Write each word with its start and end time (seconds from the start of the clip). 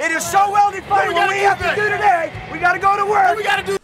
It 0.00 0.12
is 0.12 0.24
so 0.24 0.50
well 0.50 0.70
defined. 0.70 1.12
What 1.14 1.28
we 1.28 1.38
have 1.38 1.58
to 1.58 1.74
do 1.80 1.88
today, 1.88 2.32
we 2.52 2.58
got 2.58 2.74
to 2.74 2.78
go 2.78 2.96
to 2.96 3.04
work. 3.04 3.36
We 3.36 3.42
got 3.42 3.56
to 3.58 3.66
do. 3.66 3.78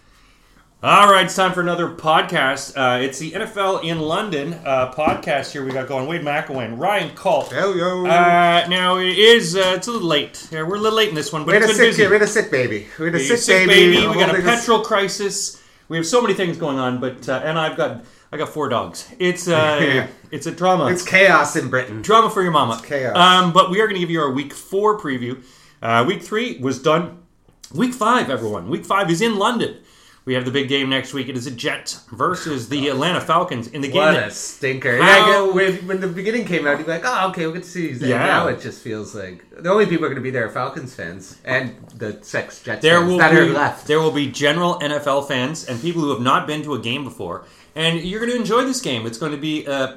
All 0.83 1.11
right, 1.11 1.25
it's 1.25 1.35
time 1.35 1.53
for 1.53 1.61
another 1.63 1.89
podcast. 1.89 2.77
Uh, 2.77 3.01
it's 3.03 3.19
the 3.19 3.33
NFL 3.33 3.83
in 3.85 3.99
London 4.01 4.53
uh, 4.65 4.93
podcast 4.93 5.51
here 5.51 5.65
we 5.65 5.73
got 5.73 5.89
going. 5.89 6.07
Wade 6.07 6.21
McElwain, 6.21 6.79
Ryan 6.79 7.15
Colt. 7.17 7.51
Hello. 7.51 8.05
Uh, 8.07 8.67
now 8.69 8.99
it 8.99 9.17
is 9.19 9.57
uh, 9.57 9.73
it's 9.77 9.89
a 9.89 9.93
little 9.93 10.07
late. 10.07 10.47
Uh, 10.53 10.65
we're 10.69 10.77
a 10.77 10.79
little 10.79 10.97
late 10.99 11.09
in 11.09 11.15
this 11.15 11.33
one, 11.33 11.43
but 11.45 11.49
we 11.49 11.55
had 11.55 11.63
a 11.65 11.67
been 11.69 11.75
sick 11.77 11.89
busy. 11.91 12.07
we 12.07 12.13
had 12.13 12.23
a 12.23 12.27
sick 12.27 12.51
baby. 12.51 12.87
We 12.99 13.07
had 13.07 13.15
a 13.15 13.19
sick, 13.21 13.39
sick 13.39 13.67
baby. 13.67 13.97
baby. 13.97 14.07
We 14.07 14.15
got 14.15 14.29
a 14.29 14.33
holding 14.33 14.47
us- 14.47 14.61
petrol 14.61 14.81
crisis. 14.83 15.61
We 15.89 15.97
have 15.97 16.07
so 16.07 16.21
many 16.23 16.35
things 16.35 16.57
going 16.59 16.79
on, 16.79 17.01
but 17.01 17.29
uh, 17.29 17.41
and 17.45 17.59
I've 17.59 17.77
got 17.77 18.05
I 18.31 18.37
got 18.37 18.51
four 18.51 18.69
dogs. 18.69 19.11
It's 19.19 19.49
uh, 19.49 19.79
Yeah. 19.83 20.07
it's 20.31 20.47
a 20.47 20.53
drama. 20.53 20.87
It's 20.93 21.05
chaos 21.05 21.57
in 21.57 21.71
Britain. 21.71 22.03
drama 22.03 22.29
for 22.31 22.43
your 22.43 22.53
mama. 22.53 22.81
chaos. 22.85 23.17
Um, 23.17 23.53
but 23.53 23.71
we 23.71 23.81
are 23.81 23.87
going 23.87 23.97
to 23.97 24.01
give 24.01 24.11
you 24.11 24.21
our 24.21 24.31
week 24.31 24.53
four 24.53 25.01
preview. 25.01 25.43
Uh, 25.85 26.03
week 26.07 26.23
three 26.23 26.59
was 26.59 26.81
done. 26.83 27.19
Week 27.75 27.93
five, 27.93 28.31
everyone. 28.31 28.69
Week 28.71 28.85
five 28.87 29.11
is 29.11 29.21
in 29.21 29.37
London. 29.39 29.77
We 30.25 30.33
have 30.33 30.47
the 30.47 30.51
big 30.51 30.69
game 30.71 30.89
next 30.89 31.13
week. 31.13 31.29
It 31.29 31.37
is 31.37 31.45
the 31.45 31.51
Jets 31.51 32.03
versus 32.11 32.71
the 32.71 32.89
Atlanta 32.89 33.21
Falcons 33.21 33.67
in 33.69 33.83
the 33.83 33.89
game. 33.89 33.97
What 33.99 34.17
a 34.17 34.31
stinker! 34.31 34.97
How- 34.97 35.31
Yeah, 35.47 35.53
when, 35.53 35.87
when 35.87 36.01
the 36.01 36.09
beginning 36.09 36.47
came 36.47 36.67
out, 36.67 36.79
you'd 36.79 36.87
be 36.87 36.93
like, 36.93 37.03
"Oh, 37.05 37.29
okay, 37.29 37.43
we'll 37.45 37.53
get 37.55 37.65
to 37.65 37.69
see." 37.69 37.89
these." 37.89 38.01
Yeah. 38.01 38.25
Now 38.25 38.47
it 38.49 38.63
just 38.63 38.81
feels 38.83 39.15
like 39.15 39.45
the 39.51 39.69
only 39.71 39.85
people 39.85 40.07
are 40.07 40.09
going 40.09 40.15
to 40.17 40.23
be 40.23 40.31
there 40.31 40.47
are 40.47 40.51
Falcons 40.51 40.95
fans 40.95 41.37
and 41.45 41.77
the 41.97 42.19
sex 42.23 42.63
Jets 42.63 42.81
there 42.81 43.01
fans 43.01 43.11
will 43.11 43.19
that 43.19 43.33
be 43.33 43.37
are 43.37 43.47
left. 43.49 43.87
there 43.87 44.01
will 44.01 44.13
be 44.13 44.31
general 44.31 44.79
NFL 44.81 45.29
fans 45.29 45.67
and 45.67 45.79
people 45.83 46.01
who 46.01 46.09
have 46.11 46.23
not 46.23 46.47
been 46.47 46.63
to 46.63 46.73
a 46.73 46.79
game 46.79 47.05
before, 47.05 47.45
and 47.77 48.01
you're 48.01 48.21
going 48.21 48.33
to 48.33 48.39
enjoy 48.39 48.65
this 48.65 48.81
game. 48.81 49.05
It's 49.05 49.19
going 49.19 49.33
to 49.33 49.39
be 49.39 49.67
uh, 49.67 49.97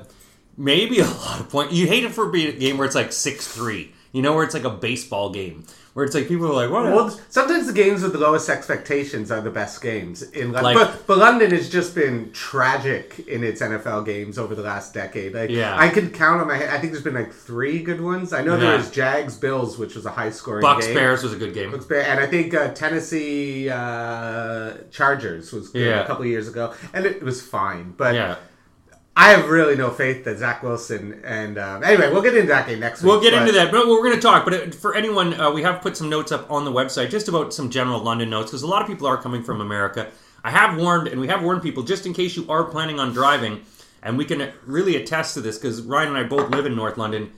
maybe 0.58 1.00
a 1.00 1.06
lot 1.06 1.40
of 1.40 1.50
points. 1.50 1.74
You 1.74 1.88
hate 1.88 2.04
it 2.04 2.12
for 2.12 2.28
being 2.28 2.50
a 2.54 2.60
game 2.60 2.78
where 2.78 2.86
it's 2.86 2.96
like 2.96 3.14
six 3.14 3.48
three. 3.48 3.94
You 4.12 4.22
know, 4.22 4.34
where 4.34 4.44
it's 4.44 4.54
like 4.54 4.64
a 4.64 4.70
baseball 4.70 5.30
game, 5.30 5.66
where 5.98 6.06
it's 6.06 6.14
like 6.14 6.28
people 6.28 6.46
are 6.46 6.54
like, 6.54 6.70
"What?" 6.70 6.84
Well, 6.94 7.10
sometimes 7.30 7.66
the 7.66 7.74
games 7.74 8.04
with 8.04 8.14
the 8.14 8.20
lowest 8.20 8.50
expectations 8.50 9.32
are 9.32 9.42
the 9.42 9.50
best 9.50 9.82
games 9.82 10.22
in 10.22 10.52
London. 10.52 10.76
Like- 10.76 10.78
but, 10.78 11.08
but 11.08 11.18
London 11.18 11.50
has 11.50 11.70
just 11.72 11.96
been 11.96 12.32
tragic 12.34 13.26
in 13.28 13.44
its 13.44 13.64
NFL 13.64 14.06
games 14.06 14.38
over 14.38 14.54
the 14.54 14.62
last 14.62 14.94
decade. 14.94 15.34
Like, 15.34 15.50
Yeah. 15.50 15.76
I 15.76 15.90
can 15.90 16.12
count 16.12 16.40
on 16.40 16.48
my 16.48 16.58
head. 16.58 16.70
I 16.70 16.78
think 16.78 16.92
there's 16.94 17.04
been 17.04 17.16
like 17.16 17.34
three 17.34 17.80
good 17.82 18.00
ones. 18.00 18.32
I 18.32 18.44
know 18.44 18.54
Yeah. 18.54 18.60
there 18.60 18.78
was 18.78 18.92
Jags 18.92 19.38
Bills, 19.38 19.80
which 19.80 19.96
was 19.96 20.06
a 20.06 20.12
high 20.12 20.30
scoring 20.30 20.62
Bucks 20.62 20.86
game. 20.86 20.94
Bears 20.94 21.24
was 21.24 21.34
a 21.34 21.36
good 21.36 21.56
game. 21.56 21.74
And 21.74 22.20
I 22.20 22.28
think 22.28 22.54
uh, 22.54 22.68
Tennessee 22.76 23.68
uh, 23.68 24.74
Chargers 24.92 25.52
was 25.52 25.70
good 25.70 25.82
Yeah. 25.88 26.04
a 26.04 26.06
couple 26.06 26.26
of 26.26 26.30
years 26.30 26.48
ago, 26.48 26.76
and 26.94 27.08
it 27.08 27.24
was 27.24 27.42
fine. 27.42 27.96
But 27.98 28.14
Yeah. 28.14 28.36
I 29.20 29.32
have 29.32 29.50
really 29.50 29.76
no 29.76 29.90
faith 29.90 30.26
that 30.26 30.38
Zach 30.38 30.62
Wilson 30.62 31.20
and 31.26 31.58
um, 31.58 31.84
anyway, 31.84 32.12
we'll 32.12 32.22
get 32.22 32.36
into 32.36 32.50
that 32.50 32.68
game 32.68 32.80
next 32.80 33.02
week. 33.02 33.10
We'll 33.10 33.20
get 33.20 33.32
but- 33.32 33.42
into 33.42 33.54
that, 33.54 33.72
but 33.72 33.88
we're 33.88 34.04
going 34.04 34.14
to 34.14 34.22
talk. 34.22 34.46
But 34.46 34.54
it- 34.54 34.76
for 34.76 34.94
anyone, 34.94 35.34
uh, 35.34 35.50
we 35.50 35.64
have 35.64 35.82
put 35.82 35.98
some 35.98 36.08
notes 36.08 36.32
up 36.32 36.52
on 36.52 36.66
the 36.66 36.72
website 36.72 37.10
just 37.10 37.28
about 37.28 37.52
some 37.52 37.72
general 37.72 38.00
London 38.00 38.30
notes 38.30 38.52
because 38.52 38.62
a 38.62 38.68
lot 38.68 38.84
of 38.84 38.88
people 38.88 39.08
are 39.08 39.18
coming 39.18 39.42
from 39.42 39.60
America. 39.60 40.12
I 40.44 40.52
have 40.52 40.78
warned, 40.78 41.08
and 41.08 41.20
we 41.20 41.28
have 41.30 41.44
warned 41.44 41.64
people 41.64 41.82
just 41.82 42.06
in 42.06 42.14
case 42.14 42.36
you 42.36 42.46
are 42.48 42.64
planning 42.66 43.00
on 43.00 43.12
driving, 43.12 43.62
and 44.04 44.20
we 44.20 44.24
can 44.24 44.52
really 44.68 44.96
attest 44.96 45.34
to 45.34 45.42
this 45.42 45.58
because 45.58 45.82
Ryan 45.82 46.10
and 46.10 46.18
I 46.18 46.24
both 46.24 46.52
live 46.52 46.68
in 46.68 46.76
North 46.76 47.00
London. 47.00 47.32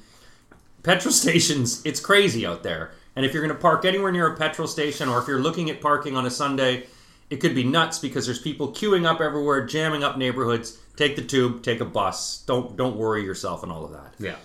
Petrol 0.83 1.13
stations, 1.23 1.81
it's 1.85 2.01
crazy 2.01 2.45
out 2.45 2.61
there. 2.61 2.91
And 3.15 3.25
if 3.25 3.33
you're 3.33 3.41
going 3.41 3.55
to 3.55 3.61
park 3.61 3.85
anywhere 3.85 4.11
near 4.11 4.27
a 4.27 4.35
petrol 4.35 4.67
station, 4.67 5.07
or 5.07 5.19
if 5.19 5.29
you're 5.29 5.41
looking 5.41 5.69
at 5.69 5.79
parking 5.79 6.17
on 6.17 6.25
a 6.25 6.29
Sunday, 6.29 6.87
it 7.29 7.37
could 7.37 7.53
be 7.55 7.63
nuts 7.63 7.99
because 7.99 8.25
there's 8.25 8.39
people 8.41 8.69
queuing 8.71 9.05
up 9.05 9.21
everywhere, 9.21 9.65
jamming 9.65 10.03
up 10.03 10.17
neighborhoods. 10.17 10.77
Take 10.95 11.15
the 11.15 11.21
tube, 11.21 11.63
take 11.63 11.79
a 11.79 11.85
bus. 11.85 12.43
Don't 12.47 12.75
don't 12.75 12.97
worry 12.97 13.23
yourself 13.23 13.63
and 13.63 13.71
all 13.71 13.85
of 13.85 13.91
that. 13.91 14.13
Yeah. 14.19 14.35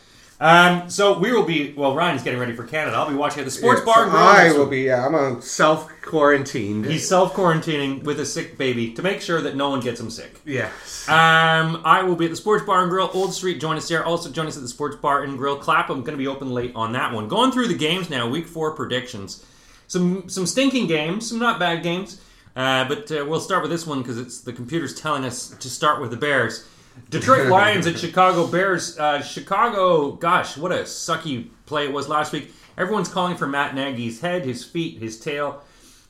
Um, 0.41 0.91
so 0.91 1.19
we 1.19 1.33
will 1.33 1.45
be. 1.45 1.73
Well, 1.73 1.95
Ryan's 1.95 2.23
getting 2.25 2.41
ready 2.41 2.55
for 2.55 2.65
Canada. 2.65 2.97
I'll 2.97 3.09
be 3.09 3.15
watching 3.15 3.39
at 3.41 3.45
the 3.45 3.51
sports 3.53 3.81
Yeah, 3.87 3.95
bar. 3.95 4.11
so 4.11 4.17
I 4.17 4.53
will 4.53 4.67
be. 4.67 4.83
Yeah, 4.83 5.07
I'm 5.07 5.15
on 5.15 5.41
self 5.41 5.89
quarantined. 6.03 6.87
He's 6.87 7.09
self 7.09 7.35
quarantining 7.35 8.03
with 8.03 8.19
a 8.21 8.27
sick 8.27 8.59
baby 8.59 8.93
to 8.95 9.03
make 9.03 9.21
sure 9.21 9.41
that 9.41 9.55
no 9.57 9.71
one 9.71 9.81
gets 9.81 10.01
him 10.01 10.11
sick. 10.11 10.41
yes. 10.45 11.09
Um, 11.09 11.81
I 11.85 12.03
will 12.03 12.17
be 12.17 12.25
at 12.27 12.31
the 12.33 12.37
Sports 12.37 12.65
Bar 12.65 12.83
and 12.83 12.91
Grill, 12.91 13.11
Old 13.15 13.33
Street. 13.33 13.61
Join 13.61 13.77
us 13.77 13.89
there. 13.89 14.05
Also, 14.05 14.29
join 14.31 14.47
us 14.47 14.57
at 14.57 14.63
the 14.63 14.69
Sports 14.69 14.97
Bar 14.97 15.23
and 15.23 15.39
Grill. 15.39 15.57
Clapham 15.57 16.01
going 16.01 16.13
to 16.13 16.23
be 16.23 16.27
open 16.27 16.51
late 16.53 16.73
on 16.75 16.93
that 16.93 17.13
one. 17.13 17.29
Going 17.29 17.53
through 17.53 17.69
the 17.69 17.77
games 17.79 18.11
now. 18.11 18.29
Week 18.29 18.47
four 18.47 18.73
predictions. 18.73 19.45
Some 19.87 20.29
some 20.29 20.47
stinking 20.47 20.89
games. 20.89 21.29
Some 21.29 21.39
not 21.39 21.59
bad 21.61 21.83
games. 21.85 22.21
Uh, 22.57 22.87
but 22.87 23.11
uh, 23.11 23.25
we'll 23.27 23.41
start 23.41 23.63
with 23.63 23.71
this 23.71 23.87
one 23.87 24.01
because 24.01 24.19
it's 24.19 24.41
the 24.41 24.53
computer's 24.53 24.95
telling 24.95 25.25
us 25.25 25.49
to 25.51 25.69
start 25.69 26.01
with 26.01 26.11
the 26.11 26.17
Bears. 26.17 26.67
Detroit 27.11 27.47
Lions 27.51 27.87
at 27.87 27.99
Chicago 27.99 28.47
Bears. 28.47 28.99
Uh, 28.99 29.21
Chicago, 29.23 30.13
gosh, 30.13 30.57
what 30.57 30.73
a 30.73 30.83
sucky 30.83 31.49
play 31.67 31.85
it 31.85 31.93
was 31.93 32.09
last 32.09 32.33
week. 32.33 32.53
Everyone's 32.79 33.09
calling 33.09 33.37
for 33.37 33.47
Matt 33.47 33.75
Nagy's 33.75 34.21
head, 34.21 34.45
his 34.45 34.65
feet, 34.65 35.01
his 35.01 35.19
tail. 35.19 35.63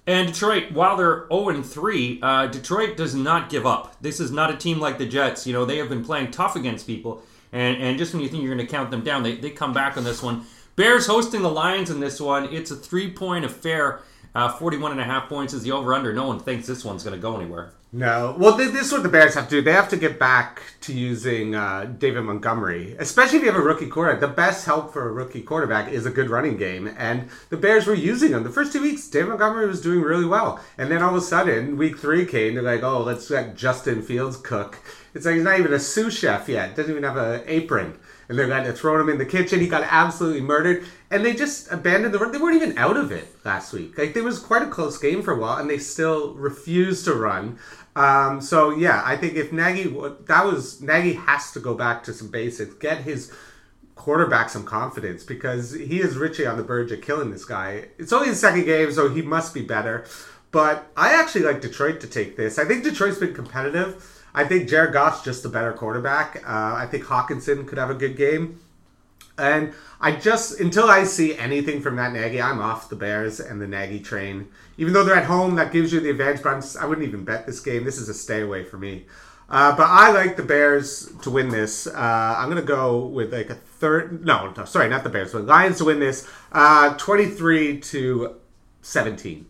And 0.07 0.29
Detroit, 0.29 0.73
while 0.73 0.97
they're 0.97 1.27
0 1.29 1.63
3, 1.63 2.21
uh, 2.23 2.47
Detroit 2.49 2.97
does 2.97 3.15
not 3.15 3.49
give 3.49 3.65
up. 3.65 3.97
This 4.03 4.21
is 4.21 4.31
not 4.31 4.51
a 4.51 4.57
team 4.57 4.79
like 4.79 4.99
the 4.99 5.07
Jets. 5.07 5.47
You 5.47 5.55
know, 5.55 5.65
they 5.65 5.79
have 5.79 5.89
been 5.89 6.05
playing 6.05 6.31
tough 6.31 6.57
against 6.57 6.87
people. 6.87 7.23
And, 7.53 7.81
and 7.83 7.99
just 7.99 8.13
when 8.13 8.23
you 8.23 8.29
think 8.29 8.43
you're 8.43 8.55
going 8.55 8.67
to 8.67 8.71
count 8.71 8.91
them 8.91 9.03
down, 9.03 9.23
they, 9.23 9.37
they 9.37 9.51
come 9.51 9.73
back 9.73 9.97
on 9.97 10.05
this 10.05 10.23
one. 10.23 10.45
Bears 10.77 11.07
hosting 11.07 11.43
the 11.43 11.51
Lions 11.51 11.89
in 11.89 12.01
this 12.01 12.21
one. 12.21 12.53
It's 12.53 12.71
a 12.71 12.77
three 12.77 13.11
point 13.11 13.45
affair. 13.45 14.03
Uh, 14.35 14.49
41 14.49 14.93
and 14.93 15.01
a 15.01 15.05
half 15.05 15.29
points 15.29 15.53
is 15.55 15.63
the 15.63 15.71
over 15.71 15.95
under. 15.95 16.13
No 16.13 16.27
one 16.27 16.41
thinks 16.41 16.67
this 16.67 16.85
one's 16.85 17.05
going 17.05 17.15
to 17.15 17.23
go 17.23 17.37
anywhere. 17.37 17.73
No. 17.93 18.35
Well, 18.37 18.57
th- 18.57 18.73
this 18.73 18.87
is 18.87 18.93
what 18.93 19.05
the 19.05 19.09
Bears 19.09 19.35
have 19.37 19.45
to 19.45 19.51
do. 19.51 19.63
They 19.63 19.73
have 19.73 19.89
to 19.91 19.97
get 19.97 20.19
back 20.19 20.61
to 20.81 20.93
using 20.93 21.55
uh, 21.55 21.85
David 21.97 22.23
Montgomery, 22.23 22.97
especially 22.99 23.39
if 23.39 23.45
you 23.45 23.53
have 23.53 23.61
a 23.61 23.63
rookie 23.65 23.87
quarterback. 23.87 24.21
The 24.21 24.27
best 24.27 24.67
help 24.67 24.93
for 24.93 25.09
a 25.09 25.13
rookie 25.13 25.43
quarterback 25.43 25.93
is 25.93 26.05
a 26.05 26.11
good 26.11 26.29
running 26.29 26.57
game, 26.57 26.93
and 26.99 27.29
the 27.51 27.57
Bears 27.57 27.87
were 27.87 27.95
using 27.95 28.33
him. 28.33 28.43
The 28.43 28.51
first 28.51 28.73
two 28.73 28.83
weeks, 28.83 29.09
David 29.09 29.29
Montgomery 29.29 29.69
was 29.69 29.81
doing 29.81 30.03
really 30.03 30.27
well, 30.27 30.59
and 30.77 30.91
then 30.91 31.05
all 31.05 31.11
of 31.11 31.23
a 31.23 31.25
sudden, 31.25 31.77
week 31.77 31.97
three 31.97 32.27
came. 32.27 32.55
They're 32.55 32.65
like, 32.65 32.83
"Oh, 32.83 33.01
let's 33.01 33.31
let 33.31 33.55
Justin 33.55 34.03
Fields 34.03 34.37
cook." 34.37 34.81
It's 35.15 35.25
like 35.25 35.37
he's 35.37 35.45
not 35.45 35.61
even 35.61 35.73
a 35.73 35.79
sous 35.79 36.19
chef 36.19 36.49
yet. 36.49 36.75
Doesn't 36.75 36.91
even 36.91 37.05
have 37.05 37.17
an 37.17 37.43
apron. 37.47 37.97
And 38.29 38.39
they're 38.39 38.49
going 38.49 38.65
to 38.65 38.73
throw 38.73 39.01
him 39.01 39.11
in 39.11 39.19
the 39.19 39.27
kitchen. 39.27 39.61
He 39.61 39.69
got 39.69 39.87
absolutely 39.89 40.41
murdered. 40.41 40.85
And 41.15 41.25
they 41.25 41.33
just 41.33 41.71
abandoned 41.71 42.13
the 42.13 42.19
run. 42.19 42.33
They 42.33 42.39
weren't 42.39 42.57
even 42.57 42.77
out 42.77 42.97
of 42.97 43.13
it 43.13 43.29
last 43.45 43.73
week. 43.73 43.97
Like, 43.97 44.15
there 44.15 44.25
was 44.25 44.41
quite 44.41 44.63
a 44.63 44.69
close 44.69 44.99
game 44.99 45.23
for 45.23 45.33
a 45.33 45.39
while, 45.39 45.59
and 45.59 45.71
they 45.71 45.79
still 45.79 46.35
refused 46.35 47.05
to 47.05 47.15
run. 47.15 47.57
Um, 47.95 48.41
so, 48.41 48.71
yeah, 48.71 49.01
I 49.05 49.17
think 49.17 49.35
if 49.35 49.53
Nagy, 49.53 49.85
that 50.27 50.45
was, 50.45 50.81
Nagy 50.81 51.13
has 51.13 51.53
to 51.53 51.61
go 51.61 51.75
back 51.75 52.03
to 52.05 52.13
some 52.13 52.33
basics, 52.33 52.75
get 52.75 53.03
his 53.03 53.33
quarterback 53.95 54.51
some 54.51 54.65
confidence 54.65 55.23
because 55.23 55.73
he 55.73 56.01
is 56.01 56.17
Richie 56.17 56.47
on 56.47 56.57
the 56.57 56.65
verge 56.65 56.91
of 56.91 57.01
killing 57.01 57.31
this 57.31 57.45
guy. 57.45 57.87
It's 57.97 58.13
only 58.13 58.27
his 58.27 58.41
second 58.41 58.65
game, 58.65 58.91
so 58.91 59.09
he 59.09 59.23
must 59.23 59.55
be 59.55 59.63
better. 59.63 60.05
But 60.51 60.91
I 60.97 61.15
actually 61.15 61.43
like 61.43 61.61
Detroit 61.61 62.01
to 62.01 62.09
take 62.09 62.37
this. 62.37 62.59
I 62.59 62.65
think 62.65 62.83
Detroit's 62.83 63.19
been 63.19 63.35
competitive. 63.35 64.25
I 64.35 64.45
think 64.45 64.69
Jared 64.69 64.93
Goff's 64.93 65.23
just 65.23 65.45
a 65.45 65.49
better 65.49 65.73
quarterback. 65.73 66.43
Uh, 66.45 66.75
I 66.75 66.89
think 66.91 67.05
Hockenson 67.05 67.69
could 67.69 67.79
have 67.79 67.91
a 67.91 67.95
good 67.95 68.17
game. 68.17 68.59
And 69.37 69.73
I 70.01 70.13
just, 70.13 70.61
until 70.61 70.89
I 70.89 71.05
see 71.05 71.37
anything 71.37 71.81
from 71.81 71.97
that 71.97 72.13
Nagy, 72.13 72.41
I'm 72.41 72.61
off 72.61 72.89
the 72.89 72.97
Bears 72.97 73.41
and 73.41 73.61
the 73.61 73.67
Nagy 73.67 74.01
train. 74.01 74.49
Even 74.77 74.93
though 74.93 75.05
they're 75.05 75.17
at 75.17 75.25
home, 75.25 75.57
that 75.57 75.73
gives 75.73 75.93
you 75.93 76.01
the 76.01 76.11
advantage, 76.11 76.43
but 76.43 76.61
just, 76.61 76.77
I 76.77 76.87
wouldn't 76.87 77.07
even 77.07 77.25
bet 77.25 77.47
this 77.47 77.61
game. 77.61 77.85
This 77.85 77.99
is 77.99 78.09
a 78.09 78.15
stay 78.15 78.43
away 78.43 78.65
for 78.65 78.79
me. 78.79 79.07
Uh, 79.49 79.77
but 79.77 79.87
I 79.89 80.11
like 80.13 80.37
the 80.37 80.43
Bears 80.43 81.13
to 81.23 81.31
win 81.31 81.49
this. 81.49 81.87
Uh, 81.87 82.35
I'm 82.39 82.55
to 82.55 82.63
go 82.63 83.07
with 83.07 83.33
like 83.33 83.51
a 83.51 83.55
third. 83.55 84.25
No, 84.25 84.53
no, 84.57 84.65
sorry, 84.65 84.89
not 84.89 85.05
the 85.05 85.11
Bears, 85.11 85.33
but 85.33 85.45
Lions 85.45 85.79
to 85.79 85.85
win 85.85 86.01
this. 86.01 86.29
Uh, 86.53 86.95
23 86.97 87.81
to 87.81 88.37
17. 88.83 89.47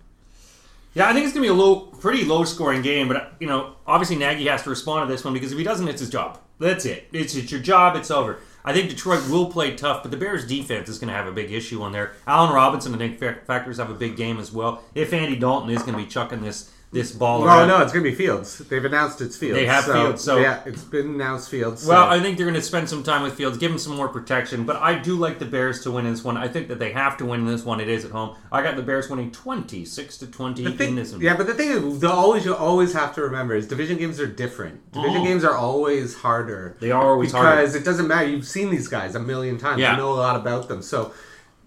Yeah, 0.94 1.08
I 1.08 1.12
think 1.12 1.24
it's 1.24 1.34
to 1.34 1.40
be 1.40 1.48
a 1.48 1.54
low, 1.54 1.80
pretty 1.80 2.24
low 2.24 2.44
scoring 2.44 2.82
game, 2.82 3.08
but, 3.08 3.34
you 3.40 3.46
know, 3.46 3.74
obviously 3.86 4.16
Nagy 4.16 4.46
has 4.46 4.62
to 4.62 4.70
respond 4.70 5.08
to 5.08 5.12
this 5.12 5.24
one 5.24 5.34
because 5.34 5.52
if 5.52 5.58
he 5.58 5.64
doesn't, 5.64 5.88
it's 5.88 6.00
his 6.00 6.10
job. 6.10 6.38
That's 6.60 6.84
it. 6.84 7.08
It's, 7.12 7.34
it's 7.34 7.50
your 7.50 7.60
job, 7.60 7.96
it's 7.96 8.12
over. 8.12 8.38
I 8.64 8.72
think 8.72 8.88
Detroit 8.88 9.28
will 9.28 9.50
play 9.50 9.76
tough, 9.76 10.02
but 10.02 10.10
the 10.10 10.16
Bears' 10.16 10.46
defense 10.46 10.88
is 10.88 10.98
going 10.98 11.08
to 11.08 11.14
have 11.14 11.26
a 11.26 11.32
big 11.32 11.52
issue 11.52 11.82
on 11.82 11.92
there. 11.92 12.12
Allen 12.26 12.54
Robinson, 12.54 12.94
I 12.94 12.98
think, 12.98 13.18
factors 13.18 13.76
have 13.76 13.90
a 13.90 13.94
big 13.94 14.16
game 14.16 14.38
as 14.38 14.52
well. 14.52 14.82
If 14.94 15.12
Andy 15.12 15.36
Dalton 15.36 15.68
is 15.68 15.82
going 15.82 15.92
to 15.92 16.02
be 16.02 16.08
chucking 16.08 16.40
this 16.40 16.70
this 16.94 17.12
ball 17.12 17.42
Oh 17.42 17.46
around. 17.46 17.68
no, 17.68 17.76
no, 17.78 17.82
it's 17.82 17.92
going 17.92 18.04
to 18.04 18.10
be 18.10 18.16
Fields. 18.16 18.58
They've 18.58 18.84
announced 18.84 19.20
it's 19.20 19.36
Fields. 19.36 19.56
They 19.58 19.66
have 19.66 19.84
Fields, 19.84 20.22
so- 20.24 20.38
yeah, 20.38 20.62
it's 20.64 20.82
been 20.84 21.08
announced 21.14 21.50
Fields. 21.50 21.82
so- 21.82 21.90
Well, 21.90 22.04
I 22.08 22.20
think 22.20 22.36
they're 22.38 22.46
going 22.46 22.54
to 22.54 22.62
spend 22.62 22.88
some 22.88 23.02
time 23.02 23.22
with 23.22 23.34
Fields, 23.34 23.58
give 23.58 23.70
him 23.70 23.78
some 23.78 23.96
more 23.96 24.08
protection. 24.08 24.64
But 24.64 24.76
I 24.76 24.94
do 24.98 25.16
like 25.16 25.38
the 25.38 25.44
Bears 25.44 25.82
to 25.82 25.90
win 25.90 26.04
this 26.04 26.24
one. 26.24 26.36
I 26.36 26.48
think 26.48 26.68
that 26.68 26.78
they 26.78 26.92
have 26.92 27.16
to 27.18 27.24
win 27.26 27.44
this 27.44 27.64
one. 27.64 27.80
It 27.80 27.88
is 27.88 28.04
at 28.04 28.12
home. 28.12 28.36
I 28.50 28.62
got 28.62 28.76
the 28.76 28.82
Bears 28.82 29.10
winning 29.10 29.30
twenty-six 29.32 30.16
to 30.18 30.26
twenty 30.26 30.64
thing- 30.76 30.90
in 30.90 30.94
this 30.96 31.12
one. 31.12 31.20
yeah, 31.20 31.36
but 31.36 31.46
the 31.46 31.54
thing 31.54 31.70
is, 31.70 31.98
the 32.00 32.10
always 32.10 32.44
you 32.44 32.54
always 32.54 32.92
have 32.92 33.14
to 33.16 33.22
remember 33.22 33.54
is 33.54 33.66
division 33.66 33.98
games 33.98 34.20
are 34.20 34.26
different. 34.26 34.92
Division 34.92 35.20
Oh. 35.20 35.24
games 35.24 35.44
are 35.44 35.56
always 35.56 36.14
harder. 36.14 36.76
They 36.80 36.90
are 36.92 37.10
always 37.10 37.30
because 37.32 37.44
harder. 37.44 37.60
Because 37.62 37.74
it 37.74 37.84
doesn't 37.84 38.06
matter. 38.08 38.28
You've 38.28 38.46
seen 38.46 38.70
these 38.70 38.88
guys 38.88 39.14
a 39.14 39.20
million 39.20 39.58
times. 39.58 39.80
Yeah. 39.80 39.92
You 39.92 39.96
know 39.98 40.12
a 40.12 40.14
lot 40.14 40.36
about 40.36 40.68
them. 40.68 40.80
So 40.82 41.12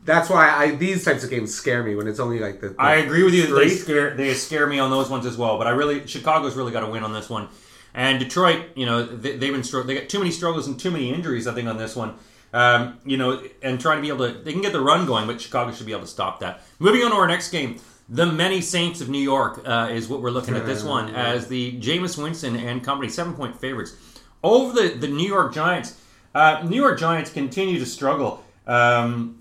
that's 0.07 0.29
why 0.29 0.49
I 0.49 0.71
these 0.75 1.03
types 1.03 1.23
of 1.23 1.29
games 1.29 1.53
scare 1.53 1.83
me 1.83 1.93
when 1.93 2.07
it's 2.07 2.19
only 2.19 2.39
like 2.39 2.61
the. 2.61 2.69
the 2.69 2.81
I 2.81 2.95
agree 2.95 3.23
with 3.23 3.33
you. 3.33 3.53
They 3.53 3.69
scare 3.69 4.15
they 4.15 4.33
scare 4.33 4.65
me 4.65 4.79
on 4.79 4.89
those 4.89 5.09
ones 5.09 5.25
as 5.25 5.37
well. 5.37 5.57
But 5.57 5.67
I 5.67 5.71
really 5.71 6.07
Chicago's 6.07 6.55
really 6.55 6.71
got 6.71 6.79
to 6.79 6.87
win 6.89 7.03
on 7.03 7.13
this 7.13 7.29
one. 7.29 7.49
And 7.93 8.17
Detroit, 8.17 8.67
you 8.75 8.85
know, 8.85 9.05
they, 9.05 9.37
they've 9.37 9.51
been 9.51 9.85
they 9.85 9.95
got 9.95 10.09
too 10.09 10.19
many 10.19 10.31
struggles 10.31 10.65
and 10.65 10.79
too 10.79 10.91
many 10.91 11.13
injuries. 11.13 11.45
I 11.45 11.53
think 11.53 11.67
on 11.67 11.77
this 11.77 11.95
one. 11.95 12.15
Um, 12.53 12.99
you 13.05 13.17
know, 13.17 13.43
and 13.61 13.79
trying 13.79 13.97
to 13.97 14.01
be 14.01 14.07
able 14.07 14.25
to, 14.25 14.39
they 14.39 14.53
can 14.53 14.61
get 14.61 14.71
the 14.71 14.79
run 14.79 15.05
going, 15.05 15.27
but 15.27 15.39
Chicago 15.41 15.73
should 15.73 15.85
be 15.85 15.91
able 15.91 16.03
to 16.03 16.07
stop 16.07 16.39
that. 16.39 16.61
Moving 16.79 17.03
on 17.03 17.11
to 17.11 17.17
our 17.17 17.27
next 17.27 17.51
game, 17.51 17.77
the 18.07 18.25
many 18.25 18.61
Saints 18.61 19.01
of 19.01 19.09
New 19.09 19.19
York 19.19 19.61
uh, 19.65 19.89
is 19.91 20.07
what 20.07 20.21
we're 20.21 20.31
looking 20.31 20.55
at 20.55 20.65
this 20.65 20.81
one 20.81 21.13
as 21.13 21.49
the 21.49 21.77
Jameis 21.81 22.21
Winston 22.21 22.55
and 22.55 22.81
company 22.81 23.09
seven 23.09 23.33
point 23.33 23.59
favorites 23.59 23.95
over 24.43 24.81
the 24.81 24.95
the 24.95 25.09
New 25.09 25.27
York 25.27 25.53
Giants. 25.53 25.99
Uh, 26.33 26.63
New 26.63 26.77
York 26.77 26.97
Giants 26.97 27.29
continue 27.29 27.79
to 27.79 27.85
struggle. 27.85 28.43
Um, 28.65 29.36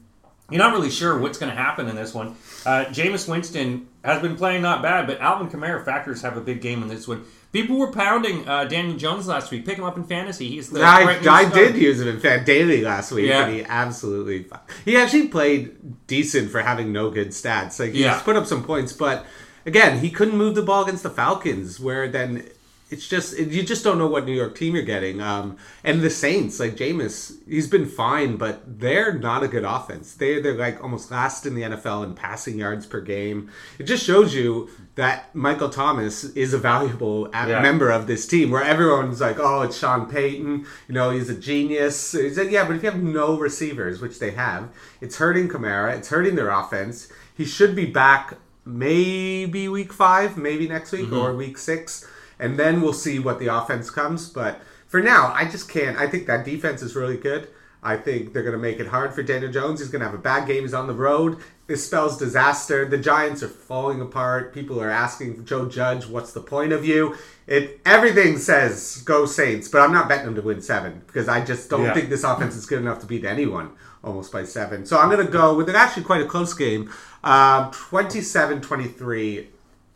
you're 0.50 0.58
not 0.58 0.72
really 0.72 0.90
sure 0.90 1.18
what's 1.18 1.38
going 1.38 1.50
to 1.50 1.56
happen 1.56 1.88
in 1.88 1.96
this 1.96 2.14
one. 2.14 2.36
Uh, 2.64 2.84
Jameis 2.86 3.28
Winston 3.28 3.88
has 4.04 4.22
been 4.22 4.36
playing 4.36 4.62
not 4.62 4.80
bad, 4.82 5.06
but 5.06 5.20
Alvin 5.20 5.48
Kamara 5.48 5.84
factors 5.84 6.22
have 6.22 6.36
a 6.36 6.40
big 6.40 6.60
game 6.60 6.82
in 6.82 6.88
this 6.88 7.08
one. 7.08 7.24
People 7.52 7.78
were 7.78 7.90
pounding 7.90 8.46
uh, 8.48 8.64
Daniel 8.64 8.96
Jones 8.96 9.26
last 9.26 9.50
week. 9.50 9.64
Pick 9.64 9.78
him 9.78 9.84
up 9.84 9.96
in 9.96 10.04
fantasy. 10.04 10.48
He's 10.50 10.68
the 10.70 10.82
I, 10.82 11.18
I 11.28 11.48
did 11.48 11.76
use 11.76 12.00
him 12.00 12.08
in 12.08 12.20
Fan 12.20 12.44
Daily 12.44 12.82
last 12.82 13.12
week, 13.12 13.26
Yeah. 13.28 13.46
and 13.46 13.54
he 13.54 13.64
absolutely 13.64 14.46
he 14.84 14.96
actually 14.96 15.28
played 15.28 16.06
decent 16.06 16.50
for 16.50 16.60
having 16.60 16.92
no 16.92 17.10
good 17.10 17.28
stats. 17.28 17.80
Like 17.80 17.92
he's 17.92 18.00
Yeah. 18.02 18.20
put 18.20 18.36
up 18.36 18.46
some 18.46 18.62
points, 18.62 18.92
but 18.92 19.24
again, 19.64 20.00
he 20.00 20.10
couldn't 20.10 20.36
move 20.36 20.54
the 20.54 20.62
ball 20.62 20.82
against 20.84 21.02
the 21.02 21.10
Falcons, 21.10 21.80
where 21.80 22.08
then 22.08 22.46
it's 22.88 23.08
just 23.08 23.36
you 23.36 23.62
just 23.64 23.82
don't 23.82 23.98
know 23.98 24.06
what 24.06 24.24
New 24.26 24.32
York 24.34 24.54
team 24.54 24.74
you're 24.74 24.84
getting. 24.84 25.20
Um, 25.20 25.56
and 25.82 26.00
the 26.02 26.10
Saints, 26.10 26.60
like 26.60 26.76
Jameis, 26.76 27.36
he's 27.48 27.66
been 27.68 27.86
fine, 27.86 28.36
but 28.36 28.62
they're 28.80 29.12
not 29.18 29.42
a 29.42 29.48
good 29.48 29.64
offense. 29.64 30.14
They 30.14 30.40
they're 30.40 30.54
like 30.54 30.82
almost 30.82 31.10
last 31.10 31.46
in 31.46 31.54
the 31.56 31.62
NFL 31.62 32.04
in 32.04 32.14
passing 32.14 32.58
yards 32.58 32.86
per 32.86 33.00
game. 33.00 33.50
It 33.80 33.84
just 33.84 34.04
shows 34.04 34.34
you 34.34 34.68
that 34.94 35.34
Michael 35.34 35.68
Thomas 35.68 36.24
is 36.24 36.54
a 36.54 36.58
valuable 36.58 37.28
Yeah. 37.34 37.60
member 37.60 37.90
of 37.90 38.06
this 38.06 38.26
team 38.26 38.50
where 38.50 38.62
everyone's 38.62 39.20
like, 39.20 39.38
oh, 39.38 39.62
it's 39.62 39.76
Sean 39.76 40.08
Payton, 40.08 40.64
you 40.88 40.94
know, 40.94 41.10
he's 41.10 41.28
a 41.28 41.34
genius. 41.34 42.12
He's 42.12 42.38
like, 42.38 42.50
yeah, 42.50 42.66
but 42.66 42.76
if 42.76 42.82
you 42.82 42.90
have 42.90 43.02
no 43.02 43.36
receivers, 43.36 44.00
which 44.00 44.18
they 44.20 44.30
have, 44.30 44.70
it's 45.00 45.16
hurting 45.16 45.48
Kamara, 45.48 45.94
it's 45.96 46.08
hurting 46.08 46.34
their 46.36 46.48
offense. 46.50 47.08
He 47.36 47.44
should 47.44 47.76
be 47.76 47.84
back 47.84 48.38
maybe 48.64 49.68
week 49.68 49.92
five, 49.92 50.36
maybe 50.36 50.68
next 50.68 50.92
week 50.92 51.12
or 51.12 51.34
week 51.34 51.58
six, 51.58 52.06
and 52.38 52.58
then 52.58 52.80
we'll 52.80 52.92
see 52.92 53.18
what 53.18 53.38
the 53.38 53.46
offense 53.46 53.90
comes. 53.90 54.28
But 54.28 54.60
for 54.86 55.00
now, 55.00 55.32
I 55.34 55.44
just 55.46 55.68
can't. 55.68 55.96
I 55.98 56.06
think 56.06 56.26
that 56.26 56.44
defense 56.44 56.82
is 56.82 56.94
really 56.96 57.16
good. 57.16 57.48
I 57.82 57.96
think 57.96 58.32
they're 58.32 58.42
going 58.42 58.54
to 58.54 58.58
make 58.58 58.80
it 58.80 58.88
hard 58.88 59.14
for 59.14 59.22
Daniel 59.22 59.52
Jones. 59.52 59.78
He's 59.78 59.90
going 59.90 60.00
to 60.00 60.06
have 60.06 60.14
a 60.14 60.18
bad 60.22 60.48
game. 60.48 60.62
He's 60.62 60.74
on 60.74 60.88
the 60.88 60.94
road. 60.94 61.38
This 61.68 61.86
spells 61.86 62.16
disaster. 62.18 62.84
The 62.84 62.98
Giants 62.98 63.42
are 63.44 63.48
falling 63.48 64.00
apart. 64.00 64.52
People 64.52 64.80
are 64.80 64.90
asking 64.90 65.44
Joe 65.44 65.68
Judge, 65.68 66.06
"What's 66.06 66.32
the 66.32 66.40
point 66.40 66.72
of 66.72 66.84
you?" 66.84 67.16
It 67.46 67.80
everything 67.86 68.38
says 68.38 69.02
go 69.04 69.24
Saints, 69.26 69.68
but 69.68 69.82
I'm 69.82 69.92
not 69.92 70.08
betting 70.08 70.26
them 70.26 70.34
to 70.36 70.42
win 70.42 70.62
seven 70.62 71.02
because 71.06 71.28
I 71.28 71.44
just 71.44 71.70
don't 71.70 71.84
Yeah. 71.84 71.94
think 71.94 72.08
this 72.08 72.24
offense 72.24 72.56
is 72.56 72.66
good 72.66 72.80
enough 72.80 73.00
to 73.00 73.06
beat 73.06 73.24
anyone 73.24 73.70
almost 74.02 74.32
by 74.32 74.44
seven. 74.44 74.84
So 74.86 74.98
I'm 74.98 75.08
going 75.10 75.24
to 75.24 75.30
go 75.32 75.54
with 75.54 75.68
it. 75.68 75.74
Actually, 75.76 76.04
quite 76.04 76.22
a 76.22 76.26
close 76.26 76.54
game, 76.54 76.90
um, 77.24 77.70
27-23 77.72 79.46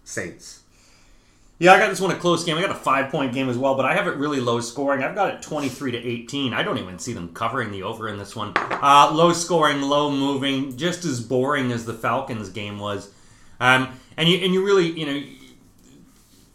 Saints. 0.04 0.59
Yeah, 1.60 1.74
I 1.74 1.78
got 1.78 1.90
this 1.90 2.00
one 2.00 2.10
a 2.10 2.16
close 2.16 2.42
game. 2.42 2.56
I 2.56 2.62
got 2.62 2.70
a 2.70 2.74
five 2.74 3.10
point 3.10 3.34
game 3.34 3.50
as 3.50 3.58
well, 3.58 3.74
but 3.74 3.84
I 3.84 3.94
have 3.94 4.06
it 4.06 4.16
really 4.16 4.40
low 4.40 4.60
scoring. 4.60 5.02
I've 5.02 5.14
got 5.14 5.34
it 5.34 5.42
23 5.42 5.92
to 5.92 5.98
18. 5.98 6.54
I 6.54 6.62
don't 6.62 6.78
even 6.78 6.98
see 6.98 7.12
them 7.12 7.34
covering 7.34 7.70
the 7.70 7.82
over 7.82 8.08
in 8.08 8.16
this 8.16 8.34
one. 8.34 8.54
Uh, 8.56 9.10
low 9.12 9.34
scoring, 9.34 9.82
low 9.82 10.10
moving, 10.10 10.74
just 10.78 11.04
as 11.04 11.20
boring 11.20 11.70
as 11.70 11.84
the 11.84 11.92
Falcons 11.92 12.48
game 12.48 12.78
was. 12.78 13.12
Um, 13.60 13.90
and 14.16 14.26
you 14.26 14.38
and 14.38 14.54
you 14.54 14.64
really, 14.64 14.90
you 14.98 15.04
know, 15.04 15.22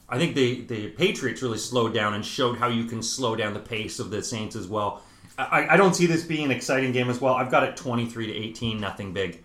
I 0.10 0.18
think 0.18 0.34
the 0.34 0.62
the 0.62 0.88
Patriots 0.88 1.44
really 1.44 1.60
slowed 1.60 1.94
down 1.94 2.16
and 2.16 2.26
showed 2.26 2.58
how 2.58 2.68
you 2.68 2.86
can 2.86 3.04
slow 3.04 3.36
down 3.36 3.54
the 3.54 3.60
pace 3.60 4.00
of 4.00 4.10
the 4.10 4.24
Saints 4.24 4.56
as 4.56 4.68
well. 4.68 5.04
I, 5.38 5.68
I 5.76 5.78
don't 5.78 5.96
see 5.96 6.08
this 6.08 6.24
being 6.24 6.46
an 6.46 6.52
exciting 6.52 6.94
game 6.94 7.12
as 7.12 7.22
well. 7.22 7.36
I've 7.36 7.52
got 7.52 7.64
it 7.64 7.78
23 7.78 8.26
to 8.26 8.34
18, 8.34 8.80
nothing 8.80 9.14
big. 9.14 9.44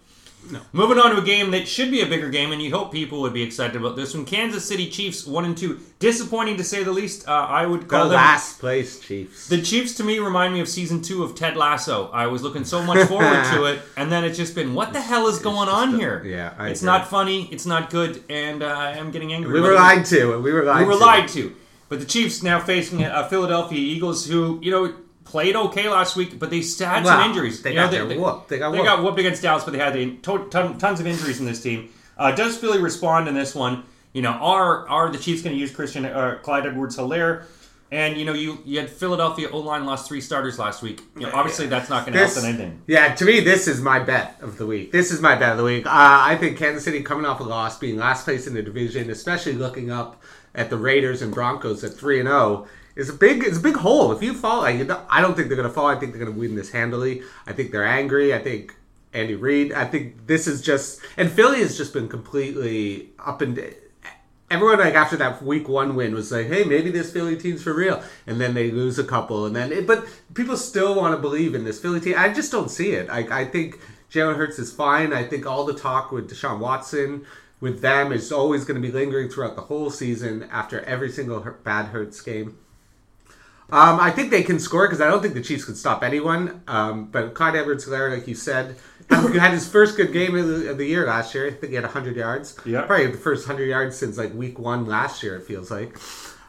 Moving 0.72 0.98
on 0.98 1.12
to 1.12 1.18
a 1.18 1.24
game 1.24 1.50
that 1.52 1.68
should 1.68 1.90
be 1.90 2.00
a 2.00 2.06
bigger 2.06 2.28
game, 2.28 2.50
and 2.50 2.60
you 2.60 2.70
hope 2.70 2.90
people 2.90 3.20
would 3.20 3.32
be 3.32 3.42
excited 3.42 3.76
about 3.76 3.94
this 3.94 4.14
one. 4.14 4.24
Kansas 4.24 4.64
City 4.66 4.88
Chiefs, 4.90 5.26
one 5.26 5.44
and 5.44 5.56
two, 5.56 5.78
disappointing 6.00 6.56
to 6.56 6.64
say 6.64 6.82
the 6.82 6.90
least. 6.92 7.28
Uh, 7.28 7.32
I 7.32 7.66
would 7.66 7.82
The 7.82 7.86
call 7.86 8.04
them 8.04 8.14
last 8.14 8.58
place 8.58 8.98
Chiefs. 9.00 9.48
the 9.48 9.60
Chiefs. 9.62 9.94
To 9.94 10.04
me, 10.04 10.18
remind 10.18 10.52
me 10.54 10.60
of 10.60 10.68
season 10.68 11.02
two 11.02 11.22
of 11.22 11.34
Ted 11.34 11.56
Lasso. 11.56 12.08
I 12.12 12.26
was 12.26 12.42
looking 12.42 12.64
so 12.64 12.82
much 12.82 13.06
forward 13.06 13.44
to 13.52 13.64
it, 13.66 13.80
and 13.96 14.10
then 14.10 14.24
it's 14.24 14.36
just 14.38 14.54
been, 14.54 14.74
what 14.74 14.92
the 14.92 15.00
hell 15.00 15.28
is 15.28 15.38
going 15.38 15.68
on 15.68 15.94
here? 15.98 16.22
yeah, 16.24 16.54
I 16.58 16.70
it's 16.70 16.80
agree. 16.80 16.86
not 16.92 17.08
funny. 17.08 17.48
It's 17.52 17.66
not 17.66 17.90
good, 17.90 18.24
and 18.28 18.62
uh, 18.62 18.66
I'm 18.68 19.10
getting 19.12 19.32
angry. 19.32 19.52
we 19.52 19.60
were 19.60 19.74
lied 19.74 20.04
to. 20.06 20.40
We 20.40 20.52
were 20.52 20.64
lied 20.64 20.78
to. 20.80 20.84
We 20.84 20.92
were 20.92 20.98
to. 20.98 21.04
lied 21.04 21.28
to. 21.28 21.56
But 21.88 22.00
the 22.00 22.06
Chiefs 22.06 22.42
now 22.42 22.58
facing 22.60 23.04
uh, 23.04 23.28
Philadelphia 23.28 23.78
Eagles, 23.78 24.26
who 24.26 24.58
you 24.62 24.70
know 24.70 24.94
played 25.30 25.56
okay 25.56 25.88
last 25.88 26.16
week, 26.16 26.38
but 26.38 26.50
they 26.50 26.60
still 26.60 26.88
had 26.88 27.04
Well, 27.04 27.18
some 27.18 27.30
injuries. 27.30 27.62
they 27.62 27.70
You 27.70 27.76
got 27.76 27.92
know, 27.92 28.06
their 28.08 28.18
whoop. 28.18 28.48
They 28.48 28.58
got 28.58 28.70
they 28.72 28.78
whooped. 28.78 28.88
got 28.88 29.02
whooped 29.02 29.18
against 29.18 29.42
Dallas, 29.42 29.64
but 29.64 29.72
they 29.72 29.78
had 29.78 29.94
the 29.94 30.16
to- 30.16 30.48
ton, 30.50 30.76
tons 30.78 31.00
of 31.00 31.06
injuries 31.06 31.40
in 31.40 31.46
this 31.46 31.62
team. 31.62 31.88
Uh, 32.18 32.32
does 32.32 32.56
Philly 32.58 32.80
respond 32.80 33.28
in 33.28 33.34
this 33.34 33.54
one? 33.54 33.84
You 34.12 34.22
know, 34.22 34.32
are 34.32 34.88
are 34.88 35.10
the 35.10 35.18
Chiefs 35.18 35.42
going 35.42 35.54
to 35.54 35.60
use 35.60 35.70
Christian 35.74 36.04
uh, 36.04 36.38
Clyde 36.42 36.66
Edwards-Helaire? 36.66 37.44
And 37.92 38.16
you 38.16 38.24
know, 38.24 38.34
you 38.34 38.58
you 38.64 38.78
had 38.78 38.88
Philadelphia 38.88 39.48
O 39.50 39.58
line 39.58 39.84
lost 39.84 40.06
three 40.06 40.20
starters 40.20 40.58
last 40.58 40.80
week. 40.82 41.00
You 41.16 41.22
know, 41.22 41.32
obviously 41.34 41.66
that's 41.66 41.88
not 41.90 42.06
going 42.06 42.16
to 42.16 42.24
help 42.26 42.44
anything. 42.44 42.82
yeah, 42.86 43.14
to 43.14 43.24
me, 43.24 43.40
this 43.40 43.66
is 43.66 43.80
my 43.80 43.98
bet 43.98 44.36
of 44.40 44.58
the 44.58 44.66
week. 44.66 44.92
This 44.92 45.10
is 45.10 45.20
my 45.20 45.34
bet 45.34 45.52
of 45.52 45.58
the 45.58 45.64
week. 45.64 45.86
Uh, 45.86 45.90
I 45.92 46.36
think 46.36 46.56
Kansas 46.58 46.84
City 46.84 47.02
coming 47.02 47.24
off 47.24 47.40
a 47.40 47.42
loss, 47.42 47.78
being 47.78 47.96
last 47.96 48.24
place 48.24 48.46
in 48.46 48.54
the 48.54 48.62
division, 48.62 49.10
especially 49.10 49.54
looking 49.54 49.90
up 49.90 50.22
at 50.54 50.70
the 50.70 50.76
Raiders 50.76 51.20
and 51.22 51.32
Broncos 51.34 51.82
at 51.82 51.92
three 51.94 52.20
and 52.20 52.28
zero, 52.28 52.68
is 53.00 53.08
a 53.08 53.14
big. 53.14 53.42
It's 53.42 53.58
a 53.58 53.62
big 53.62 53.76
hole. 53.76 54.12
If 54.12 54.22
you 54.22 54.34
fall, 54.34 54.64
I, 54.64 54.70
I 55.08 55.20
don't 55.20 55.34
think 55.34 55.48
they're 55.48 55.56
going 55.56 55.68
to 55.68 55.74
fall. 55.74 55.86
I 55.86 55.96
think 55.96 56.12
they're 56.12 56.22
going 56.22 56.32
to 56.32 56.38
win 56.38 56.54
this 56.54 56.70
handily. 56.70 57.22
I 57.46 57.52
think 57.52 57.72
they're 57.72 57.86
angry. 57.86 58.34
I 58.34 58.38
think 58.38 58.76
Andy 59.12 59.34
Reid. 59.34 59.72
I 59.72 59.86
think 59.86 60.26
this 60.26 60.46
is 60.46 60.60
just 60.60 61.00
and 61.16 61.30
Philly 61.30 61.60
has 61.60 61.76
just 61.76 61.92
been 61.92 62.08
completely 62.08 63.10
up 63.18 63.40
and. 63.40 63.74
Everyone 64.52 64.80
like 64.80 64.94
after 64.94 65.16
that 65.18 65.44
week 65.44 65.68
one 65.68 65.94
win 65.94 66.12
was 66.12 66.32
like, 66.32 66.48
"Hey, 66.48 66.64
maybe 66.64 66.90
this 66.90 67.12
Philly 67.12 67.36
team's 67.36 67.62
for 67.62 67.72
real," 67.72 68.02
and 68.26 68.40
then 68.40 68.52
they 68.52 68.72
lose 68.72 68.98
a 68.98 69.04
couple, 69.04 69.46
and 69.46 69.54
then 69.54 69.70
it, 69.70 69.86
but 69.86 70.04
people 70.34 70.56
still 70.56 70.96
want 70.96 71.14
to 71.14 71.22
believe 71.22 71.54
in 71.54 71.62
this 71.62 71.78
Philly 71.78 72.00
team. 72.00 72.16
I 72.18 72.32
just 72.32 72.50
don't 72.50 72.68
see 72.68 72.90
it. 72.90 73.08
I, 73.08 73.42
I 73.42 73.44
think 73.44 73.78
Jalen 74.10 74.34
Hurts 74.34 74.58
is 74.58 74.72
fine. 74.72 75.12
I 75.12 75.22
think 75.22 75.46
all 75.46 75.64
the 75.64 75.72
talk 75.72 76.10
with 76.10 76.28
Deshaun 76.28 76.58
Watson 76.58 77.24
with 77.60 77.80
them 77.80 78.10
is 78.10 78.32
always 78.32 78.64
going 78.64 78.80
to 78.80 78.86
be 78.86 78.92
lingering 78.92 79.28
throughout 79.28 79.54
the 79.54 79.62
whole 79.62 79.90
season 79.90 80.48
after 80.50 80.80
every 80.80 81.12
single 81.12 81.40
bad 81.62 81.86
Hurts 81.86 82.20
game. 82.20 82.58
Um, 83.72 84.00
I 84.00 84.10
think 84.10 84.30
they 84.30 84.42
can 84.42 84.58
score 84.58 84.86
because 84.86 85.00
I 85.00 85.08
don't 85.08 85.22
think 85.22 85.34
the 85.34 85.42
Chiefs 85.42 85.64
can 85.64 85.74
stop 85.74 86.02
anyone. 86.02 86.62
Um, 86.66 87.06
but 87.06 87.34
Clyde 87.34 87.56
Edwards-Helaire, 87.56 88.16
like 88.16 88.26
you 88.26 88.34
said, 88.34 88.76
had 89.10 89.52
his 89.52 89.68
first 89.68 89.96
good 89.96 90.12
game 90.12 90.36
of 90.36 90.46
the, 90.46 90.70
of 90.70 90.78
the 90.78 90.86
year 90.86 91.06
last 91.06 91.34
year. 91.34 91.46
I 91.46 91.50
think 91.50 91.70
he 91.70 91.74
had 91.74 91.84
100 91.84 92.16
yards. 92.16 92.58
Yeah. 92.64 92.82
Probably 92.82 93.06
the 93.06 93.18
first 93.18 93.46
100 93.46 93.66
yards 93.66 93.96
since 93.96 94.18
like 94.18 94.34
week 94.34 94.58
one 94.58 94.86
last 94.86 95.22
year, 95.22 95.36
it 95.36 95.44
feels 95.44 95.70
like. 95.70 95.96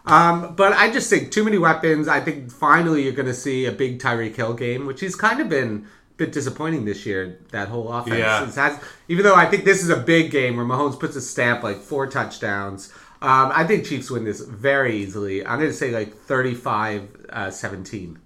Um, 0.06 0.56
but 0.56 0.74
I 0.74 0.92
just 0.92 1.10
think 1.10 1.32
too 1.32 1.44
many 1.44 1.58
weapons. 1.58 2.08
I 2.08 2.22
think 2.22 2.52
finally 2.52 3.04
you're 3.04 3.14
going 3.14 3.28
to 3.28 3.34
see 3.34 3.66
a 3.66 3.72
big 3.72 4.00
Tyreek 4.00 4.36
Hill 4.36 4.54
game, 4.54 4.86
which 4.86 5.00
he's 5.00 5.16
kind 5.16 5.40
of 5.40 5.50
been 5.50 5.86
a 5.86 6.18
bit 6.18 6.32
disappointing 6.32 6.86
this 6.86 7.06
year. 7.06 7.40
That 7.52 7.68
whole 7.68 7.92
offense. 7.92 8.18
Yeah. 8.18 8.52
Has, 8.52 8.84
even 9.08 9.24
though 9.24 9.36
I 9.36 9.46
think 9.46 9.64
this 9.64 9.84
is 9.84 9.90
a 9.90 9.98
big 9.98 10.32
game 10.32 10.58
where 10.58 10.66
Mahomes 10.66 11.00
puts 11.00 11.16
a 11.16 11.22
stamp 11.22 11.64
like 11.64 11.78
four 11.78 12.08
touchdowns. 12.08 12.92
Um, 13.22 13.52
I 13.54 13.66
think 13.66 13.86
Chiefs 13.86 14.10
win 14.10 14.24
this 14.26 14.40
very 14.42 14.98
easily. 14.98 15.46
I'm 15.46 15.60
going 15.60 15.70
to 15.70 15.76
say 15.78 15.92
like 15.92 16.16
35 16.16 17.26
uh, 17.30 17.52
17. 17.52 18.18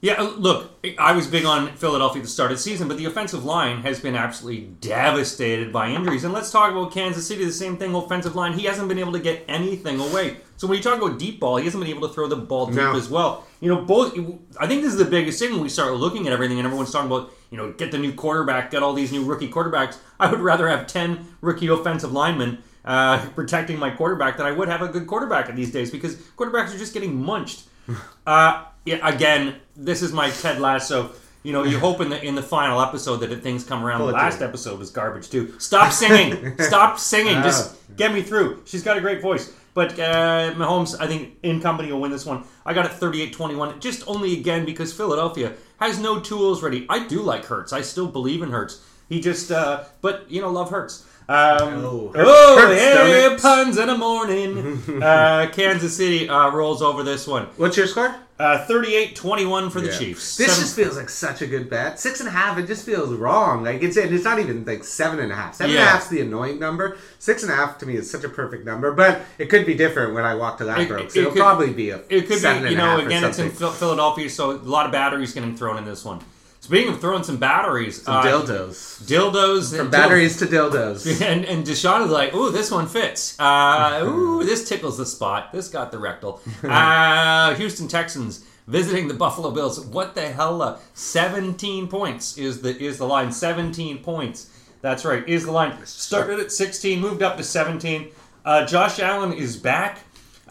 Yeah, 0.00 0.12
uh, 0.14 0.30
look, 0.36 0.70
I 0.96 1.12
was 1.12 1.26
big 1.26 1.44
on 1.44 1.72
Philadelphia 1.74 2.20
at 2.20 2.24
the 2.24 2.30
start 2.30 2.52
of 2.52 2.58
the 2.58 2.62
season, 2.62 2.86
but 2.86 2.98
the 2.98 3.04
offensive 3.06 3.44
line 3.44 3.78
has 3.82 3.98
been 3.98 4.14
absolutely 4.14 4.66
devastated 4.80 5.72
by 5.72 5.88
injuries. 5.90 6.22
And 6.22 6.32
let's 6.32 6.52
talk 6.52 6.70
about 6.70 6.92
Kansas 6.92 7.26
City, 7.26 7.44
the 7.44 7.52
same 7.52 7.76
thing, 7.76 7.94
offensive 7.96 8.36
line. 8.36 8.52
He 8.52 8.64
hasn't 8.66 8.88
been 8.88 9.00
able 9.00 9.12
to 9.12 9.18
get 9.18 9.44
anything 9.48 9.98
away. 9.98 10.36
So 10.56 10.68
when 10.68 10.76
you 10.76 10.82
talk 10.84 11.02
about 11.02 11.18
deep 11.18 11.40
ball, 11.40 11.56
he 11.56 11.64
hasn't 11.64 11.82
been 11.82 11.90
able 11.92 12.06
to 12.06 12.14
throw 12.14 12.28
the 12.28 12.36
ball 12.36 12.66
deep 12.66 12.76
No. 12.76 12.96
as 12.96 13.08
well. 13.08 13.44
You 13.60 13.74
know, 13.74 13.82
both. 13.82 14.16
I 14.60 14.68
think 14.68 14.82
this 14.82 14.92
is 14.92 14.98
the 14.98 15.04
biggest 15.04 15.40
thing 15.40 15.50
when 15.52 15.62
we 15.62 15.68
start 15.68 15.92
looking 15.94 16.28
at 16.28 16.32
everything, 16.32 16.58
and 16.58 16.66
everyone's 16.66 16.92
talking 16.92 17.10
about, 17.10 17.32
you 17.50 17.56
know, 17.56 17.72
get 17.72 17.90
the 17.90 17.98
new 17.98 18.12
quarterback, 18.12 18.70
get 18.70 18.84
all 18.84 18.92
these 18.94 19.10
new 19.10 19.24
rookie 19.24 19.50
quarterbacks. 19.50 19.96
I 20.20 20.30
would 20.30 20.40
rather 20.40 20.68
have 20.68 20.86
ten 20.86 21.26
rookie 21.40 21.66
offensive 21.66 22.12
linemen 22.12 22.62
uh, 22.84 23.26
protecting 23.34 23.78
my 23.78 23.90
quarterback 23.90 24.36
than 24.36 24.46
I 24.46 24.52
would 24.52 24.68
have 24.68 24.82
a 24.82 24.88
good 24.88 25.06
quarterback 25.06 25.48
in 25.48 25.56
these 25.56 25.72
days 25.72 25.90
because 25.90 26.16
quarterbacks 26.36 26.74
are 26.74 26.78
just 26.78 26.94
getting 26.94 27.22
munched. 27.22 27.64
Uh, 28.26 28.66
yeah, 28.84 28.98
again, 29.08 29.54
this 29.74 30.02
is 30.02 30.12
my 30.12 30.28
Ted 30.28 30.60
Lasso. 30.60 31.12
You 31.42 31.54
know, 31.54 31.64
you 31.64 31.78
hope 31.86 32.02
in 32.02 32.10
the 32.10 32.22
in 32.22 32.34
the 32.34 32.42
final 32.42 32.82
episode 32.82 33.16
that 33.20 33.34
things 33.42 33.64
come 33.64 33.82
around. 33.82 34.00
Pull 34.00 34.08
The 34.08 34.12
last 34.12 34.42
episode 34.42 34.78
was 34.78 34.90
garbage 34.90 35.30
too. 35.30 35.58
Stop 35.58 35.92
singing. 35.92 36.54
Stop 36.58 36.98
singing. 36.98 37.42
Just 37.42 37.76
get 37.96 38.12
me 38.12 38.20
through. 38.20 38.62
She's 38.66 38.82
got 38.82 38.98
a 38.98 39.00
great 39.00 39.22
voice. 39.22 39.50
But 39.72 39.92
uh, 39.98 40.52
Mahomes, 40.56 41.00
I 41.00 41.06
think, 41.06 41.38
in 41.42 41.62
company 41.62 41.92
will 41.92 42.00
win 42.00 42.10
this 42.10 42.26
one. 42.26 42.44
I 42.66 42.74
got 42.74 42.84
it 42.84 42.92
38-21, 42.92 43.78
just 43.78 44.02
only 44.08 44.32
again 44.36 44.64
because 44.64 44.92
Philadelphia 44.92 45.52
has 45.78 46.00
no 46.00 46.18
tools 46.18 46.62
ready. 46.64 46.84
I 46.88 47.06
do 47.06 47.22
like 47.22 47.44
Hurts. 47.44 47.72
I 47.72 47.82
still 47.82 48.08
believe 48.08 48.42
in 48.42 48.50
Hurts. 48.50 48.84
He 49.08 49.20
just, 49.20 49.52
uh, 49.52 49.84
but 50.00 50.30
you 50.30 50.40
know, 50.40 50.50
love 50.50 50.70
hurts. 50.70 51.06
Um, 51.30 51.84
Oh, 51.84 52.12
oh, 52.14 52.56
hurts, 52.58 52.82
don't 52.82 53.06
hey, 53.06 53.26
it? 53.26 53.40
puns 53.42 53.76
in 53.76 53.86
the 53.88 53.98
morning. 53.98 54.82
uh, 55.02 55.48
Kansas 55.52 55.94
City 55.96 56.26
uh, 56.28 56.50
rolls 56.50 56.80
over 56.80 57.02
this 57.02 57.26
one. 57.26 57.44
What's 57.58 57.76
your 57.76 57.86
score? 57.86 58.14
Uh, 58.38 58.64
38-21 58.66 59.70
for 59.70 59.80
the 59.82 59.88
Yeah. 59.88 59.98
Chiefs. 59.98 60.36
This 60.38 60.46
Seven- 60.46 60.62
just 60.62 60.76
feels 60.76 60.96
like 60.96 61.10
such 61.10 61.42
a 61.42 61.46
good 61.46 61.68
bet. 61.68 61.98
Six 62.00 62.20
and 62.20 62.28
a 62.28 62.32
half, 62.32 62.56
it 62.56 62.66
just 62.66 62.86
feels 62.86 63.10
wrong. 63.12 63.62
Like 63.64 63.82
it's 63.82 63.96
and 63.98 64.14
it's 64.14 64.24
not 64.24 64.38
even 64.38 64.64
like 64.64 64.84
seven 64.84 65.18
and 65.18 65.30
a 65.30 65.34
half. 65.34 65.56
Seven 65.56 65.72
and 65.72 65.78
a 65.78 65.82
Yeah. 65.84 65.90
half's 65.90 66.06
the 66.08 66.20
annoying 66.22 66.58
number. 66.60 66.96
Six 67.18 67.42
and 67.42 67.52
a 67.52 67.56
half 67.56 67.76
to 67.78 67.86
me 67.86 67.96
is 67.96 68.08
such 68.10 68.22
a 68.24 68.28
perfect 68.28 68.64
number, 68.64 68.92
but 68.92 69.20
it 69.38 69.50
could 69.50 69.66
be 69.66 69.74
different 69.74 70.14
when 70.14 70.24
I 70.24 70.34
walk 70.36 70.56
to 70.58 70.64
It- 70.64 70.88
Ladbrokes. 70.88 71.10
it 71.10 71.16
It'll 71.16 71.32
could- 71.32 71.40
probably 71.40 71.72
be 71.72 71.90
a 71.90 72.00
It 72.08 72.28
could 72.28 72.38
seven 72.38 72.62
be, 72.62 72.68
and 72.68 72.76
you 72.76 72.80
a 72.82 72.84
know, 72.86 72.90
half 72.96 73.02
or 73.02 73.06
again, 73.06 73.24
it's 73.24 73.38
in 73.40 73.50
Philadelphia, 73.50 74.30
so 74.30 74.52
a 74.52 74.56
lot 74.62 74.86
of 74.86 74.92
batteries 74.92 75.34
getting 75.34 75.56
thrown 75.56 75.76
in 75.76 75.84
this 75.84 76.04
one. 76.04 76.20
Speaking 76.68 76.92
of 76.92 77.00
throwing 77.00 77.22
some 77.22 77.38
batteries, 77.38 78.06
uh, 78.06 78.22
dildos. 78.22 79.02
dildos, 79.02 79.74
From 79.74 79.90
batteries 79.90 80.36
to 80.36 80.44
dildos. 80.46 81.06
And 81.30 81.46
and 81.46 81.66
Deshaun 81.66 82.04
is 82.04 82.10
like, 82.10 82.34
ooh, 82.34 82.50
this 82.52 82.70
one 82.70 82.86
fits. 82.86 83.40
Uh, 83.40 84.02
ooh, 84.04 84.44
this 84.48 84.68
tickles 84.68 84.98
the 84.98 85.06
spot. 85.06 85.50
This 85.50 85.68
got 85.68 85.90
the 85.92 85.98
rectal. 85.98 86.42
Uh, 86.62 87.54
Houston 87.54 87.88
Texans 87.88 88.44
visiting 88.66 89.08
the 89.08 89.14
Buffalo 89.14 89.50
Bills. 89.50 89.80
What 89.80 90.14
the 90.14 90.28
hell? 90.28 90.60
Uh, 90.60 90.78
Seventeen 90.92 91.88
points 91.88 92.36
is 92.36 92.60
the 92.60 92.76
is 92.78 92.98
the 92.98 93.06
line. 93.06 93.32
Seventeen 93.32 93.98
points. 94.02 94.50
That's 94.82 95.06
right. 95.06 95.26
Is 95.26 95.46
the 95.46 95.52
line 95.52 95.72
started 95.86 96.38
at 96.38 96.52
sixteen, 96.52 97.00
moved 97.00 97.22
up 97.22 97.38
to 97.38 97.42
seventeen. 97.42 98.10
Uh, 98.44 98.66
Josh 98.66 98.98
Allen 99.00 99.32
is 99.32 99.56
back. 99.56 100.00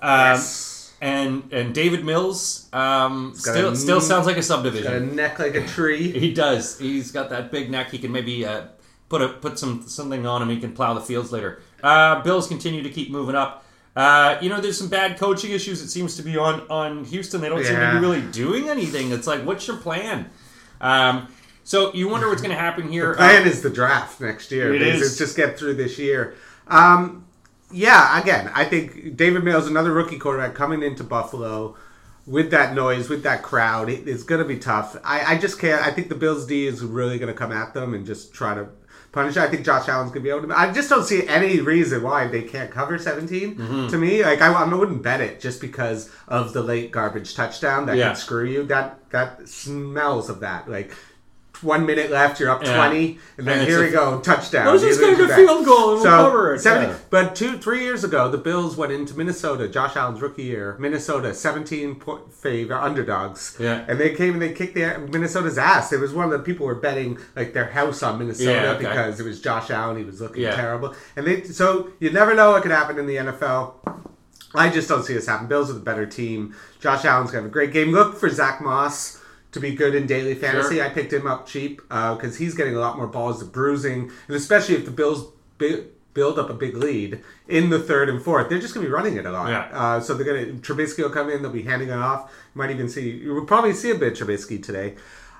Um, 0.01 0.09
Yes. 0.33 0.66
And 0.99 1.53
and 1.53 1.75
Davis 1.75 2.01
Mills 2.01 2.67
um, 2.73 3.33
still 3.35 3.69
a 3.73 3.75
still 3.75 4.01
sounds 4.01 4.25
like 4.25 4.37
a 4.37 4.41
subdivision. 4.43 4.91
Got 4.91 5.01
a 5.01 5.15
neck 5.15 5.37
like 5.39 5.53
a 5.55 5.65
tree. 5.67 6.11
He 6.19 6.33
does. 6.33 6.79
He's 6.79 7.11
got 7.11 7.29
that 7.29 7.51
big 7.51 7.69
neck. 7.69 7.91
He 7.91 7.99
can 7.99 8.11
maybe 8.11 8.45
uh, 8.45 8.63
put 9.09 9.21
a 9.21 9.27
put 9.29 9.59
some 9.59 9.87
something 9.87 10.25
on 10.25 10.41
him. 10.41 10.49
He 10.49 10.59
can 10.59 10.73
plow 10.73 10.95
the 10.95 11.01
fields 11.01 11.31
later. 11.31 11.61
Uh, 11.83 12.21
Bills 12.23 12.47
continue 12.47 12.81
to 12.81 12.89
keep 12.89 13.11
moving 13.11 13.35
up. 13.35 13.63
Uh, 13.95 14.37
you 14.41 14.49
know, 14.49 14.59
there's 14.59 14.77
some 14.77 14.87
bad 14.89 15.17
coaching 15.19 15.51
issues. 15.51 15.81
It 15.81 15.89
seems 15.89 16.15
to 16.17 16.23
be 16.23 16.35
on 16.35 16.61
on 16.69 17.05
Houston. 17.05 17.41
They 17.41 17.49
don't 17.49 17.63
seem 17.63 17.75
to 17.75 17.91
be 17.93 17.99
really 17.99 18.21
doing 18.31 18.67
anything. 18.69 19.11
It's 19.11 19.27
like, 19.27 19.43
what's 19.45 19.67
your 19.67 19.77
plan? 19.77 20.29
Um, 20.81 21.27
so 21.63 21.93
you 21.93 22.07
wonder 22.09 22.27
what's 22.29 22.41
going 22.41 22.55
to 22.55 22.59
happen 22.61 22.89
here. 22.91 23.09
the 23.11 23.17
Plan 23.17 23.45
is 23.47 23.61
the 23.61 23.69
draft 23.69 24.19
next 24.19 24.51
year. 24.51 24.73
It's- 24.73 25.01
it's 25.01 25.17
just 25.17 25.35
get 25.35 25.59
through 25.59 25.75
this 25.75 25.99
year. 25.99 26.33
Um, 26.67 27.25
yeah, 27.71 28.19
again, 28.21 28.51
I 28.53 28.65
think 28.65 29.15
Davis 29.17 29.43
Mills, 29.43 29.67
another 29.67 29.91
rookie 29.93 30.17
quarterback 30.17 30.55
coming 30.55 30.83
into 30.83 31.03
Buffalo 31.03 31.75
with 32.25 32.51
that 32.51 32.73
noise, 32.73 33.09
with 33.09 33.23
that 33.23 33.41
crowd, 33.43 33.89
it, 33.89 34.07
it's 34.07 34.23
going 34.23 34.41
to 34.41 34.47
be 34.47 34.57
tough. 34.57 34.95
I, 35.03 35.35
I 35.35 35.37
just 35.37 35.59
can't. 35.59 35.81
I 35.85 35.91
think 35.91 36.09
the 36.09 36.15
Bills 36.15 36.45
D 36.45 36.67
is 36.67 36.83
really 36.83 37.17
going 37.19 37.31
to 37.31 37.37
come 37.37 37.51
at 37.51 37.73
them 37.73 37.93
and 37.93 38.05
just 38.05 38.33
try 38.33 38.53
to 38.53 38.67
punish. 39.11 39.37
I 39.37 39.47
think 39.47 39.65
Josh 39.65 39.87
Allen's 39.87 40.11
going 40.11 40.23
to 40.23 40.29
be 40.29 40.35
able 40.35 40.47
to. 40.47 40.57
I 40.57 40.71
just 40.73 40.89
don't 40.89 41.05
see 41.05 41.25
any 41.27 41.59
reason 41.61 42.03
why 42.03 42.27
they 42.27 42.41
can't 42.41 42.69
cover 42.71 42.97
17. 42.97 43.55
Mm-hmm. 43.55 43.87
To 43.87 43.97
me, 43.97 44.23
like 44.23 44.41
I, 44.41 44.51
I 44.51 44.73
wouldn't 44.73 45.01
bet 45.03 45.21
it 45.21 45.39
just 45.39 45.61
because 45.61 46.09
of 46.27 46.53
the 46.53 46.61
late 46.61 46.91
garbage 46.91 47.33
touchdown 47.35 47.85
that 47.87 47.95
Yeah. 47.97 48.09
could 48.09 48.17
screw 48.17 48.45
you. 48.45 48.63
That 48.63 49.09
that 49.11 49.47
smells 49.47 50.29
of 50.29 50.39
that. 50.41 50.69
Like 50.69 50.93
one 51.63 51.85
minute 51.85 52.11
left, 52.11 52.39
you're 52.39 52.49
up 52.49 52.63
Yeah. 52.63 52.75
20, 52.75 53.19
and 53.37 53.47
then 53.47 53.59
And 53.59 53.67
here 53.67 53.83
we 53.83 53.89
go, 53.89 54.19
touchdown. 54.19 54.67
Let's 54.67 54.83
just 54.83 54.99
get 54.99 55.19
a 55.19 55.27
field 55.35 55.65
goal 55.65 55.93
and 55.93 56.01
we'll 56.01 56.03
cover 56.03 56.53
it. 56.55 56.59
70 56.59 56.87
Yeah. 56.87 56.97
But 57.09 57.35
two, 57.35 57.57
three 57.57 57.81
years 57.83 58.03
ago, 58.03 58.29
the 58.29 58.37
Bills 58.37 58.75
went 58.77 58.91
into 58.91 59.17
Minnesota, 59.17 59.67
Josh 59.67 59.95
Allen's 59.95 60.21
rookie 60.21 60.43
year. 60.43 60.75
Minnesota, 60.79 61.33
17 61.33 61.95
point 61.95 62.31
favor 62.33 62.75
underdogs. 62.75 63.55
Yeah. 63.59 63.83
And 63.87 63.99
they 63.99 64.13
came 64.13 64.33
and 64.33 64.41
they 64.41 64.53
kicked 64.53 64.75
the, 64.75 64.99
Minnesota's 65.11 65.57
ass. 65.57 65.91
It 65.91 65.99
was 65.99 66.13
one 66.13 66.25
of 66.25 66.31
the 66.31 66.39
people 66.39 66.65
were 66.65 66.75
betting 66.75 67.17
like 67.35 67.53
their 67.53 67.71
house 67.71 68.03
on 68.03 68.19
Minnesota 68.19 68.51
Yeah, 68.51 68.71
okay. 68.71 68.79
because 68.87 69.19
it 69.19 69.23
was 69.23 69.41
Josh 69.41 69.69
Allen. 69.69 69.97
He 69.97 70.03
was 70.03 70.21
looking 70.21 70.43
terrible. 70.43 70.95
And 71.15 71.25
they, 71.25 71.43
so 71.43 71.89
you 71.99 72.11
never 72.11 72.33
know 72.35 72.51
what 72.51 72.61
could 72.61 72.71
happen 72.71 72.97
in 72.99 73.07
the 73.07 73.15
NFL. 73.15 73.73
I 74.55 74.69
just 74.69 74.87
don't 74.87 75.03
see 75.03 75.13
this 75.13 75.27
happen. 75.27 75.47
Bills 75.47 75.69
are 75.69 75.73
the 75.73 75.79
better 75.79 76.05
team. 76.05 76.55
Josh 76.79 77.03
Allen's 77.05 77.31
gonna 77.31 77.43
have 77.43 77.51
a 77.51 77.53
great 77.53 77.73
game. 77.73 77.91
Look 77.91 78.15
for 78.17 78.29
Zach 78.29 78.61
Moss 78.61 79.16
to 79.57 79.61
be 79.61 79.75
good 79.75 79.93
in 79.95 80.07
daily 80.07 80.35
fantasy. 80.35 80.75
Sure. 80.75 80.85
I 80.85 80.89
picked 80.89 81.11
him 81.13 81.27
up 81.27 81.45
cheap 81.47 81.81
because 81.89 82.37
he's 82.37 82.53
getting 82.55 82.75
a 82.75 82.79
lot 82.79 82.97
more 82.97 83.07
balls 83.07 83.39
to 83.39 83.45
bruising, 83.45 84.11
and 84.27 84.35
especially 84.35 84.75
if 84.75 84.85
the 84.85 84.91
Bills 84.91 85.27
bi- 85.57 85.83
build 86.13 86.39
up 86.39 86.49
a 86.49 86.53
big 86.53 86.75
lead 86.75 87.19
in 87.47 87.69
the 87.69 87.77
third 87.79 88.09
and 88.09 88.21
fourth, 88.21 88.49
they're 88.49 88.59
just 88.59 88.73
gonna 88.73 88.85
be 88.85 88.91
running 88.91 89.17
it 89.17 89.25
a 89.25 89.31
lot. 89.31 89.49
Yeah. 89.49 89.69
Uh, 89.71 89.99
so 89.99 90.13
they're 90.13 90.25
gonna 90.25 90.53
Trubisky 90.59 91.03
will 91.03 91.09
come 91.11 91.29
in. 91.29 91.41
They'll 91.41 91.51
be 91.51 91.61
handing 91.63 91.89
it 91.89 91.93
off. 91.97 92.31
You 92.55 92.59
might 92.59 92.71
even 92.71 92.89
see. 92.89 93.09
You 93.11 93.33
will 93.35 93.45
probably 93.45 93.73
see 93.73 93.91
a 93.91 93.95
bit 93.95 94.19
of 94.19 94.27
Trubisky 94.27 94.61
today. 94.61 94.95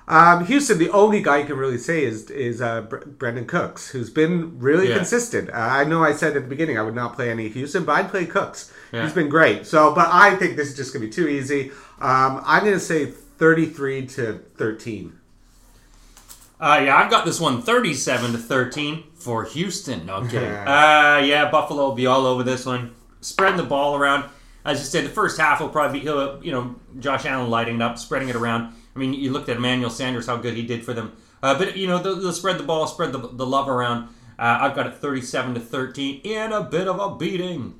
Um, 0.06 0.46
Houston, 0.46 0.78
the 0.78 0.88
only 0.88 1.20
guy 1.20 1.38
you 1.40 1.44
can 1.46 1.58
really 1.58 1.76
say 1.76 2.02
is 2.04 2.30
is 2.30 2.62
uh, 2.62 2.80
Br- 2.82 2.96
Brandin 3.18 3.46
Cooks, 3.46 3.90
who's 3.90 4.08
been 4.08 4.58
really 4.58 4.88
Yeah. 4.88 4.96
consistent. 4.96 5.50
Uh, 5.50 5.54
I 5.56 5.84
know 5.84 6.02
I 6.02 6.12
said 6.12 6.34
at 6.36 6.44
the 6.44 6.48
beginning 6.48 6.78
I 6.78 6.82
would 6.82 6.94
not 6.94 7.14
play 7.14 7.28
any 7.30 7.48
Houston, 7.50 7.84
but 7.84 7.92
I'd 7.92 8.08
play 8.08 8.24
Cooks. 8.24 8.72
Yeah. 8.92 9.02
He's 9.04 9.12
been 9.12 9.28
great. 9.28 9.66
So, 9.66 9.94
but 9.94 10.08
I 10.10 10.36
think 10.36 10.56
this 10.56 10.68
is 10.68 10.76
just 10.76 10.92
gonna 10.94 11.04
be 11.04 11.10
too 11.10 11.28
easy. 11.28 11.72
Um, 12.00 12.40
I'm 12.46 12.64
gonna 12.64 12.80
say 12.80 13.12
33 13.38 14.06
to 14.06 14.40
13. 14.56 15.18
Uh, 16.60 16.82
yeah, 16.84 16.96
I've 16.96 17.10
got 17.10 17.24
this 17.24 17.40
one 17.40 17.62
37 17.62 18.32
to 18.32 18.38
13 18.38 19.04
for 19.14 19.44
Houston. 19.44 20.06
No 20.06 20.16
I'm 20.16 20.28
kidding. 20.28 20.48
uh, 20.48 21.22
yeah, 21.24 21.48
Buffalo 21.50 21.84
will 21.84 21.94
be 21.94 22.06
all 22.06 22.26
over 22.26 22.42
this 22.42 22.66
one. 22.66 22.94
Spreading 23.20 23.56
the 23.56 23.62
ball 23.62 23.96
around. 23.96 24.28
As 24.64 24.80
you 24.80 24.84
said, 24.84 25.04
the 25.04 25.10
first 25.10 25.40
half 25.40 25.60
will 25.60 25.68
probably 25.68 26.00
be, 26.00 26.06
you 26.06 26.52
know, 26.52 26.74
Josh 26.98 27.24
Allen 27.26 27.48
lighting 27.48 27.76
it 27.76 27.82
up, 27.82 27.96
spreading 27.96 28.28
it 28.28 28.34
around. 28.34 28.74
I 28.94 28.98
mean, 28.98 29.14
you 29.14 29.30
looked 29.30 29.48
at 29.48 29.56
Emmanuel 29.56 29.88
Sanders, 29.88 30.26
how 30.26 30.36
good 30.36 30.54
he 30.54 30.66
did 30.66 30.84
for 30.84 30.92
them. 30.92 31.16
Uh, 31.42 31.56
but, 31.56 31.76
you 31.76 31.86
know, 31.86 32.02
they'll, 32.02 32.16
they'll 32.16 32.32
spread 32.32 32.58
the 32.58 32.64
ball, 32.64 32.88
spread 32.88 33.12
the, 33.12 33.18
the 33.18 33.46
love 33.46 33.68
around. 33.68 34.08
Uh, 34.36 34.58
I've 34.60 34.74
got 34.74 34.86
it 34.88 34.96
37 34.96 35.54
to 35.54 35.60
13 35.60 36.20
in 36.22 36.52
a 36.52 36.62
bit 36.62 36.88
of 36.88 36.98
a 36.98 37.16
beating. 37.16 37.78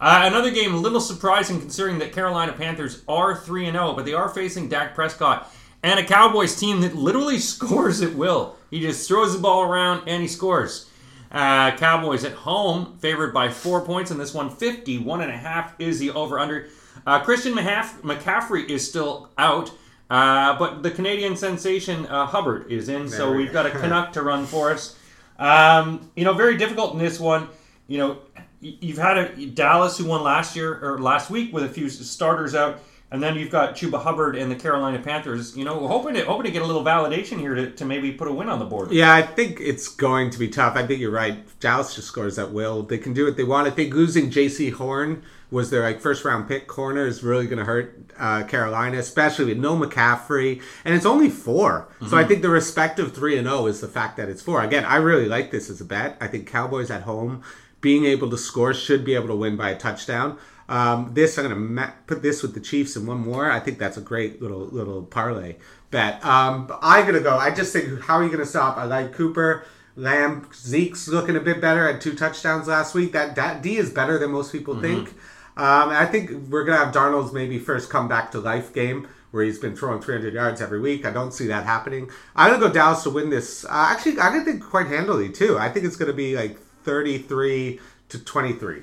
Uh, 0.00 0.22
another 0.24 0.50
game, 0.50 0.74
a 0.74 0.78
little 0.78 1.00
surprising 1.00 1.58
considering 1.58 1.98
that 1.98 2.12
Carolina 2.12 2.52
Panthers 2.52 3.02
are 3.08 3.34
3 3.34 3.70
0, 3.70 3.94
but 3.94 4.04
they 4.04 4.12
are 4.12 4.28
facing 4.28 4.68
Dak 4.68 4.94
Prescott 4.94 5.50
and 5.82 6.00
a 6.00 6.04
Cowboys 6.04 6.56
team 6.56 6.80
that 6.80 6.94
literally 6.94 7.38
scores 7.40 8.02
at 8.02 8.14
will. 8.14 8.56
He 8.70 8.80
just 8.80 9.08
throws 9.08 9.34
the 9.34 9.40
ball 9.40 9.62
around 9.62 10.08
and 10.08 10.20
he 10.20 10.28
scores. 10.28 10.90
Uh, 11.30 11.76
Cowboys 11.76 12.24
at 12.24 12.32
home, 12.32 12.96
favored 12.98 13.32
by 13.32 13.48
four 13.48 13.80
points 13.84 14.10
in 14.10 14.18
this 14.18 14.34
one. 14.34 14.50
51 14.50 15.22
and 15.22 15.30
a 15.30 15.36
half 15.36 15.74
is 15.78 15.98
the 15.98 16.10
over 16.10 16.38
under. 16.38 16.68
Uh, 17.06 17.20
Christian 17.22 17.54
McCaffrey 17.54 18.68
is 18.68 18.88
still 18.88 19.28
out, 19.38 19.70
uh, 20.08 20.58
but 20.58 20.82
the 20.82 20.90
Canadian 20.90 21.36
sensation 21.36 22.06
uh, 22.06 22.26
Hubbard 22.26 22.70
is 22.70 22.88
in, 22.88 23.08
so 23.08 23.30
we 23.30 23.38
we've 23.38 23.52
got 23.52 23.66
a 23.66 23.70
Canuck 23.80 24.12
to 24.14 24.22
run 24.22 24.46
for 24.46 24.70
us. 24.70 24.96
Um, 25.38 26.10
you 26.16 26.24
know, 26.24 26.32
very 26.32 26.56
difficult 26.56 26.94
in 26.94 26.98
this 26.98 27.20
one. 27.20 27.48
You 27.86 27.98
know, 27.98 28.18
you've 28.60 28.98
had 28.98 29.18
a 29.18 29.46
Dallas 29.46 29.98
who 29.98 30.06
won 30.06 30.22
last 30.22 30.56
year 30.56 30.78
or 30.82 30.98
last 30.98 31.30
week 31.30 31.52
with 31.52 31.64
a 31.64 31.68
few 31.68 31.88
starters 31.88 32.54
out, 32.54 32.80
and 33.10 33.22
then 33.22 33.36
you've 33.36 33.50
got 33.50 33.76
Chuba 33.76 34.02
Hubbard 34.02 34.36
and 34.36 34.50
the 34.50 34.56
Carolina 34.56 34.98
Panthers. 34.98 35.56
You 35.56 35.64
know, 35.64 35.86
hoping 35.86 36.14
to 36.14 36.24
hoping 36.24 36.46
to 36.46 36.50
get 36.50 36.62
a 36.62 36.66
little 36.66 36.84
validation 36.84 37.38
here 37.38 37.54
to, 37.54 37.70
to 37.70 37.84
maybe 37.84 38.12
put 38.12 38.28
a 38.28 38.32
win 38.32 38.48
on 38.48 38.58
the 38.58 38.64
board. 38.64 38.90
Yeah, 38.92 39.14
I 39.14 39.22
think 39.22 39.60
it's 39.60 39.88
going 39.88 40.30
to 40.30 40.38
be 40.38 40.48
tough. 40.48 40.76
I 40.76 40.86
think 40.86 41.00
you're 41.00 41.10
right. 41.10 41.44
Dallas 41.60 41.94
just 41.94 42.08
scores 42.08 42.38
at 42.38 42.52
will. 42.52 42.82
They 42.82 42.98
can 42.98 43.12
do 43.12 43.24
what 43.24 43.36
they 43.36 43.44
want. 43.44 43.66
I 43.66 43.70
think 43.70 43.94
losing 43.94 44.30
Jaycee 44.30 44.72
Horn 44.72 45.22
was 45.50 45.70
their 45.70 45.82
like 45.82 46.00
first 46.00 46.24
round 46.24 46.48
pick 46.48 46.66
corner 46.66 47.06
is 47.06 47.22
really 47.22 47.46
going 47.46 47.58
to 47.58 47.64
hurt 47.64 48.10
uh, 48.18 48.42
Carolina, 48.44 48.98
especially 48.98 49.44
with 49.44 49.58
no 49.58 49.76
McCaffrey, 49.76 50.60
and 50.84 50.94
it's 50.94 51.06
only 51.06 51.30
4 51.30 51.88
So 52.08 52.16
I 52.16 52.24
think 52.24 52.42
the 52.42 52.48
respective 52.48 53.14
three 53.14 53.38
and 53.38 53.46
zero 53.46 53.66
is 53.66 53.80
the 53.80 53.88
fact 53.88 54.16
that 54.16 54.28
it's 54.28 54.42
four. 54.42 54.62
Again, 54.62 54.84
I 54.84 54.96
really 54.96 55.26
like 55.26 55.50
this 55.50 55.70
as 55.70 55.80
a 55.80 55.84
bet. 55.84 56.16
I 56.20 56.26
think 56.26 56.48
Cowboys 56.48 56.90
at 56.90 57.02
home 57.02 57.42
being 57.86 58.04
able 58.04 58.28
to 58.28 58.36
score 58.36 58.74
should 58.74 59.04
be 59.04 59.14
able 59.14 59.28
to 59.28 59.36
win 59.36 59.54
by 59.54 59.70
a 59.70 59.78
touchdown. 59.78 60.36
Um, 60.68 61.12
this 61.14 61.38
I'm 61.38 61.44
going 61.44 61.54
to 61.54 61.60
ma- 61.60 61.92
put 62.08 62.20
this 62.20 62.42
with 62.42 62.52
the 62.52 62.58
Chiefs 62.58 62.96
and 62.96 63.06
one 63.06 63.20
more. 63.20 63.48
I 63.48 63.60
think 63.60 63.78
that's 63.78 63.96
a 63.96 64.00
great 64.00 64.42
little 64.42 64.66
little 64.78 65.04
parlay 65.04 65.54
bet. 65.92 66.14
Um, 66.24 66.66
but 66.66 66.80
I'm 66.82 67.04
going 67.04 67.14
to 67.14 67.20
go. 67.20 67.38
I 67.38 67.54
just 67.54 67.72
think 67.72 68.00
how 68.00 68.16
are 68.16 68.24
you 68.24 68.28
going 68.28 68.40
to 68.40 68.44
stop? 68.56 68.76
I 68.76 68.86
like 68.86 69.12
Cooper. 69.12 69.64
Lamb, 69.94 70.48
Zeke's 70.52 71.06
looking 71.06 71.36
a 71.36 71.40
bit 71.40 71.60
better 71.60 71.88
at 71.88 72.00
two 72.00 72.16
touchdowns 72.16 72.66
last 72.66 72.92
week. 72.92 73.12
That 73.12 73.36
that 73.36 73.62
D 73.62 73.76
is 73.76 73.92
better 73.92 74.18
than 74.18 74.32
most 74.32 74.50
people 74.50 74.80
think. 74.80 75.10
Um, 75.56 75.90
I 75.90 76.06
think 76.06 76.32
we're 76.50 76.64
gonna 76.64 76.84
have 76.84 76.92
Darnold's 76.92 77.32
maybe 77.32 77.60
first 77.60 77.88
come 77.88 78.08
back 78.08 78.32
to 78.32 78.40
life 78.40 78.74
game 78.74 79.06
where 79.30 79.44
he's 79.44 79.60
been 79.60 79.76
throwing 79.76 80.02
300 80.02 80.34
yards 80.34 80.60
every 80.60 80.80
week. 80.80 81.06
I 81.06 81.12
don't 81.12 81.32
see 81.32 81.46
that 81.46 81.64
happening. 81.64 82.10
I'm 82.34 82.50
gonna 82.50 82.66
go 82.66 82.72
Dallas 82.72 83.04
to 83.04 83.10
win 83.10 83.30
this. 83.30 83.64
Uh, 83.64 83.68
actually, 83.90 84.18
I 84.18 84.38
think 84.40 84.62
quite 84.62 84.88
handily 84.88 85.30
too. 85.30 85.56
I 85.56 85.70
think 85.70 85.86
it's 85.86 85.96
gonna 85.96 86.12
be 86.12 86.36
like 86.36 86.58
33 86.86 87.80
to 88.10 88.18
23. 88.24 88.82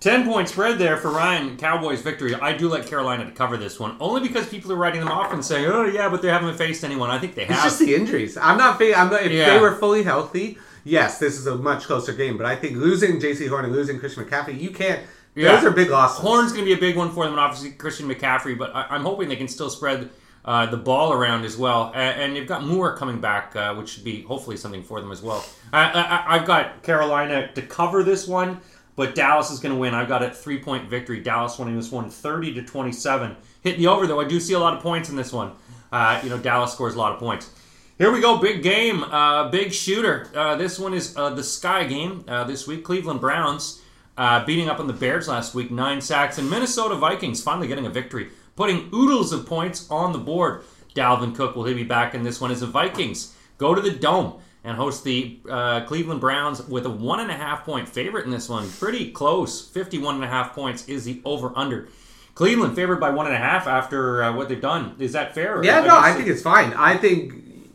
10 0.00 0.24
point 0.24 0.48
spread 0.48 0.78
there 0.78 0.96
for 0.96 1.10
Ryan. 1.10 1.56
Cowboys 1.56 2.00
victory. 2.00 2.34
I 2.34 2.56
do 2.56 2.68
like 2.68 2.86
Carolina 2.86 3.24
to 3.24 3.30
cover 3.32 3.56
this 3.56 3.78
one, 3.78 3.96
only 4.00 4.20
because 4.26 4.48
people 4.48 4.72
are 4.72 4.76
writing 4.76 5.00
them 5.00 5.10
off 5.10 5.32
and 5.32 5.44
saying, 5.44 5.66
oh, 5.66 5.84
yeah, 5.84 6.08
but 6.08 6.22
they 6.22 6.28
haven't 6.28 6.56
faced 6.56 6.82
anyone. 6.84 7.10
I 7.10 7.18
think 7.18 7.34
they 7.34 7.42
It's 7.42 7.52
have. 7.52 7.64
just 7.64 7.78
the 7.80 7.94
injuries. 7.94 8.36
I'm 8.36 8.56
not. 8.56 8.80
I'm 8.80 9.10
not. 9.10 9.22
If 9.22 9.30
Yeah. 9.32 9.50
they 9.54 9.60
were 9.60 9.74
fully 9.76 10.02
healthy, 10.02 10.58
yes, 10.84 11.18
this 11.18 11.38
is 11.38 11.46
a 11.46 11.56
much 11.56 11.84
closer 11.84 12.12
game. 12.12 12.36
But 12.36 12.46
I 12.46 12.56
think 12.56 12.76
losing 12.78 13.20
Jaycee 13.20 13.48
Horn 13.48 13.64
and 13.64 13.72
losing 13.74 13.98
Christian 14.00 14.24
McCaffrey, 14.24 14.60
you 14.60 14.70
can't. 14.70 15.00
Yeah. 15.34 15.54
Those 15.56 15.64
are 15.64 15.70
big 15.70 15.90
losses. 15.90 16.18
Horn's 16.18 16.52
going 16.52 16.64
to 16.64 16.70
be 16.70 16.72
a 16.76 16.80
big 16.80 16.96
one 16.96 17.10
for 17.12 17.24
them, 17.24 17.34
and 17.34 17.40
obviously 17.40 17.70
Christian 17.70 18.08
McCaffrey, 18.08 18.56
but 18.58 18.74
I, 18.74 18.86
I'm 18.90 19.02
hoping 19.02 19.28
they 19.28 19.36
can 19.36 19.48
still 19.48 19.70
spread 19.70 20.10
uh, 20.44 20.66
the 20.66 20.76
ball 20.76 21.12
around 21.12 21.44
as 21.44 21.56
well. 21.56 21.92
And, 21.94 22.20
and 22.20 22.36
you've 22.36 22.48
got 22.48 22.64
Moore 22.64 22.96
coming 22.96 23.20
back, 23.20 23.54
uh, 23.54 23.74
which 23.74 23.90
should 23.90 24.04
be 24.04 24.22
hopefully 24.22 24.56
something 24.56 24.82
for 24.82 25.00
them 25.00 25.12
as 25.12 25.22
well. 25.22 25.44
I, 25.72 26.36
have 26.38 26.46
got 26.46 26.82
Carolina 26.82 27.50
to 27.54 27.62
cover 27.62 28.02
this 28.02 28.26
one, 28.26 28.60
but 28.96 29.14
Dallas 29.14 29.50
is 29.50 29.58
going 29.58 29.74
to 29.74 29.80
win. 29.80 29.94
I've 29.94 30.08
got 30.08 30.22
a 30.22 30.30
three 30.30 30.58
point 30.58 30.88
victory. 30.88 31.20
Dallas 31.20 31.58
winning 31.58 31.76
this 31.76 31.92
one 31.92 32.10
30 32.10 32.54
to 32.54 32.62
27. 32.62 33.36
Hit 33.62 33.78
the 33.78 33.86
over, 33.86 34.06
though. 34.06 34.20
I 34.20 34.24
do 34.26 34.40
see 34.40 34.54
a 34.54 34.58
lot 34.58 34.74
of 34.74 34.82
points 34.82 35.08
in 35.08 35.16
this 35.16 35.32
one. 35.32 35.52
Uh, 35.92 36.20
you 36.22 36.30
know, 36.30 36.38
Dallas 36.38 36.72
scores 36.72 36.94
a 36.94 36.98
lot 36.98 37.12
of 37.12 37.18
points. 37.18 37.50
Here 37.98 38.10
we 38.10 38.20
go, 38.20 38.38
big 38.38 38.62
game, 38.62 39.04
uh, 39.04 39.48
big 39.50 39.72
shooter. 39.72 40.28
Uh, 40.34 40.56
this 40.56 40.78
one 40.78 40.94
is 40.94 41.16
uh, 41.16 41.30
the 41.30 41.44
Sky 41.44 41.84
game 41.84 42.24
this 42.26 42.66
week. 42.66 42.82
Cleveland 42.82 43.20
Browns 43.20 43.80
beating 44.46 44.68
up 44.68 44.80
on 44.80 44.86
the 44.88 44.92
Bears 44.92 45.28
last 45.28 45.54
week, 45.54 45.70
nine 45.70 46.00
sacks, 46.00 46.38
and 46.38 46.50
Minnesota 46.50 46.96
Vikings 46.96 47.42
finally 47.42 47.68
getting 47.68 47.86
a 47.86 47.90
victory, 47.90 48.30
putting 48.56 48.90
oodles 48.94 49.32
of 49.32 49.46
points 49.46 49.90
on 49.90 50.12
the 50.12 50.18
board. 50.18 50.62
Dalvin 50.94 51.34
Cook 51.34 51.56
will 51.56 51.64
he 51.64 51.74
be 51.74 51.84
back 51.84 52.14
in 52.14 52.22
this 52.22 52.40
one 52.40 52.50
as 52.50 52.60
the 52.60 52.66
Vikings 52.66 53.34
go 53.58 53.74
to 53.74 53.80
the 53.80 53.90
Dome 53.90 54.40
and 54.64 54.76
host 54.76 55.04
the 55.04 55.40
uh, 55.50 55.80
Cleveland 55.86 56.20
Browns 56.20 56.62
with 56.68 56.86
a 56.86 56.90
one 56.90 57.20
and 57.20 57.30
a 57.30 57.34
half 57.34 57.64
point 57.64 57.88
favorite 57.88 58.24
in 58.24 58.30
this 58.30 58.48
one. 58.48 58.68
Pretty 58.70 59.10
close, 59.10 59.66
fifty-one 59.68 60.16
and 60.16 60.24
a 60.24 60.28
half 60.28 60.54
points 60.54 60.88
is 60.88 61.04
the 61.04 61.20
over/under. 61.24 61.88
Cleveland 62.34 62.74
favored 62.76 63.00
by 63.00 63.10
one 63.10 63.26
and 63.26 63.34
a 63.34 63.38
half 63.38 63.66
after 63.66 64.22
uh, 64.22 64.32
what 64.34 64.48
they've 64.48 64.60
done. 64.60 64.96
Is 64.98 65.12
that 65.12 65.34
fair? 65.34 65.62
Yeah, 65.64 65.80
I 65.80 65.86
no, 65.86 65.98
I 65.98 66.12
think 66.12 66.28
it's 66.28 66.42
fine. 66.42 66.72
I 66.74 66.96
think 66.96 67.34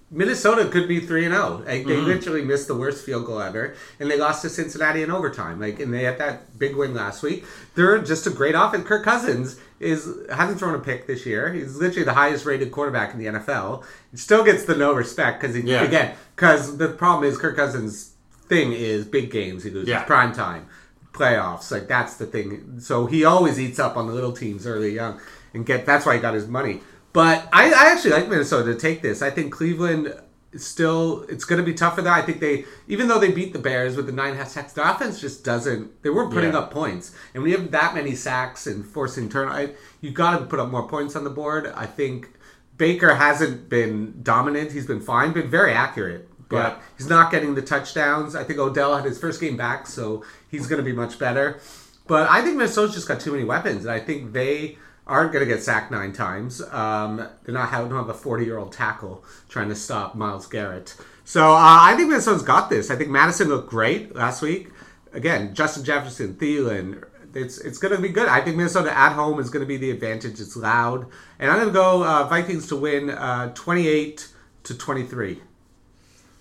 Minnesota 0.10 0.70
could 0.70 0.88
be 0.88 1.00
three 1.00 1.26
and 1.26 1.34
zero. 1.34 1.46
Oh. 1.46 1.64
Like 1.66 1.86
they 1.86 1.96
Mm-hmm. 1.96 2.06
literally 2.06 2.46
missed 2.46 2.68
the 2.68 2.76
worst 2.76 3.06
field 3.06 3.26
goal 3.26 3.42
ever, 3.42 3.76
and 4.00 4.10
they 4.10 4.18
lost 4.18 4.42
to 4.44 4.50
Cincinnati 4.50 5.04
in 5.04 5.12
overtime. 5.12 5.60
Like, 5.60 5.80
and 5.80 5.94
they 5.94 6.04
had 6.04 6.18
that 6.20 6.58
big 6.58 6.76
win 6.76 6.94
last 6.94 7.22
week. 7.24 7.46
They're 7.76 8.00
just 8.00 8.26
a 8.28 8.30
great 8.30 8.56
offense. 8.56 8.88
Kirk 8.88 9.04
Cousins 9.04 9.60
is 9.80 10.10
hasn't 10.32 10.60
thrown 10.60 10.76
a 10.76 10.80
pick 10.80 11.06
this 11.08 11.26
year. 11.26 11.54
He's 11.54 11.76
literally 11.76 12.04
the 12.04 12.14
highest 12.14 12.46
rated 12.46 12.72
quarterback 12.72 13.14
in 13.14 13.20
the 13.20 13.26
NFL. 13.28 13.84
He 14.12 14.18
still 14.18 14.44
gets 14.44 14.66
the 14.66 14.76
no 14.76 14.94
respect 14.94 15.42
because 15.42 15.56
Yeah. 15.58 15.84
again, 15.84 16.16
because 16.36 16.78
the 16.78 16.88
problem 16.90 17.24
is 17.30 17.38
Kirk 17.38 17.56
Cousins' 17.56 18.12
thing 18.50 18.72
is 18.74 19.06
big 19.06 19.30
games. 19.30 19.64
He 19.64 19.70
loses 19.70 19.90
Yeah. 19.90 20.04
prime 20.04 20.34
time, 20.34 20.66
playoffs. 21.14 21.72
Like 21.72 21.88
that's 21.88 22.16
the 22.16 22.26
thing. 22.26 22.78
So 22.80 23.06
he 23.06 23.24
always 23.26 23.60
eats 23.60 23.80
up 23.80 23.98
on 23.98 24.08
the 24.08 24.14
little 24.14 24.32
teams 24.34 24.66
early 24.66 24.94
young, 24.94 25.20
and 25.54 25.66
get 25.66 25.86
that's 25.86 26.06
why 26.06 26.16
he 26.16 26.20
got 26.22 26.34
his 26.34 26.48
money. 26.48 26.82
But 27.14 27.48
I, 27.52 27.72
I 27.72 27.92
actually 27.92 28.12
like 28.12 28.28
Minnesota 28.30 28.74
to 28.74 28.80
take 28.80 29.02
this. 29.02 29.22
I 29.22 29.30
think 29.32 29.52
Cleveland 29.52 30.14
still 30.58 31.24
it's 31.30 31.46
going 31.46 31.60
to 31.60 31.66
be 31.66 31.74
tough 31.74 31.96
for 31.96 32.02
them. 32.02 32.14
I 32.14 32.22
think 32.22 32.40
they 32.40 32.66
even 32.88 33.08
though 33.08 33.20
they 33.20 33.32
beat 33.32 33.54
the 33.54 33.60
Bears 33.60 33.96
with 33.96 34.06
the 34.06 34.12
nine 34.12 34.36
half 34.36 34.50
sacks, 34.50 34.74
their 34.74 34.86
offense 34.90 35.20
just 35.22 35.44
doesn't. 35.44 36.02
They 36.04 36.10
weren't 36.10 36.32
putting 36.34 36.54
Yeah. 36.54 36.60
up 36.60 36.72
points, 36.72 37.12
and 37.34 37.44
when 37.44 37.52
you 37.52 37.58
have 37.58 37.72
that 37.72 37.94
many 37.96 38.16
sacks 38.16 38.68
and 38.68 38.86
forcing 38.86 39.30
turn, 39.30 39.48
I, 39.50 39.72
you 40.02 40.12
got 40.12 40.38
to 40.40 40.46
put 40.46 40.60
up 40.60 40.70
more 40.70 40.88
points 40.88 41.16
on 41.16 41.24
the 41.24 41.30
board. 41.30 41.72
I 41.76 41.86
think 41.86 42.30
Baker 42.78 43.16
hasn't 43.16 43.70
been 43.70 44.20
dominant. 44.24 44.72
He's 44.72 44.86
been 44.86 45.02
fine, 45.02 45.34
been 45.34 45.50
very 45.50 45.74
accurate, 45.74 46.28
but 46.50 46.56
Yeah. 46.74 46.76
he's 46.98 47.10
not 47.10 47.32
getting 47.32 47.56
the 47.56 47.62
touchdowns. 47.62 48.36
I 48.36 48.44
think 48.44 48.60
Odell 48.60 48.96
had 48.96 49.06
his 49.06 49.20
first 49.20 49.42
game 49.42 49.58
back, 49.58 49.88
so 49.88 50.24
he's 50.50 50.68
going 50.68 50.78
to 50.78 50.86
be 50.86 50.94
much 50.94 51.18
better. 51.20 51.60
But 52.08 52.30
I 52.30 52.42
think 52.42 52.56
Minnesota's 52.56 52.94
just 52.96 53.08
got 53.08 53.20
too 53.20 53.32
many 53.32 53.44
weapons, 53.44 53.84
and 53.84 53.92
I 53.92 54.00
think 54.00 54.32
they 54.32 54.78
aren't 55.08 55.32
going 55.32 55.48
to 55.48 55.52
get 55.52 55.64
sacked 55.64 55.92
nine 55.92 56.14
times. 56.14 56.62
Um, 56.62 57.18
they're 57.44 57.54
not 57.54 57.72
don't 57.72 57.92
have 57.92 58.10
a 58.10 58.14
forty 58.14 58.46
year 58.46 58.58
old 58.58 58.72
tackle 58.72 59.24
trying 59.50 59.70
to 59.70 59.76
stop 59.76 60.16
Myles 60.16 60.48
Garrett. 60.48 60.96
So 61.24 61.52
uh, 61.52 61.58
I 61.82 61.96
think 61.96 62.10
Minnesota's 62.10 62.44
got 62.44 62.70
this. 62.70 62.92
I 62.92 62.96
think 62.96 63.10
Mattison 63.10 63.50
looked 63.50 63.70
great 63.70 64.16
last 64.16 64.42
week. 64.42 64.70
Again, 65.14 65.56
Justin 65.56 65.84
Jefferson, 65.84 66.36
Thielen. 66.36 67.04
It's 67.34 67.58
it's 67.60 67.78
going 67.78 67.96
to 67.96 68.02
be 68.02 68.10
good. 68.10 68.28
I 68.28 68.42
think 68.42 68.58
Minnesota 68.58 68.96
at 68.98 69.14
home 69.14 69.40
is 69.40 69.50
going 69.50 69.62
to 69.62 69.68
be 69.68 69.78
the 69.78 69.92
advantage. 69.92 70.40
It's 70.40 70.56
loud, 70.56 71.08
and 71.40 71.52
I'm 71.52 71.58
going 71.58 71.70
to 71.70 71.74
go 71.74 72.04
uh, 72.04 72.28
Vikings 72.28 72.68
to 72.68 72.76
win 72.76 73.10
uh, 73.10 73.54
twenty 73.54 73.88
eight 73.88 74.30
to 74.64 74.78
twenty 74.78 75.04
three. 75.04 75.42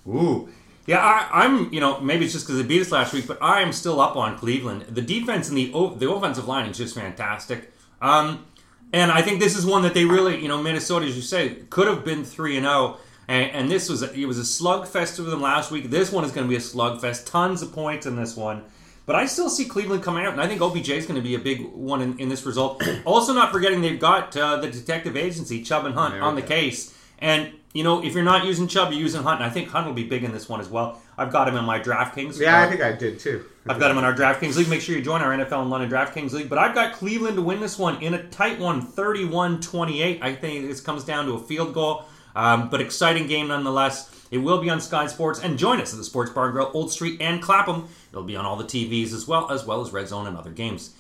Ooh. 0.08 0.48
Yeah, 0.86 1.00
I, 1.00 1.44
I'm. 1.44 1.72
You 1.72 1.80
know, 1.80 2.00
maybe 2.00 2.24
it's 2.24 2.32
just 2.32 2.46
because 2.46 2.62
they 2.62 2.66
beat 2.66 2.80
us 2.80 2.92
last 2.92 3.12
week, 3.12 3.26
but 3.26 3.38
I 3.42 3.60
am 3.60 3.72
still 3.72 4.00
up 4.00 4.16
on 4.16 4.38
Cleveland. 4.38 4.82
The 4.82 5.02
defense 5.02 5.48
and 5.48 5.58
the 5.58 5.72
the 5.96 6.10
offensive 6.10 6.46
line 6.46 6.70
is 6.70 6.78
just 6.78 6.94
fantastic. 6.94 7.72
Um, 8.00 8.46
and 8.92 9.10
I 9.10 9.22
think 9.22 9.40
this 9.40 9.56
is 9.56 9.66
one 9.66 9.82
that 9.82 9.94
they 9.94 10.04
really, 10.04 10.40
you 10.40 10.48
know, 10.48 10.62
Minnesota, 10.62 11.06
as 11.06 11.16
you 11.16 11.22
say, 11.22 11.56
could 11.70 11.88
have 11.88 12.04
been 12.04 12.24
three 12.24 12.56
and 12.56 12.64
zero. 12.64 12.98
And 13.28 13.68
this 13.68 13.88
was 13.88 14.04
a, 14.04 14.12
it 14.12 14.26
was 14.26 14.38
a 14.38 14.42
slugfest 14.42 15.16
for 15.16 15.22
them 15.22 15.42
last 15.42 15.72
week. 15.72 15.90
This 15.90 16.12
one 16.12 16.24
is 16.24 16.30
going 16.30 16.46
to 16.46 16.48
be 16.48 16.54
a 16.54 16.60
slugfest. 16.60 17.26
Tons 17.26 17.60
of 17.60 17.72
points 17.72 18.06
in 18.06 18.14
this 18.14 18.36
one. 18.36 18.62
But 19.04 19.16
I 19.16 19.26
still 19.26 19.50
see 19.50 19.64
Cleveland 19.64 20.04
coming 20.04 20.24
out, 20.24 20.32
and 20.32 20.40
I 20.40 20.46
think 20.46 20.60
OBJ 20.60 20.90
is 20.90 21.06
going 21.06 21.16
to 21.16 21.22
be 21.22 21.34
a 21.34 21.38
big 21.38 21.64
one 21.72 22.02
in, 22.02 22.18
in 22.20 22.28
this 22.28 22.46
result. 22.46 22.82
also, 23.04 23.32
not 23.32 23.50
forgetting 23.52 23.80
they've 23.80 23.98
got 23.98 24.36
uh, 24.36 24.56
the 24.56 24.70
detective 24.70 25.16
agency, 25.16 25.62
Chubb 25.62 25.86
and 25.86 25.94
Hunt, 25.94 26.14
There 26.14 26.22
on 26.22 26.36
the 26.36 26.42
case. 26.42 26.96
And 27.18 27.50
you 27.72 27.82
know, 27.82 28.02
if 28.02 28.14
you're 28.14 28.22
not 28.24 28.44
using 28.44 28.68
Chubb, 28.68 28.92
you're 28.92 29.00
using 29.00 29.22
Hunt. 29.24 29.40
And 29.40 29.50
I 29.50 29.52
think 29.52 29.68
Hunt 29.70 29.86
will 29.86 29.92
be 29.94 30.04
big 30.04 30.22
in 30.22 30.32
this 30.32 30.48
one 30.48 30.60
as 30.60 30.68
well. 30.68 31.02
I've 31.18 31.32
got 31.32 31.48
him 31.48 31.56
in 31.56 31.64
my 31.64 31.80
DraftKings. 31.80 32.38
Yeah, 32.40 32.60
Uh, 32.60 32.66
I 32.66 32.68
think 32.68 32.80
I 32.80 32.92
did 32.92 33.18
too. 33.18 33.44
I've 33.68 33.80
got 33.80 33.90
him 33.90 33.98
in 33.98 34.04
our 34.04 34.14
DraftKings 34.14 34.56
league. 34.56 34.68
Make 34.68 34.80
sure 34.80 34.96
you 34.96 35.02
join 35.02 35.22
our 35.22 35.36
NFL 35.36 35.62
and 35.62 35.70
London 35.70 35.90
DraftKings 35.90 36.32
league. 36.32 36.48
But 36.48 36.58
I've 36.58 36.74
got 36.74 36.92
Cleveland 36.92 37.36
to 37.36 37.42
win 37.42 37.58
this 37.58 37.76
one 37.76 38.00
in 38.00 38.14
a 38.14 38.22
tight 38.28 38.60
one, 38.60 38.86
31-28. 38.86 40.22
I 40.22 40.34
think 40.34 40.68
this 40.68 40.80
comes 40.80 41.02
down 41.02 41.26
to 41.26 41.32
a 41.32 41.38
field 41.40 41.74
goal. 41.74 42.04
Um, 42.36 42.68
but 42.68 42.80
exciting 42.80 43.26
game 43.26 43.48
nonetheless. 43.48 44.12
It 44.30 44.38
will 44.38 44.60
be 44.60 44.70
on 44.70 44.80
Sky 44.80 45.08
Sports. 45.08 45.40
And 45.40 45.58
join 45.58 45.80
us 45.80 45.92
at 45.92 45.98
the 45.98 46.04
Sports 46.04 46.30
Bar 46.30 46.46
and 46.46 46.52
Grill, 46.52 46.70
Old 46.74 46.92
Street 46.92 47.20
and 47.20 47.42
Clapham. 47.42 47.88
It'll 48.12 48.22
be 48.22 48.36
on 48.36 48.46
all 48.46 48.56
the 48.56 48.64
TVs 48.64 49.12
as 49.12 49.26
well, 49.26 49.50
as 49.50 49.66
well 49.66 49.80
as 49.80 49.92
Red 49.92 50.08
Zone 50.08 50.28
and 50.28 50.36
other 50.36 50.50
games. 50.50 50.94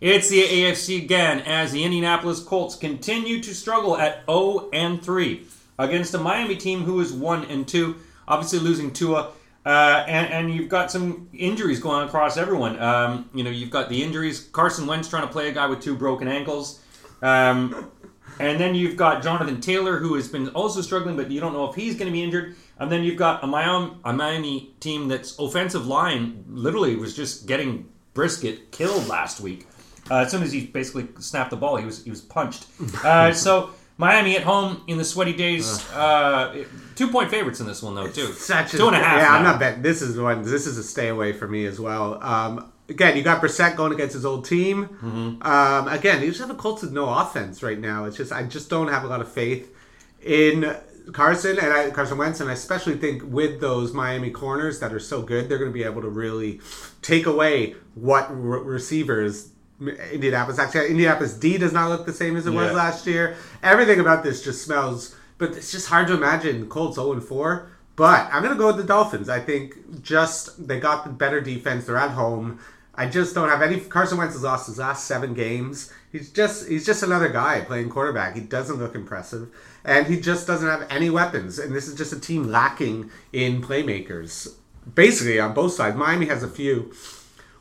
It's 0.00 0.28
the 0.28 0.42
AFC 0.42 1.02
again 1.02 1.40
as 1.40 1.70
the 1.70 1.84
Indianapolis 1.84 2.40
Colts 2.40 2.74
continue 2.74 3.40
to 3.42 3.54
struggle 3.54 3.96
at 3.96 4.24
0 4.26 4.70
and 4.72 5.02
3 5.02 5.46
against 5.78 6.14
a 6.14 6.18
Miami 6.18 6.56
team 6.56 6.82
who 6.82 7.00
is 7.00 7.12
1 7.12 7.44
and 7.44 7.66
2. 7.66 7.96
Obviously 8.26 8.58
losing 8.58 8.92
Tua. 8.92 9.30
Uh, 9.66 10.04
and, 10.06 10.32
and 10.32 10.54
you've 10.54 10.68
got 10.68 10.90
some 10.90 11.28
injuries 11.32 11.80
going 11.80 12.06
across 12.06 12.36
everyone. 12.36 12.80
Um, 12.80 13.28
you 13.34 13.44
know, 13.44 13.50
you've 13.50 13.70
got 13.70 13.88
the 13.88 14.02
injuries. 14.02 14.40
Carson 14.40 14.86
Wentz 14.86 15.08
trying 15.08 15.26
to 15.26 15.32
play 15.32 15.48
a 15.48 15.52
guy 15.52 15.66
with 15.66 15.80
two 15.80 15.94
broken 15.94 16.28
ankles. 16.28 16.80
Um, 17.20 17.90
and 18.38 18.60
then 18.60 18.74
you've 18.74 18.96
got 18.96 19.22
Jonathan 19.22 19.60
Taylor, 19.60 19.98
who 19.98 20.14
has 20.14 20.28
been 20.28 20.48
also 20.50 20.80
struggling, 20.80 21.16
but 21.16 21.30
you 21.30 21.40
don't 21.40 21.52
know 21.52 21.68
if 21.68 21.74
he's 21.74 21.94
going 21.96 22.06
to 22.06 22.12
be 22.12 22.22
injured. 22.22 22.56
And 22.78 22.90
then 22.90 23.02
you've 23.02 23.16
got 23.16 23.42
a 23.42 23.46
Miami, 23.46 23.96
a 24.04 24.12
Miami 24.12 24.70
team 24.80 25.08
that's 25.08 25.38
offensive 25.38 25.86
line 25.86 26.44
literally 26.48 26.94
was 26.96 27.16
just 27.16 27.46
getting 27.46 27.88
Brissett 28.14 28.70
killed 28.70 29.08
last 29.08 29.40
week. 29.40 29.66
Uh, 30.10 30.20
as 30.20 30.30
soon 30.30 30.42
as 30.42 30.52
he 30.52 30.66
basically 30.66 31.08
snapped 31.18 31.50
the 31.50 31.56
ball, 31.56 31.76
he 31.76 31.84
was 31.84 32.02
he 32.04 32.10
was 32.10 32.20
punched. 32.20 32.66
Uh, 33.04 33.32
so 33.32 33.70
Miami 33.98 34.36
at 34.36 34.44
home 34.44 34.82
in 34.86 34.96
the 34.96 35.04
sweaty 35.04 35.32
days, 35.32 35.84
uh, 35.90 36.64
two 36.94 37.08
point 37.08 37.30
favorites 37.30 37.60
in 37.60 37.66
this 37.66 37.82
one 37.82 37.96
though 37.96 38.08
too. 38.08 38.32
Such 38.32 38.72
a, 38.74 38.76
two 38.78 38.86
and 38.86 38.96
a 38.96 39.00
half. 39.00 39.20
Yeah, 39.20 39.34
I'm 39.34 39.42
not 39.42 39.58
betting. 39.58 39.82
This 39.82 40.00
is 40.00 40.18
one. 40.18 40.42
This 40.42 40.66
is 40.66 40.78
a 40.78 40.84
stay 40.84 41.08
away 41.08 41.32
for 41.32 41.48
me 41.48 41.66
as 41.66 41.80
well. 41.80 42.22
Um, 42.22 42.72
again, 42.88 43.16
you 43.16 43.24
got 43.24 43.42
Brissett 43.42 43.76
going 43.76 43.92
against 43.92 44.14
his 44.14 44.24
old 44.24 44.44
team. 44.44 44.86
Mm-hmm. 44.86 45.42
Um, 45.42 45.88
again, 45.88 46.22
you 46.22 46.28
just 46.28 46.40
have 46.40 46.50
a 46.50 46.54
Colts 46.54 46.82
with 46.82 46.92
no 46.92 47.12
offense 47.12 47.62
right 47.62 47.78
now. 47.78 48.04
It's 48.04 48.16
just 48.16 48.32
I 48.32 48.44
just 48.44 48.70
don't 48.70 48.88
have 48.88 49.02
a 49.02 49.08
lot 49.08 49.20
of 49.20 49.30
faith 49.30 49.74
in 50.22 50.76
Carson 51.12 51.58
and 51.58 51.72
I, 51.72 51.90
Carson 51.90 52.18
Wentz, 52.18 52.40
and 52.40 52.50
I 52.50 52.52
especially 52.52 52.96
think 52.96 53.22
with 53.24 53.60
those 53.60 53.92
Miami 53.92 54.30
corners 54.30 54.80
that 54.80 54.92
are 54.92 55.00
so 55.00 55.22
good, 55.22 55.48
they're 55.48 55.58
going 55.58 55.70
to 55.70 55.74
be 55.74 55.84
able 55.84 56.02
to 56.02 56.08
really 56.08 56.60
take 57.02 57.26
away 57.26 57.74
what 57.94 58.28
re- 58.30 58.60
receivers. 58.60 59.50
Indianapolis 59.80 60.58
actually 60.58 60.88
Indianapolis 60.88 61.34
D 61.34 61.56
does 61.56 61.72
not 61.72 61.88
look 61.88 62.04
the 62.04 62.12
same 62.12 62.36
as 62.36 62.46
it 62.46 62.50
was 62.50 62.72
last 62.72 63.06
year. 63.06 63.36
Everything 63.62 64.00
about 64.00 64.24
this 64.24 64.42
just 64.42 64.62
smells, 64.62 65.14
but 65.38 65.50
it's 65.56 65.70
just 65.70 65.88
hard 65.88 66.08
to 66.08 66.14
imagine 66.14 66.68
Colts 66.68 66.96
0 66.96 67.12
and 67.12 67.22
4. 67.22 67.70
But 67.94 68.28
I'm 68.32 68.42
gonna 68.42 68.56
go 68.56 68.68
with 68.68 68.76
the 68.76 68.84
Dolphins. 68.84 69.28
I 69.28 69.40
think 69.40 70.02
just 70.02 70.66
they 70.68 70.78
got 70.78 71.04
the 71.04 71.10
better 71.10 71.40
defense. 71.40 71.86
They're 71.86 71.96
at 71.96 72.12
home. 72.12 72.60
I 72.94 73.06
just 73.06 73.34
don't 73.34 73.48
have 73.48 73.62
any. 73.62 73.78
Carson 73.78 74.18
Wentz 74.18 74.34
has 74.34 74.42
lost 74.42 74.66
his 74.66 74.78
last 74.78 75.06
seven 75.06 75.32
games. 75.34 75.92
He's 76.10 76.30
just 76.30 76.68
he's 76.68 76.84
just 76.84 77.02
another 77.02 77.28
guy 77.28 77.60
playing 77.60 77.90
quarterback. 77.90 78.34
He 78.34 78.40
doesn't 78.40 78.78
look 78.78 78.96
impressive, 78.96 79.48
and 79.84 80.06
he 80.06 80.20
just 80.20 80.46
doesn't 80.46 80.68
have 80.68 80.86
any 80.90 81.10
weapons. 81.10 81.58
And 81.58 81.74
this 81.74 81.86
is 81.86 81.94
just 81.94 82.12
a 82.12 82.20
team 82.20 82.44
lacking 82.44 83.10
in 83.32 83.62
playmakers. 83.62 84.54
Basically, 84.94 85.38
on 85.38 85.54
both 85.54 85.72
sides, 85.72 85.96
Miami 85.96 86.26
has 86.26 86.42
a 86.42 86.48
few 86.48 86.92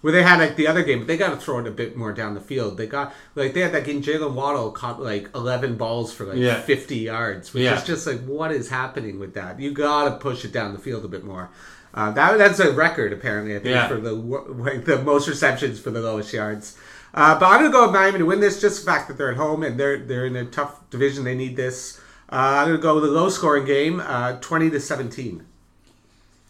where 0.02 0.14
they 0.14 0.24
had 0.24 0.40
like 0.40 0.56
the 0.56 0.68
other 0.68 0.84
game, 0.84 1.00
but 1.00 1.08
they 1.08 1.18
got 1.18 1.30
to 1.32 1.38
throw 1.38 1.60
it 1.60 1.68
a 1.68 1.72
bit 1.72 1.96
more 1.98 2.14
down 2.14 2.34
the 2.34 2.40
field. 2.42 2.78
They 2.78 2.88
got 2.88 3.14
like 3.36 3.54
they 3.54 3.62
had 3.62 3.74
that 3.74 3.86
game. 3.86 4.02
Jaylen 4.02 4.34
Waddle 4.34 4.72
caught 4.72 5.02
like 5.02 5.30
eleven 5.36 5.76
balls 5.76 6.14
for 6.14 6.26
like 6.26 6.38
Yeah. 6.38 6.62
fifty 6.62 6.98
yards, 6.98 7.54
which 7.54 7.64
Yeah. 7.64 7.78
is 7.78 7.84
just 7.84 8.06
like 8.08 8.22
what 8.26 8.52
is 8.52 8.70
happening 8.70 9.20
with 9.20 9.34
that? 9.34 9.60
You 9.60 9.72
got 9.72 10.06
to 10.06 10.12
push 10.18 10.46
it 10.46 10.52
down 10.52 10.74
the 10.74 10.80
field 10.80 11.04
a 11.06 11.08
bit 11.08 11.24
more. 11.24 11.50
Uh, 11.94 12.12
that 12.12 12.38
that's 12.38 12.60
a 12.60 12.72
record 12.72 13.12
apparently. 13.12 13.56
I 13.56 13.60
think 13.60 13.70
Yeah. 13.76 13.88
for 13.88 13.98
the 13.98 14.12
like 14.14 14.86
the 14.86 15.02
most 15.02 15.28
receptions 15.28 15.80
for 15.80 15.90
the 15.90 16.02
lowest 16.02 16.32
yards. 16.34 16.78
Uh, 17.14 17.40
but 17.40 17.48
I'm 17.48 17.62
gonna 17.62 17.72
go 17.72 17.84
with 17.86 17.94
Miami 17.94 18.20
to 18.20 18.26
win 18.26 18.40
this. 18.40 18.62
Just 18.62 18.86
the 18.86 18.92
fact 18.92 19.08
that 19.08 19.18
they're 19.18 19.32
at 19.32 19.38
home 19.38 19.64
and 19.64 19.80
they're 19.80 19.98
they're 19.98 20.26
in 20.28 20.36
a 20.36 20.46
tough 20.46 20.88
division. 20.92 21.24
They 21.24 21.34
need 21.34 21.56
this. 21.56 22.00
Uh, 22.30 22.36
I'm 22.60 22.68
gonna 22.68 22.78
go 22.78 22.96
with 22.96 23.06
a 23.06 23.08
low 23.08 23.30
scoring 23.30 23.66
game, 23.66 24.00
uh, 24.06 24.34
twenty 24.42 24.70
to 24.70 24.80
seventeen. 24.80 25.46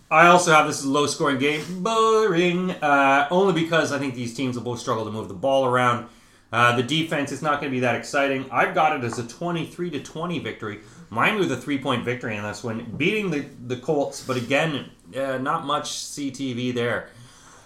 I 0.10 0.28
also 0.28 0.52
have 0.54 0.68
this 0.68 0.86
low 0.86 1.06
scoring 1.06 1.38
game. 1.38 1.84
Boring. 1.84 2.72
Uh, 2.72 3.28
only 3.30 3.54
because 3.54 3.92
I 3.92 4.00
think 4.00 4.16
these 4.16 4.34
teams 4.34 4.56
will 4.56 4.64
both 4.64 4.80
struggle 4.80 5.04
to 5.06 5.12
move 5.12 5.28
the 5.28 5.34
ball 5.34 5.66
around. 5.66 6.08
Uh, 6.52 6.78
the 6.78 6.84
defense 6.84 7.34
is 7.34 7.42
not 7.42 7.60
going 7.60 7.72
to 7.72 7.76
be 7.76 7.82
that 7.82 7.96
exciting. 7.96 8.46
I've 8.50 8.74
got 8.74 8.98
it 8.98 9.04
as 9.04 9.20
a 9.20 9.28
23 9.28 9.90
to 9.92 10.00
20 10.02 10.40
victory. 10.40 10.80
Mine 11.10 11.38
with 11.38 11.52
a 11.52 11.58
three 11.58 11.78
point 11.78 12.06
victory 12.06 12.38
in 12.38 12.44
this 12.44 12.64
one, 12.64 12.94
beating 12.98 13.30
the, 13.32 13.46
the 13.66 13.76
Colts, 13.78 14.24
but 14.26 14.38
again, 14.38 14.90
uh, 15.16 15.38
not 15.40 15.66
much 15.66 15.90
CTV 15.90 16.74
there. 16.74 17.10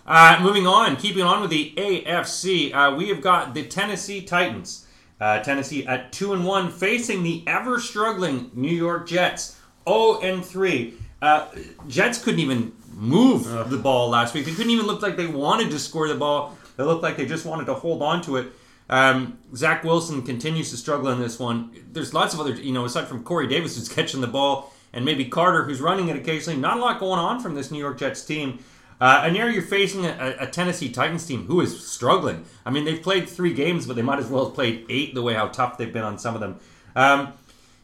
Uh, 0.07 0.39
moving 0.41 0.65
on, 0.65 0.95
keeping 0.95 1.21
on 1.21 1.41
with 1.41 1.51
the 1.51 1.73
AFC, 1.77 2.73
uh, 2.73 2.95
we 2.95 3.09
have 3.09 3.21
got 3.21 3.53
the 3.53 3.63
Tennessee 3.63 4.23
Titans. 4.23 4.87
Uh, 5.19 5.43
Tennessee 5.43 5.85
at 5.85 6.11
two 6.11 6.33
and 6.33 6.43
one, 6.43 6.71
facing 6.71 7.21
the 7.21 7.43
ever 7.45 7.79
struggling 7.79 8.49
New 8.55 8.75
York 8.75 9.07
Jets. 9.07 9.59
0 9.87 10.19
and 10.21 10.45
three. 10.45 10.95
Uh, 11.21 11.47
Jets 11.87 12.23
couldn't 12.23 12.39
even 12.39 12.73
move 12.93 13.45
the 13.69 13.77
ball 13.77 14.09
last 14.09 14.33
week. 14.33 14.45
They 14.45 14.53
couldn't 14.53 14.71
even 14.71 14.87
look 14.87 15.01
like 15.01 15.17
they 15.17 15.27
wanted 15.27 15.69
to 15.71 15.79
score 15.79 16.07
the 16.07 16.15
ball. 16.15 16.57
They 16.77 16.83
looked 16.83 17.03
like 17.03 17.17
they 17.17 17.25
just 17.25 17.45
wanted 17.45 17.65
to 17.65 17.73
hold 17.73 18.01
on 18.01 18.21
to 18.23 18.37
it. 18.37 18.47
Um, 18.89 19.39
Zach 19.55 19.83
Wilson 19.83 20.21
continues 20.23 20.69
to 20.71 20.77
struggle 20.77 21.09
in 21.09 21.19
this 21.19 21.39
one. 21.39 21.71
There's 21.91 22.13
lots 22.13 22.33
of 22.33 22.39
other, 22.39 22.53
you 22.53 22.73
know, 22.73 22.85
aside 22.85 23.07
from 23.07 23.23
Corey 23.23 23.47
Davis 23.47 23.77
who's 23.77 23.89
catching 23.93 24.21
the 24.21 24.27
ball, 24.27 24.73
and 24.93 25.05
maybe 25.05 25.25
Carter 25.25 25.63
who's 25.63 25.79
running 25.79 26.09
it 26.09 26.17
occasionally. 26.17 26.59
Not 26.59 26.77
a 26.77 26.81
lot 26.81 26.99
going 26.99 27.19
on 27.19 27.39
from 27.39 27.55
this 27.55 27.71
New 27.71 27.79
York 27.79 27.97
Jets 27.97 28.23
team. 28.25 28.59
Uh, 28.99 29.23
and 29.25 29.35
here 29.35 29.49
you're 29.49 29.63
facing 29.63 30.05
a, 30.05 30.35
a, 30.41 30.45
Tennessee 30.45 30.91
Titans 30.91 31.25
team 31.25 31.45
who 31.47 31.59
is 31.61 31.87
struggling. 31.87 32.45
I 32.67 32.69
mean, 32.69 32.85
they've 32.85 33.01
played 33.01 33.27
three 33.27 33.51
games, 33.51 33.87
but 33.87 33.95
they 33.95 34.03
might 34.03 34.19
as 34.19 34.27
well 34.27 34.45
have 34.45 34.53
played 34.53 34.85
eight. 34.89 35.15
The 35.15 35.23
way 35.23 35.33
how 35.33 35.47
tough 35.47 35.79
they've 35.79 35.91
been 35.91 36.03
on 36.03 36.19
some 36.19 36.35
of 36.35 36.41
them. 36.41 36.59
Um, 36.95 37.33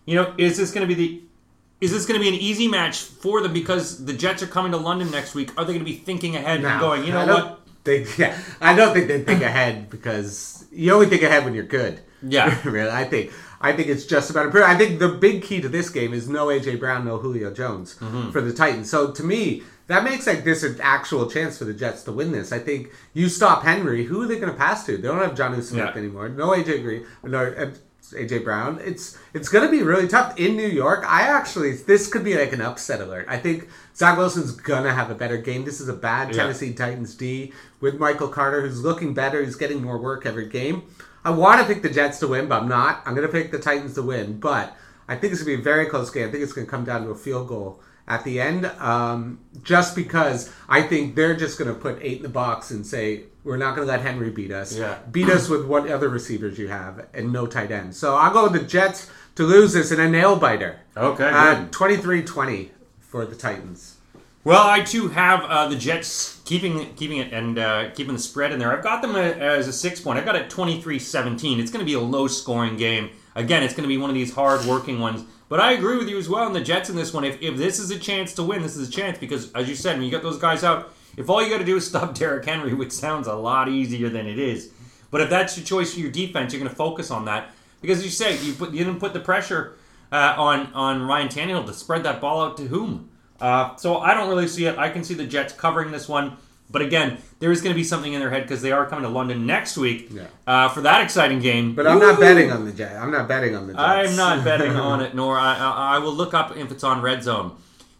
you 0.05 0.13
know, 0.13 0.35
is 0.37 0.57
this 0.57 0.71
going 0.71 0.87
to 0.87 0.95
be 0.95 1.07
the 1.07 1.21
is 1.81 1.91
this 1.91 2.05
going 2.05 2.19
to 2.19 2.23
be 2.23 2.29
an 2.29 2.41
easy 2.41 2.67
match 2.67 2.97
for 3.01 3.41
them 3.41 3.53
because 3.53 4.03
the 4.05 4.13
Jets 4.13 4.41
are 4.43 4.47
coming 4.47 4.71
to 4.71 4.77
London 4.77 5.11
next 5.11 5.35
week? 5.35 5.51
Are 5.57 5.63
they 5.65 5.73
going 5.73 5.85
to 5.85 5.91
be 5.91 5.95
thinking 5.97 6.35
ahead 6.35 6.63
and 6.63 6.79
going, 6.79 7.03
you 7.05 7.11
know 7.11 7.19
I 7.19 7.25
what? 7.25 7.61
Think, 7.83 8.17
yeah, 8.17 8.37
I 8.59 8.75
don't 8.75 8.93
think 8.93 9.07
they 9.07 9.23
think 9.23 9.41
ahead 9.41 9.89
because 9.89 10.65
you 10.71 10.91
only 10.93 11.05
think 11.07 11.21
ahead 11.23 11.45
when 11.45 11.53
you're 11.53 11.63
good. 11.65 12.01
Yeah, 12.21 12.57
really. 12.67 12.89
I 12.89 13.03
think 13.05 13.31
I 13.61 13.73
think 13.73 13.87
it's 13.89 14.05
just 14.05 14.29
about 14.29 14.45
improvement. 14.47 14.73
I 14.73 14.77
think 14.77 14.99
the 14.99 15.09
big 15.09 15.43
key 15.43 15.61
to 15.61 15.69
this 15.69 15.89
game 15.89 16.13
is 16.13 16.27
no 16.27 16.47
AJ 16.47 16.79
Brown, 16.79 17.05
no 17.05 17.17
Julio 17.17 17.53
Jones 17.53 17.95
Mm-hmm. 17.95 18.31
for 18.31 18.41
the 18.41 18.51
Titans. 18.53 18.89
So 18.89 19.11
to 19.11 19.23
me, 19.23 19.61
that 19.85 20.03
makes 20.03 20.25
like 20.27 20.43
this 20.43 20.63
an 20.63 20.77
actual 20.81 21.29
chance 21.29 21.57
for 21.59 21.65
the 21.65 21.73
Jets 21.73 22.03
to 22.03 22.11
win 22.11 22.31
this. 22.31 22.51
I 22.51 22.59
think 22.59 22.89
you 23.13 23.29
stop 23.29 23.63
Henry, 23.63 24.03
who 24.03 24.21
are 24.23 24.27
they 24.27 24.35
going 24.39 24.51
to 24.51 24.57
pass 24.57 24.85
to? 24.87 24.97
They 24.97 25.07
don't 25.07 25.19
have 25.19 25.35
Jonnu 25.35 25.61
Smith 25.63 25.85
Yeah. 25.93 25.97
anymore. 25.97 26.27
No 26.29 26.49
AJ 26.49 26.81
Green, 26.83 27.05
no 27.23 27.39
AJ 28.13 28.43
Brown. 28.43 28.79
It's 28.83 29.17
it's 29.33 29.49
going 29.49 29.65
to 29.65 29.71
be 29.71 29.83
really 29.83 30.07
tough 30.07 30.37
in 30.39 30.55
New 30.55 30.67
York. 30.67 31.03
I 31.07 31.21
actually 31.21 31.73
this 31.73 32.07
could 32.07 32.23
be 32.23 32.37
like 32.37 32.53
an 32.53 32.61
upset 32.61 33.01
alert. 33.01 33.25
I 33.29 33.37
think 33.37 33.67
Zach 33.95 34.17
Wilson's 34.17 34.51
gonna 34.51 34.93
have 34.93 35.09
a 35.09 35.15
better 35.15 35.37
game. 35.37 35.65
This 35.65 35.79
is 35.81 35.89
a 35.89 35.93
bad 35.93 36.29
Yeah. 36.29 36.43
Tennessee 36.43 36.73
Titans 36.73 37.15
D 37.15 37.53
with 37.79 37.95
Michael 37.99 38.27
Carter, 38.27 38.61
who's 38.61 38.81
looking 38.83 39.13
better. 39.13 39.43
He's 39.43 39.55
getting 39.55 39.81
more 39.81 39.97
work 39.97 40.25
every 40.25 40.47
game. 40.47 40.83
I 41.25 41.31
want 41.31 41.59
to 41.59 41.67
pick 41.67 41.81
the 41.83 41.89
Jets 41.89 42.19
to 42.19 42.27
win, 42.27 42.47
but 42.47 42.61
I'm 42.61 42.69
not. 42.69 43.01
I'm 43.05 43.13
going 43.13 43.27
to 43.27 43.31
pick 43.31 43.51
the 43.51 43.59
Titans 43.59 43.95
to 43.95 44.01
win, 44.01 44.39
but 44.39 44.75
I 45.09 45.15
think 45.15 45.33
it's 45.33 45.43
going 45.43 45.57
to 45.57 45.57
be 45.57 45.61
a 45.61 45.63
very 45.63 45.85
close 45.87 46.09
game. 46.09 46.27
I 46.27 46.31
think 46.31 46.41
it's 46.43 46.53
going 46.53 46.65
to 46.65 46.71
come 46.71 46.85
down 46.85 47.03
to 47.03 47.09
a 47.09 47.15
field 47.15 47.49
goal 47.49 47.81
at 48.07 48.23
the 48.23 48.39
end, 48.39 48.65
um, 48.65 49.39
just 49.63 49.95
because 49.95 50.49
I 50.69 50.81
think 50.81 51.15
they're 51.15 51.35
just 51.35 51.59
going 51.59 51.73
to 51.73 51.79
put 51.79 51.99
eight 52.01 52.17
in 52.17 52.23
the 52.23 52.29
box 52.29 52.71
and 52.71 52.85
say 52.85 53.23
we're 53.43 53.57
not 53.57 53.75
going 53.75 53.85
to 53.87 53.91
let 53.91 54.01
Henry 54.01 54.29
beat 54.29 54.51
us. 54.51 54.77
Yeah. 54.77 54.97
Beat 55.11 55.29
us 55.29 55.49
with 55.49 55.65
what 55.65 55.89
other 55.89 56.07
receivers 56.09 56.57
you 56.57 56.67
have 56.69 57.07
and 57.13 57.33
no 57.33 57.45
tight 57.47 57.71
end. 57.71 57.95
So 57.95 58.15
I'll 58.15 58.31
go 58.31 58.43
with 58.49 58.53
the 58.53 58.65
Jets 58.67 59.09
to 59.35 59.43
lose 59.43 59.73
this 59.73 59.91
in 59.91 59.99
a 59.99 60.09
nail 60.09 60.35
biter. 60.37 60.79
Okay, 60.95 61.29
Uh, 61.33 61.63
good. 61.65 61.71
23-20 61.71 62.69
for 62.99 63.25
the 63.25 63.35
Titans. 63.35 63.95
Well, 64.43 64.65
I 64.65 64.79
too 64.79 65.09
have 65.09 65.43
uh, 65.43 65.67
the 65.67 65.75
Jets 65.75 66.39
keeping 66.45 66.93
keeping 66.95 67.17
it 67.17 67.33
and 67.33 67.59
uh, 67.59 67.89
keeping 67.93 68.13
the 68.13 68.19
spread 68.21 68.53
in 68.53 68.59
there. 68.59 68.71
I've 68.71 68.83
got 68.83 69.01
them 69.01 69.15
a, 69.17 69.19
as 69.19 69.67
a 69.67 69.73
six 69.73 69.99
point. 69.99 70.17
I've 70.17 70.23
got 70.25 70.37
it 70.37 70.49
23-17. 70.49 71.59
It's 71.59 71.69
going 71.69 71.79
to 71.81 71.85
be 71.85 71.93
a 71.95 71.99
low 71.99 72.27
scoring 72.27 72.77
game. 72.77 73.09
Again, 73.35 73.61
it's 73.63 73.73
going 73.73 73.83
to 73.83 73.89
be 73.89 73.97
one 73.97 74.09
of 74.09 74.13
these 74.13 74.33
hard 74.33 74.65
working 74.65 74.99
ones. 75.01 75.25
But 75.49 75.59
I 75.59 75.73
agree 75.73 75.97
with 75.97 76.09
you 76.09 76.17
as 76.17 76.27
well 76.27 76.43
on 76.43 76.53
the 76.53 76.61
Jets 76.61 76.89
in 76.89 76.95
this 76.95 77.13
one. 77.13 77.23
If, 77.23 77.41
if 77.41 77.57
this 77.57 77.79
is 77.79 77.89
a 77.91 77.99
chance 77.99 78.33
to 78.33 78.43
win, 78.43 78.61
this 78.61 78.75
is 78.75 78.89
a 78.89 78.91
chance 78.91 79.17
because, 79.17 79.51
as 79.53 79.69
you 79.69 79.75
said, 79.75 79.95
when 79.95 80.03
you 80.03 80.11
get 80.11 80.21
those 80.21 80.37
guys 80.37 80.63
out, 80.63 80.93
if 81.15 81.29
all 81.29 81.41
you 81.41 81.49
got 81.49 81.59
to 81.59 81.65
do 81.65 81.77
is 81.77 81.87
stop 81.89 82.13
Derrick 82.13 82.45
Henry, 82.45 82.73
which 82.73 82.91
sounds 82.91 83.27
a 83.27 83.33
lot 83.33 83.69
easier 83.69 84.09
than 84.09 84.27
it 84.27 84.39
is, 84.39 84.71
but 85.09 85.21
if 85.21 85.29
that's 85.29 85.57
your 85.57 85.65
choice 85.65 85.93
for 85.93 86.01
your 86.01 86.11
defense, 86.11 86.51
you're 86.51 86.59
going 86.59 86.69
to 86.69 86.75
focus 86.75 87.11
on 87.11 87.25
that 87.25 87.51
because, 87.81 87.99
as 87.99 88.05
you 88.05 88.11
say, 88.11 88.37
you 88.43 88.53
put 88.53 88.71
you 88.71 88.83
didn't 88.83 88.99
put 88.99 89.13
the 89.13 89.19
pressure 89.19 89.77
uh, 90.11 90.35
on 90.37 90.73
on 90.73 91.07
Ryan 91.07 91.29
Tannehill 91.29 91.65
to 91.65 91.73
spread 91.73 92.03
that 92.03 92.19
ball 92.19 92.43
out 92.43 92.57
to 92.57 92.67
whom. 92.67 93.09
Uh, 93.39 93.75
so 93.75 93.99
I 93.99 94.13
don't 94.13 94.29
really 94.29 94.47
see 94.47 94.65
it. 94.65 94.77
I 94.77 94.89
can 94.89 95.03
see 95.03 95.13
the 95.13 95.25
Jets 95.25 95.53
covering 95.53 95.91
this 95.91 96.09
one. 96.09 96.37
But 96.69 96.81
again, 96.81 97.17
there 97.39 97.51
is 97.51 97.61
going 97.61 97.73
to 97.73 97.77
be 97.77 97.83
something 97.83 98.11
in 98.13 98.19
their 98.19 98.29
head 98.29 98.43
because 98.43 98.61
they 98.61 98.71
are 98.73 98.85
coming 98.85 99.03
to 99.03 99.09
London 99.09 99.45
next 99.45 99.77
week 99.77 100.09
Yeah. 100.11 100.23
uh, 100.45 100.69
for 100.69 100.81
that 100.81 101.01
exciting 101.01 101.39
game. 101.39 101.75
But 101.75 101.87
I'm 101.87 101.99
not 101.99 102.19
betting 102.19 102.51
on 102.51 102.65
the 102.65 102.73
Jets. 102.73 102.95
I'm 102.95 103.11
not 103.11 103.27
betting 103.27 103.55
on 103.55 103.67
the 103.67 103.73
Jets. 103.73 103.83
I'm 104.11 104.15
not 104.17 104.43
betting 104.49 104.75
on 104.75 105.01
it, 105.01 105.15
nor 105.15 105.37
I, 105.37 105.55
I, 105.57 105.95
I 105.95 105.99
will 105.99 106.13
look 106.13 106.33
up 106.33 106.57
if 106.57 106.71
it's 106.71 106.83
on 106.83 107.01
Red 107.01 107.23
Zone. 107.23 107.55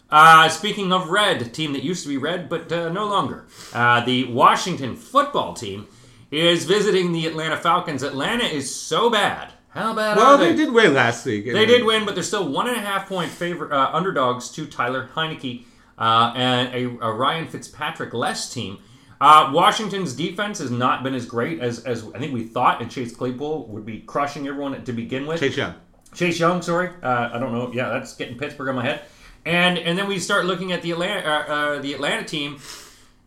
Uh, 0.09 0.47
speaking 0.49 0.91
of 0.93 1.09
red, 1.09 1.41
a 1.41 1.45
team 1.45 1.73
that 1.73 1.83
used 1.83 2.03
to 2.03 2.09
be 2.09 2.17
red 2.17 2.47
but 2.47 2.71
uh, 2.71 2.89
no 2.89 3.05
longer, 3.07 3.45
uh, 3.73 4.03
the 4.05 4.23
Washington 4.25 4.95
football 4.95 5.53
team 5.53 5.87
is 6.31 6.63
visiting 6.65 7.11
the 7.11 7.25
Atlanta 7.27 7.57
Falcons. 7.57 8.03
Atlanta 8.03 8.45
is 8.45 8.73
so 8.73 9.09
bad. 9.09 9.51
How 9.69 9.93
bad 9.93 10.17
Well, 10.17 10.35
are 10.35 10.37
they 10.37 10.55
did 10.55 10.71
win 10.73 10.93
last 10.93 11.25
week. 11.25 11.45
They 11.45 11.65
did 11.65 11.83
win, 11.85 12.03
but 12.05 12.15
they're 12.15 12.23
still 12.23 12.47
one 12.49 12.67
and 12.67 12.77
a 12.77 12.81
half 12.81 13.07
point 13.07 13.29
favor 13.31 13.71
uh, 13.71 13.91
underdogs 13.91 14.49
to 14.51 14.65
Tyler 14.65 15.09
Heinicke 15.13 15.63
uh, 15.97 16.33
and 16.35 16.73
a, 16.73 17.05
a 17.05 17.11
Ryan 17.11 17.47
Fitzpatrick 17.47 18.13
less 18.13 18.53
team. 18.53 18.79
Uh, 19.19 19.49
Washington's 19.51 20.13
defense 20.13 20.59
has 20.59 20.69
not 20.69 21.03
been 21.03 21.15
as 21.15 21.25
great 21.25 21.59
as, 21.59 21.83
as 21.85 22.05
I 22.13 22.19
think 22.19 22.33
we 22.33 22.43
thought, 22.43 22.81
and 22.81 22.91
Chase 22.91 23.15
Claypool 23.15 23.67
would 23.67 23.85
be 23.85 24.01
crushing 24.01 24.47
everyone 24.47 24.83
to 24.83 24.93
begin 24.93 25.25
with. 25.25 25.39
Chase 25.39 25.57
Young. 25.57 25.73
Chase 26.13 26.39
Young, 26.39 26.61
sorry, 26.61 26.91
uh, 27.01 27.29
I 27.33 27.39
don't 27.39 27.51
know. 27.51 27.71
Yeah, 27.73 27.89
that's 27.89 28.15
getting 28.15 28.37
Pittsburgh 28.37 28.69
on 28.69 28.75
my 28.75 28.83
head. 28.83 29.01
And 29.45 29.77
and 29.77 29.97
then 29.97 30.07
we 30.07 30.19
start 30.19 30.45
looking 30.45 30.71
at 30.71 30.81
the 30.81 30.91
Atlanta 30.91 31.27
uh, 31.27 31.53
uh, 31.53 31.79
the 31.79 31.93
Atlanta 31.93 32.25
team. 32.25 32.59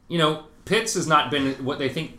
You 0.09 0.19
know, 0.19 0.45
Pitts 0.65 0.95
has 0.95 1.07
not 1.07 1.31
been 1.31 1.55
what 1.65 1.79
they 1.79 1.89
think. 1.89 2.19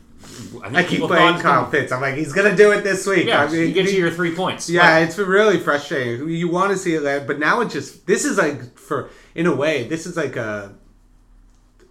I, 0.63 0.79
I 0.79 0.83
keep 0.83 1.01
playing 1.01 1.39
Kyle 1.39 1.69
Pitts. 1.69 1.91
I'm 1.91 2.01
like, 2.01 2.15
he's 2.15 2.33
gonna 2.33 2.55
do 2.55 2.71
it 2.71 2.83
this 2.83 3.05
week. 3.07 3.25
Yeah, 3.27 3.43
I 3.43 3.47
mean, 3.51 3.67
he 3.67 3.73
gets 3.73 3.89
he- 3.89 3.97
you 3.97 4.03
your 4.03 4.11
three 4.11 4.35
points. 4.35 4.69
Yeah, 4.69 4.99
it's 4.99 5.15
been 5.15 5.27
really 5.27 5.59
frustrating. 5.59 6.29
You 6.29 6.49
want 6.49 6.71
to 6.71 6.77
see 6.77 6.93
it, 6.95 7.27
but 7.27 7.39
now 7.39 7.61
it 7.61 7.69
just 7.69 8.05
this 8.07 8.25
is 8.25 8.37
like 8.37 8.77
for 8.77 9.09
in 9.35 9.45
a 9.47 9.55
way 9.55 9.87
this 9.87 10.05
is 10.05 10.15
like 10.17 10.35
a 10.35 10.75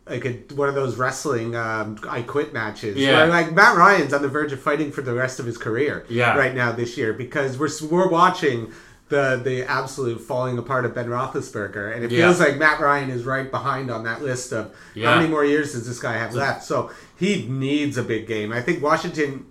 like 0.07 0.25
a, 0.25 0.33
one 0.55 0.69
of 0.69 0.75
those 0.75 0.97
wrestling 0.97 1.55
um, 1.55 1.99
I 2.09 2.23
quit 2.23 2.53
matches. 2.53 2.97
Yeah. 2.97 3.25
like 3.25 3.53
Matt 3.53 3.77
Ryan's 3.77 4.13
on 4.13 4.23
the 4.23 4.29
verge 4.29 4.53
of 4.53 4.61
fighting 4.61 4.91
for 4.91 5.03
the 5.03 5.15
rest 5.15 5.39
of 5.39 5.47
his 5.47 5.57
career. 5.57 6.05
Yeah. 6.09 6.37
right 6.37 6.55
now 6.55 6.73
this 6.73 6.97
year 6.99 7.13
because 7.13 7.59
we're 7.59 7.71
we're 7.91 8.09
watching. 8.09 8.73
The, 9.11 9.41
the 9.43 9.65
absolute 9.65 10.21
falling 10.21 10.57
apart 10.57 10.85
of 10.85 10.95
Ben 10.95 11.09
Roethlisberger, 11.09 11.95
and 11.95 12.05
it 12.05 12.13
Yeah. 12.13 12.27
feels 12.27 12.39
like 12.39 12.57
Matt 12.59 12.79
Ryan 12.81 13.11
is 13.11 13.25
right 13.25 13.51
behind 13.51 13.91
on 13.91 14.05
that 14.05 14.23
list 14.23 14.53
of 14.53 14.71
Yeah. 14.95 15.11
how 15.11 15.17
many 15.17 15.29
more 15.29 15.45
years 15.45 15.73
does 15.73 15.85
this 15.85 15.99
guy 15.99 16.13
have 16.13 16.33
left. 16.33 16.63
So 16.65 16.91
he 17.17 17.45
needs 17.49 17.99
a 17.99 18.05
big 18.05 18.29
game. 18.29 18.53
I 18.53 18.63
think 18.63 18.81
Washington 18.81 19.47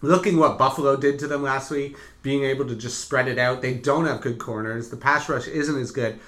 looking 0.00 0.36
what 0.36 0.58
Buffalo 0.58 0.96
did 0.96 1.18
to 1.18 1.26
them 1.26 1.42
last 1.42 1.72
week, 1.72 1.96
being 2.22 2.44
able 2.44 2.66
to 2.66 2.76
just 2.76 3.00
spread 3.00 3.26
it 3.26 3.36
out. 3.38 3.62
They 3.62 3.74
don't 3.74 4.06
have 4.06 4.20
good 4.20 4.38
corners. 4.38 4.90
The 4.90 4.96
pass 4.96 5.28
rush 5.28 5.48
isn't 5.48 5.76
as 5.80 5.90
good. 5.90 6.20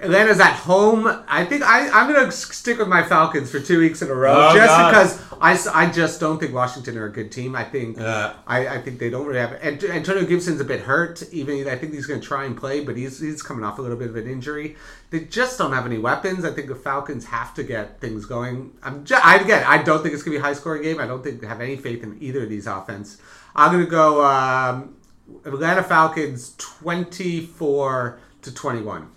Atlanta's 0.00 0.38
at 0.38 0.52
home. 0.54 1.06
I 1.26 1.44
think 1.44 1.62
I, 1.62 1.88
I'm 1.88 2.12
going 2.12 2.24
to 2.24 2.30
stick 2.32 2.78
with 2.78 2.86
my 2.88 3.02
Falcons 3.02 3.50
for 3.50 3.58
two 3.58 3.78
weeks 3.80 4.00
in 4.00 4.08
a 4.10 4.14
row, 4.14 4.48
Oh, 4.50 4.54
just 4.54 4.68
God. 4.68 4.90
because 4.90 5.68
I 5.74 5.90
just 5.90 6.20
don't 6.20 6.38
think 6.38 6.54
Washington 6.54 6.96
are 6.98 7.06
a 7.06 7.12
good 7.12 7.32
team. 7.32 7.56
I 7.56 7.64
think 7.64 7.96
Yeah. 7.98 8.34
I, 8.46 8.68
I 8.68 8.80
think 8.80 8.98
they 9.00 9.10
don't 9.10 9.26
really 9.26 9.40
have. 9.40 9.52
And 9.60 9.82
Antonio 9.84 10.24
Gibson's 10.24 10.60
a 10.60 10.64
bit 10.64 10.80
hurt. 10.80 11.22
Even 11.32 11.66
I 11.68 11.76
think 11.76 11.94
he's 11.94 12.06
going 12.06 12.20
to 12.20 12.26
try 12.26 12.44
and 12.44 12.56
play, 12.56 12.84
but 12.84 12.96
he's 12.96 13.18
he's 13.20 13.42
coming 13.42 13.64
off 13.64 13.78
a 13.78 13.82
little 13.82 13.96
bit 13.96 14.08
of 14.10 14.16
an 14.16 14.28
injury. 14.28 14.76
They 15.10 15.20
just 15.20 15.58
don't 15.58 15.72
have 15.72 15.86
any 15.86 15.98
weapons. 15.98 16.44
I 16.44 16.52
think 16.52 16.68
the 16.68 16.74
Falcons 16.76 17.24
have 17.26 17.54
to 17.54 17.62
get 17.64 18.00
things 18.00 18.24
going. 18.26 18.72
I'm 18.82 19.04
just, 19.04 19.24
I 19.24 19.36
again, 19.36 19.64
I 19.66 19.82
don't 19.82 20.02
think 20.02 20.14
it's 20.14 20.22
going 20.22 20.34
to 20.34 20.38
be 20.38 20.42
a 20.42 20.46
high 20.46 20.52
scoring 20.54 20.82
game. 20.82 21.00
I 21.00 21.06
don't 21.06 21.24
think 21.24 21.40
they 21.40 21.46
have 21.46 21.60
any 21.60 21.76
faith 21.76 22.02
in 22.02 22.16
either 22.20 22.44
of 22.44 22.48
these 22.50 22.66
offense. 22.66 23.16
I'm 23.56 23.72
going 23.72 23.84
to 23.84 23.90
go 23.90 24.24
um, 24.24 24.96
Atlanta 25.44 25.82
Falcons 25.82 26.54
24 26.58 28.18
to 28.42 28.54
21. 28.54 29.10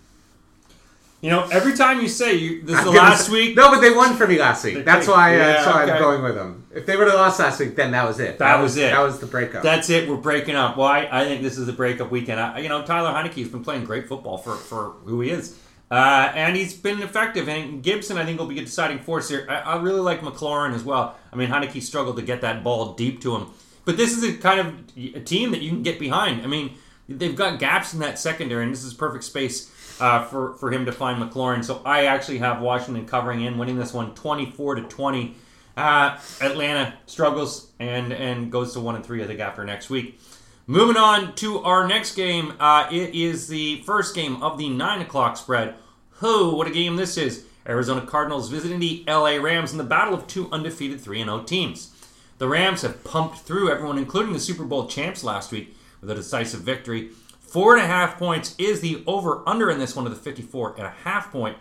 You 1.21 1.29
know, 1.29 1.47
every 1.51 1.73
time 1.77 2.01
you 2.01 2.07
say 2.07 2.33
you, 2.33 2.63
this 2.63 2.79
is 2.79 2.83
the 2.83 2.91
last 2.91 3.27
say- 3.27 3.31
week, 3.31 3.55
No, 3.55 3.69
but 3.69 3.79
they 3.79 3.91
won 3.91 4.15
for 4.15 4.25
me 4.25 4.39
last 4.39 4.63
week. 4.63 4.83
That's 4.83 5.07
why. 5.07 5.33
Yeah, 5.33 5.47
that's 5.47 5.67
why 5.67 5.83
okay. 5.83 5.91
I'm 5.91 5.99
going 5.99 6.23
with 6.23 6.33
them. 6.33 6.65
If 6.73 6.87
they 6.87 6.97
would 6.97 7.07
have 7.07 7.15
lost 7.15 7.39
last 7.39 7.59
week, 7.59 7.75
then 7.75 7.91
that 7.91 8.07
was 8.07 8.19
it. 8.19 8.39
That 8.39 8.59
was 8.59 8.75
it. 8.77 8.91
That 8.91 9.01
was 9.01 9.19
the 9.19 9.27
breakup. 9.27 9.61
that's 9.61 9.89
it. 9.89 10.09
We're 10.09 10.15
breaking 10.15 10.55
up. 10.55 10.77
Why? 10.77 11.07
I 11.11 11.25
think 11.25 11.43
this 11.43 11.59
is 11.59 11.67
the 11.67 11.73
breakup 11.73 12.09
weekend. 12.09 12.39
I, 12.39 12.59
you 12.59 12.69
know, 12.69 12.83
Tyler 12.83 13.11
Heinicke's 13.11 13.49
been 13.49 13.63
playing 13.63 13.85
great 13.85 14.07
football 14.07 14.37
for, 14.37 14.55
for 14.55 14.91
who 15.05 15.21
he 15.21 15.29
is. 15.29 15.57
Uh, 15.91 16.31
and 16.33 16.55
he's 16.55 16.73
been 16.73 17.01
effective. 17.01 17.49
And 17.49 17.83
Gibson, 17.83 18.17
I 18.17 18.25
think, 18.25 18.39
will 18.39 18.47
be 18.47 18.57
a 18.57 18.65
deciding 18.65 18.99
force 18.99 19.29
here. 19.29 19.45
I, 19.49 19.55
I 19.57 19.81
really 19.81 19.99
like 19.99 20.21
McLaurin 20.21 20.73
as 20.73 20.83
well. 20.83 21.17
I 21.31 21.35
mean, 21.35 21.49
Heinicke 21.49 21.81
struggled 21.83 22.15
to 22.15 22.23
get 22.23 22.41
that 22.41 22.63
ball 22.63 22.93
deep 22.93 23.21
to 23.21 23.35
him. 23.35 23.47
But 23.83 23.97
this 23.97 24.17
is 24.17 24.23
a 24.23 24.37
kind 24.37 24.59
of 24.59 25.15
a 25.15 25.19
team 25.19 25.51
that 25.51 25.61
you 25.61 25.69
can 25.69 25.83
get 25.83 25.99
behind. 25.99 26.41
I 26.43 26.47
mean, 26.47 26.77
they've 27.09 27.35
got 27.35 27.59
gaps 27.59 27.93
in 27.93 27.99
that 27.99 28.17
secondary, 28.17 28.63
and 28.63 28.71
this 28.71 28.83
is 28.83 28.93
perfect 28.93 29.23
space 29.25 29.69
uh, 30.01 30.25
for, 30.25 30.55
for 30.55 30.71
him 30.71 30.85
to 30.85 30.91
find 30.91 31.21
McLaurin. 31.21 31.63
So 31.63 31.81
I 31.85 32.05
actually 32.05 32.39
have 32.39 32.59
Washington 32.61 33.05
covering 33.05 33.41
in, 33.41 33.57
winning 33.57 33.77
this 33.77 33.93
one 33.93 34.13
24 34.15 34.75
to 34.75 34.81
20. 34.83 35.35
Uh, 35.77 36.19
Atlanta 36.41 36.93
struggles 37.05 37.71
and 37.79 38.11
and 38.11 38.51
goes 38.51 38.73
to 38.73 38.81
one 38.81 38.95
and 38.95 39.05
three. 39.05 39.23
I 39.23 39.27
think 39.27 39.39
after 39.39 39.63
next 39.63 39.89
week. 39.89 40.19
Moving 40.67 40.97
on 40.97 41.33
to 41.35 41.59
our 41.59 41.87
next 41.87 42.15
game. 42.15 42.53
Uh, 42.59 42.87
it 42.91 43.15
is 43.15 43.47
the 43.47 43.81
first 43.83 44.13
game 44.13 44.41
of 44.43 44.57
the 44.57 44.69
nine 44.69 45.01
o'clock 45.01 45.37
spread. 45.37 45.75
Who? 46.15 46.55
What 46.55 46.67
a 46.67 46.71
game 46.71 46.97
this 46.97 47.17
is! 47.17 47.45
Arizona 47.67 48.05
Cardinals 48.05 48.49
visiting 48.49 48.79
the 48.79 49.03
LA 49.07 49.37
Rams 49.37 49.71
in 49.71 49.77
the 49.77 49.83
battle 49.83 50.13
of 50.13 50.27
two 50.27 50.49
undefeated 50.51 50.99
3 50.99 51.21
and 51.21 51.29
0 51.29 51.43
teams. 51.43 51.95
The 52.37 52.47
Rams 52.47 52.81
have 52.81 53.03
pumped 53.03 53.39
through 53.39 53.71
everyone, 53.71 53.97
including 53.97 54.33
the 54.33 54.39
Super 54.39 54.63
Bowl 54.63 54.87
champs 54.87 55.23
last 55.23 55.51
week, 55.51 55.75
with 55.99 56.09
a 56.09 56.15
decisive 56.15 56.61
victory. 56.61 57.11
Four 57.51 57.75
and 57.75 57.83
a 57.83 57.87
half 57.87 58.17
points 58.17 58.55
is 58.57 58.79
the 58.79 59.03
over 59.05 59.43
under 59.45 59.69
in 59.69 59.77
this 59.77 59.93
one 59.93 60.05
of 60.05 60.13
the 60.13 60.17
54 60.17 60.75
and 60.77 60.87
a 60.87 60.89
half 61.03 61.33
point 61.33 61.57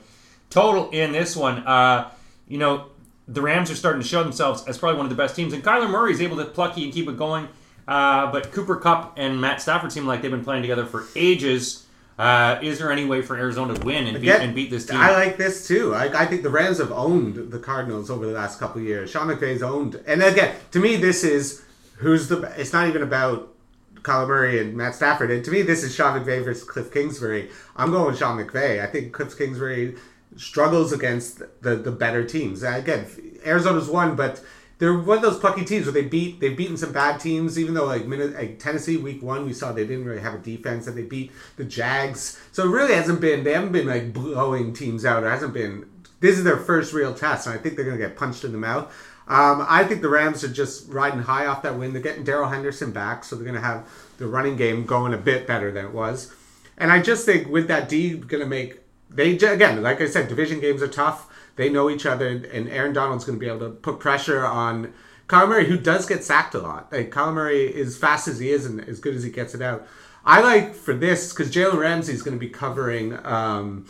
total 0.49 0.89
in 0.91 1.11
this 1.11 1.35
one. 1.35 1.67
Uh, 1.67 2.13
you 2.47 2.59
know, 2.59 2.87
the 3.27 3.43
Rams 3.43 3.73
are 3.73 3.75
starting 3.75 4.01
to 4.01 4.07
show 4.07 4.23
themselves 4.23 4.65
as 4.69 4.79
probably 4.79 4.99
one 4.99 5.07
of 5.07 5.11
the 5.11 5.17
best 5.17 5.35
teams, 5.35 5.53
and 5.53 5.65
Kyler 5.65 5.91
Murray 5.91 6.13
is 6.13 6.21
able 6.21 6.37
to 6.37 6.45
plucky 6.45 6.85
and 6.85 6.93
keep 6.93 7.09
it 7.09 7.17
going. 7.17 7.49
Uh, 7.89 8.31
but 8.31 8.53
Cooper 8.53 8.77
Kupp 8.77 9.15
and 9.17 9.41
Matt 9.41 9.61
Stafford 9.61 9.91
seem 9.91 10.07
like 10.07 10.23
they've 10.23 10.31
been 10.31 10.45
playing 10.45 10.63
together 10.63 10.87
for 10.87 11.09
ages. 11.17 11.87
Uh, 12.17 12.61
is 12.63 12.79
there 12.79 12.93
any 12.93 13.05
way 13.05 13.21
for 13.21 13.37
Arizona 13.37 13.75
to 13.75 13.85
win 13.85 14.07
and, 14.07 14.21
beat, 14.21 14.31
and 14.31 14.55
beat 14.55 14.71
this 14.71 14.87
team? 14.87 14.97
I 14.97 15.11
like 15.11 15.39
this 15.39 15.67
too. 15.67 15.93
I, 15.93 16.23
I, 16.23 16.27
think 16.27 16.45
the 16.45 16.51
Rams 16.51 16.79
have 16.79 16.93
owned 16.93 17.51
the 17.51 17.59
Cardinals 17.59 18.11
over 18.11 18.27
the 18.27 18.33
last 18.33 18.61
couple 18.61 18.81
of 18.81 18.87
years. 18.87 19.11
Sean 19.11 19.27
McVay's 19.27 19.63
owned, 19.63 20.01
and 20.07 20.23
again, 20.23 20.55
to 20.71 20.79
me, 20.79 20.95
this 20.95 21.25
is 21.25 21.65
who's 21.97 22.29
the. 22.29 22.43
It's 22.57 22.73
not 22.73 22.87
even 22.87 23.03
about 23.03 23.53
Kyler 24.03 24.29
Murray 24.29 24.61
and 24.61 24.77
Matt 24.77 24.95
Stafford, 24.95 25.31
and 25.31 25.45
to 25.45 25.51
me, 25.51 25.63
this 25.63 25.83
is 25.83 25.95
Sean 25.95 26.19
McVay 26.19 26.45
versus 26.45 26.65
Cliff 26.65 26.93
Kingsbury. 26.93 27.51
I'm 27.77 27.91
going 27.91 28.07
with 28.07 28.19
Sean 28.19 28.39
McVay. 28.39 28.83
I 28.83 28.87
think 28.87 29.13
Cliff 29.13 29.37
Kingsbury 29.37 29.97
struggles 30.37 30.93
against 30.93 31.41
the 31.63 31.77
the 31.77 31.93
better 31.93 32.25
teams. 32.25 32.63
Again, 32.63 33.07
Arizona's 33.45 33.89
won, 33.89 34.17
but 34.17 34.43
they're 34.79 34.97
one 34.97 35.19
of 35.19 35.23
those 35.23 35.39
plucky 35.39 35.65
teams 35.65 35.85
where 35.85 35.93
they 35.93 36.05
beat 36.05 36.41
they've 36.41 36.57
beaten 36.57 36.77
some 36.77 36.93
bad 36.93 37.21
teams. 37.21 37.59
Even 37.59 37.75
though 37.75 37.85
like, 37.85 38.07
like 38.07 38.59
Tennessee 38.59 38.97
week 38.97 39.23
one, 39.23 39.45
we 39.45 39.53
saw 39.53 39.73
they 39.73 39.87
didn't 39.87 40.07
really 40.07 40.23
have 40.23 40.35
a 40.35 40.39
defense, 40.39 40.87
and 40.87 40.97
they 40.97 41.03
beat 41.03 41.33
the 41.57 41.65
Jags. 41.65 42.41
So 42.53 42.65
it 42.65 42.71
really 42.71 42.95
hasn't 42.95 43.21
been 43.21 43.45
they 43.45 43.53
haven't 43.53 43.73
been 43.73 43.87
like 43.87 44.13
blowing 44.13 44.73
teams 44.73 45.05
out. 45.05 45.23
It 45.23 45.29
hasn't 45.29 45.53
been. 45.53 45.87
This 46.21 46.37
is 46.37 46.45
their 46.45 46.59
first 46.59 46.93
real 46.93 47.15
test, 47.15 47.47
and 47.47 47.59
I 47.59 47.59
think 47.59 47.77
they're 47.77 47.85
going 47.85 47.97
to 47.97 48.07
get 48.07 48.17
punched 48.17 48.45
in 48.45 48.53
the 48.53 48.59
mouth. 48.59 48.93
Um, 49.31 49.65
I 49.69 49.85
think 49.85 50.03
the 50.03 50.09
Rams 50.09 50.43
are 50.43 50.49
just 50.49 50.89
riding 50.89 51.21
high 51.21 51.47
off 51.47 51.63
that 51.63 51.79
win. 51.79 51.93
They're 51.93 52.03
getting 52.03 52.25
Darrell 52.25 52.49
Henderson 52.49 52.91
back, 52.91 53.23
so 53.23 53.37
they're 53.37 53.45
going 53.45 53.55
to 53.55 53.61
have 53.61 53.89
the 54.19 54.27
running 54.27 54.57
game 54.57 54.85
going 54.85 55.15
a 55.15 55.19
bit 55.19 55.47
better 55.47 55.71
than 55.71 55.85
it 55.85 55.93
was. 55.93 56.35
And 56.77 56.91
I 56.91 57.01
just 57.01 57.25
think 57.27 57.49
with 57.49 57.69
that 57.69 57.89
D 57.89 58.15
going 58.15 58.43
to 58.43 58.49
make 58.49 58.81
they 59.09 59.37
again, 59.37 59.83
like 59.83 60.01
I 60.01 60.07
said, 60.07 60.29
division 60.29 60.59
games 60.59 60.83
are 60.83 60.89
tough. 60.89 61.29
They 61.55 61.69
know 61.69 61.91
each 61.91 62.07
other, 62.07 62.27
and 62.27 62.69
Aaron 62.69 62.93
Donald's 62.93 63.25
going 63.25 63.39
to 63.39 63.41
be 63.41 63.49
able 63.49 63.61
to 63.61 63.71
put 63.71 64.01
pressure 64.01 64.45
on 64.45 64.93
Kyler 65.29 65.49
Murray, 65.49 65.67
who 65.67 65.79
does 65.79 66.07
get 66.07 66.25
sacked 66.25 66.57
a 66.57 66.59
lot. 66.59 66.93
Like 66.93 67.11
Kyler 67.13 67.33
Murray, 67.33 67.81
as 67.81 67.97
fast 67.97 68.27
as 68.27 68.41
he 68.41 68.51
is 68.51 68.67
and 68.67 68.81
as 68.89 68.99
good 68.99 69.15
as 69.15 69.23
he 69.23 69.31
gets 69.31 69.55
it 69.55 69.63
out, 69.63 69.87
I 70.25 70.41
like 70.41 70.75
for 70.75 70.93
this 70.93 71.33
because 71.33 71.53
Jalen 71.53 71.79
Ramsey 71.79 72.13
is 72.13 72.23
going 72.23 72.37
to 72.37 72.41
be 72.41 72.51
covering 72.51 73.25
um, 73.25 73.87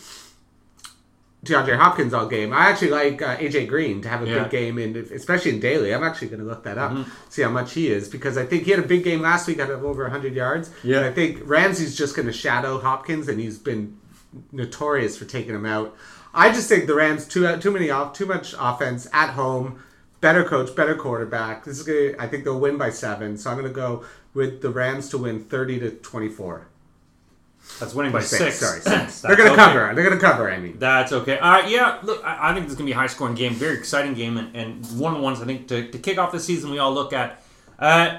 DeAndre 1.44 1.79
Hopkins 1.79 2.12
all 2.12 2.26
game. 2.26 2.53
I 2.53 2.68
actually 2.68 2.90
like 2.90 3.22
uh, 3.22 3.37
AJ 3.37 3.68
Green 3.68 4.03
to 4.03 4.09
have 4.09 4.22
a 4.22 4.29
yeah. 4.29 4.42
big 4.42 4.50
game, 4.50 4.79
in, 4.79 4.94
especially 4.96 5.53
in 5.53 5.61
daily. 5.61 5.94
I'm 5.94 6.03
actually 6.03 6.29
going 6.29 6.40
to 6.40 6.46
look 6.46 6.64
that 6.64 6.76
up, 6.76 6.92
mm-hmm. 6.92 7.11
see 7.31 7.42
how 7.42 7.48
much 7.48 7.72
he 7.72 7.88
is 7.88 8.09
because 8.09 8.37
I 8.37 8.44
think 8.44 8.64
he 8.64 8.72
had 8.72 8.81
a 8.81 8.87
big 8.87 9.05
game 9.05 9.20
last 9.20 9.46
week 9.46 9.59
out 9.59 9.70
of 9.70 9.83
over 9.83 10.03
100 10.03 10.35
yards. 10.35 10.70
Yeah, 10.83 10.98
and 10.98 11.07
I 11.07 11.12
think 11.12 11.40
Ramsey's 11.44 11.96
just 11.96 12.14
going 12.14 12.26
to 12.26 12.33
shadow 12.33 12.79
Hopkins, 12.79 13.29
and 13.29 13.40
he's 13.40 13.59
been 13.59 13.98
notorious 14.53 15.16
for 15.16 15.24
taking 15.24 15.55
him 15.55 15.64
out. 15.64 15.96
I 16.35 16.53
just 16.53 16.68
think 16.68 16.87
the 16.87 16.94
Rams 16.94 17.26
too 17.26 17.57
too 17.57 17.70
many 17.70 17.90
off 17.90 18.12
too 18.12 18.26
much 18.26 18.55
offense 18.59 19.09
at 19.12 19.31
home. 19.31 19.83
Better 20.20 20.44
coach, 20.44 20.76
better 20.76 20.94
quarterback. 20.94 21.64
This 21.64 21.79
is 21.79 21.87
gonna. 21.87 22.22
I 22.22 22.29
think 22.29 22.44
they'll 22.44 22.61
win 22.61 22.76
by 22.76 22.90
seven. 22.90 23.38
So 23.38 23.50
I'm 23.50 23.57
going 23.57 23.66
to 23.66 23.74
go 23.74 24.05
with 24.35 24.61
the 24.61 24.70
Rams 24.70 25.09
to 25.11 25.18
win 25.18 25.42
30 25.42 25.81
to 25.81 25.90
24. 25.90 26.66
That's 27.79 27.94
winning 27.94 28.12
by 28.12 28.20
six. 28.20 28.59
six. 28.59 28.59
Sorry, 28.59 28.81
six. 28.81 29.20
They're 29.23 29.37
going 29.37 29.49
to 29.49 29.55
okay. 29.55 29.62
cover. 29.62 29.94
They're 29.94 30.05
going 30.05 30.18
to 30.18 30.25
cover. 30.25 30.51
I 30.51 30.59
mean, 30.59 30.79
that's 30.79 31.12
okay. 31.12 31.38
All 31.38 31.53
right, 31.53 31.68
yeah. 31.68 31.99
Look, 32.03 32.25
I, 32.25 32.51
I 32.51 32.55
think 32.55 32.66
this 32.66 32.73
is 32.73 32.79
going 32.79 32.87
to 32.87 32.90
be 32.90 32.96
a 32.96 32.96
high 32.96 33.07
scoring 33.07 33.35
game, 33.35 33.55
very 33.55 33.77
exciting 33.77 34.14
game, 34.14 34.37
and, 34.37 34.55
and 34.55 34.99
one 34.99 35.12
of 35.12 35.18
the 35.18 35.25
ones 35.25 35.40
I 35.40 35.46
think 35.46 35.68
to, 35.68 35.90
to 35.90 35.99
kick 35.99 36.18
off 36.18 36.33
the 36.33 36.40
season 36.40 36.70
we 36.70 36.79
all 36.79 36.92
look 36.92 37.12
at. 37.12 37.42
Uh, 37.79 38.18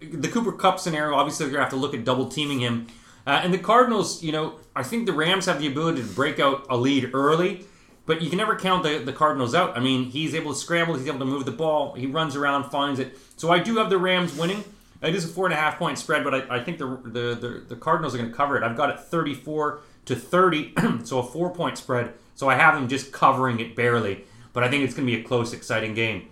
the 0.00 0.28
Cooper 0.28 0.52
Kupp 0.52 0.78
scenario. 0.78 1.16
Obviously, 1.16 1.46
you're 1.46 1.52
going 1.52 1.60
to 1.60 1.64
have 1.64 1.72
to 1.72 1.76
look 1.76 1.94
at 1.94 2.04
double 2.04 2.28
teaming 2.28 2.60
him. 2.60 2.86
Uh, 3.26 3.40
and 3.42 3.54
the 3.54 3.58
Cardinals, 3.58 4.22
you 4.22 4.32
know, 4.32 4.58
I 4.74 4.82
think 4.82 5.06
the 5.06 5.12
Rams 5.12 5.46
have 5.46 5.60
the 5.60 5.66
ability 5.66 6.02
to 6.02 6.08
break 6.08 6.40
out 6.40 6.66
a 6.68 6.76
lead 6.76 7.10
early, 7.14 7.64
but 8.04 8.20
you 8.20 8.28
can 8.28 8.38
never 8.38 8.56
count 8.56 8.82
the, 8.82 8.98
the 8.98 9.12
Cardinals 9.12 9.54
out. 9.54 9.76
I 9.76 9.80
mean, 9.80 10.04
he's 10.06 10.34
able 10.34 10.52
to 10.52 10.58
scramble, 10.58 10.96
he's 10.96 11.06
able 11.06 11.20
to 11.20 11.24
move 11.24 11.44
the 11.44 11.52
ball, 11.52 11.94
he 11.94 12.06
runs 12.06 12.34
around, 12.34 12.70
finds 12.70 12.98
it. 12.98 13.16
So 13.36 13.50
I 13.52 13.60
do 13.60 13.76
have 13.76 13.90
the 13.90 13.98
Rams 13.98 14.36
winning. 14.36 14.64
It 15.02 15.14
is 15.14 15.24
a 15.24 15.28
four 15.28 15.46
and 15.46 15.54
a 15.54 15.56
half 15.56 15.78
point 15.78 15.98
spread, 15.98 16.24
but 16.24 16.34
I, 16.34 16.58
I 16.58 16.64
think 16.64 16.78
the, 16.78 16.98
the, 17.04 17.34
the, 17.34 17.64
the 17.68 17.76
Cardinals 17.76 18.14
are 18.14 18.18
going 18.18 18.30
to 18.30 18.36
cover 18.36 18.56
it. 18.56 18.62
I've 18.62 18.76
got 18.76 18.90
it 18.90 19.00
34 19.00 19.80
to 20.04 20.16
30, 20.16 20.74
so 21.04 21.18
a 21.18 21.22
four 21.22 21.50
point 21.50 21.78
spread. 21.78 22.14
So 22.34 22.48
I 22.48 22.54
have 22.54 22.74
them 22.74 22.88
just 22.88 23.12
covering 23.12 23.60
it 23.60 23.76
barely, 23.76 24.24
but 24.52 24.64
I 24.64 24.70
think 24.70 24.84
it's 24.84 24.94
going 24.94 25.06
to 25.06 25.12
be 25.14 25.20
a 25.20 25.24
close, 25.24 25.52
exciting 25.52 25.94
game. 25.94 26.28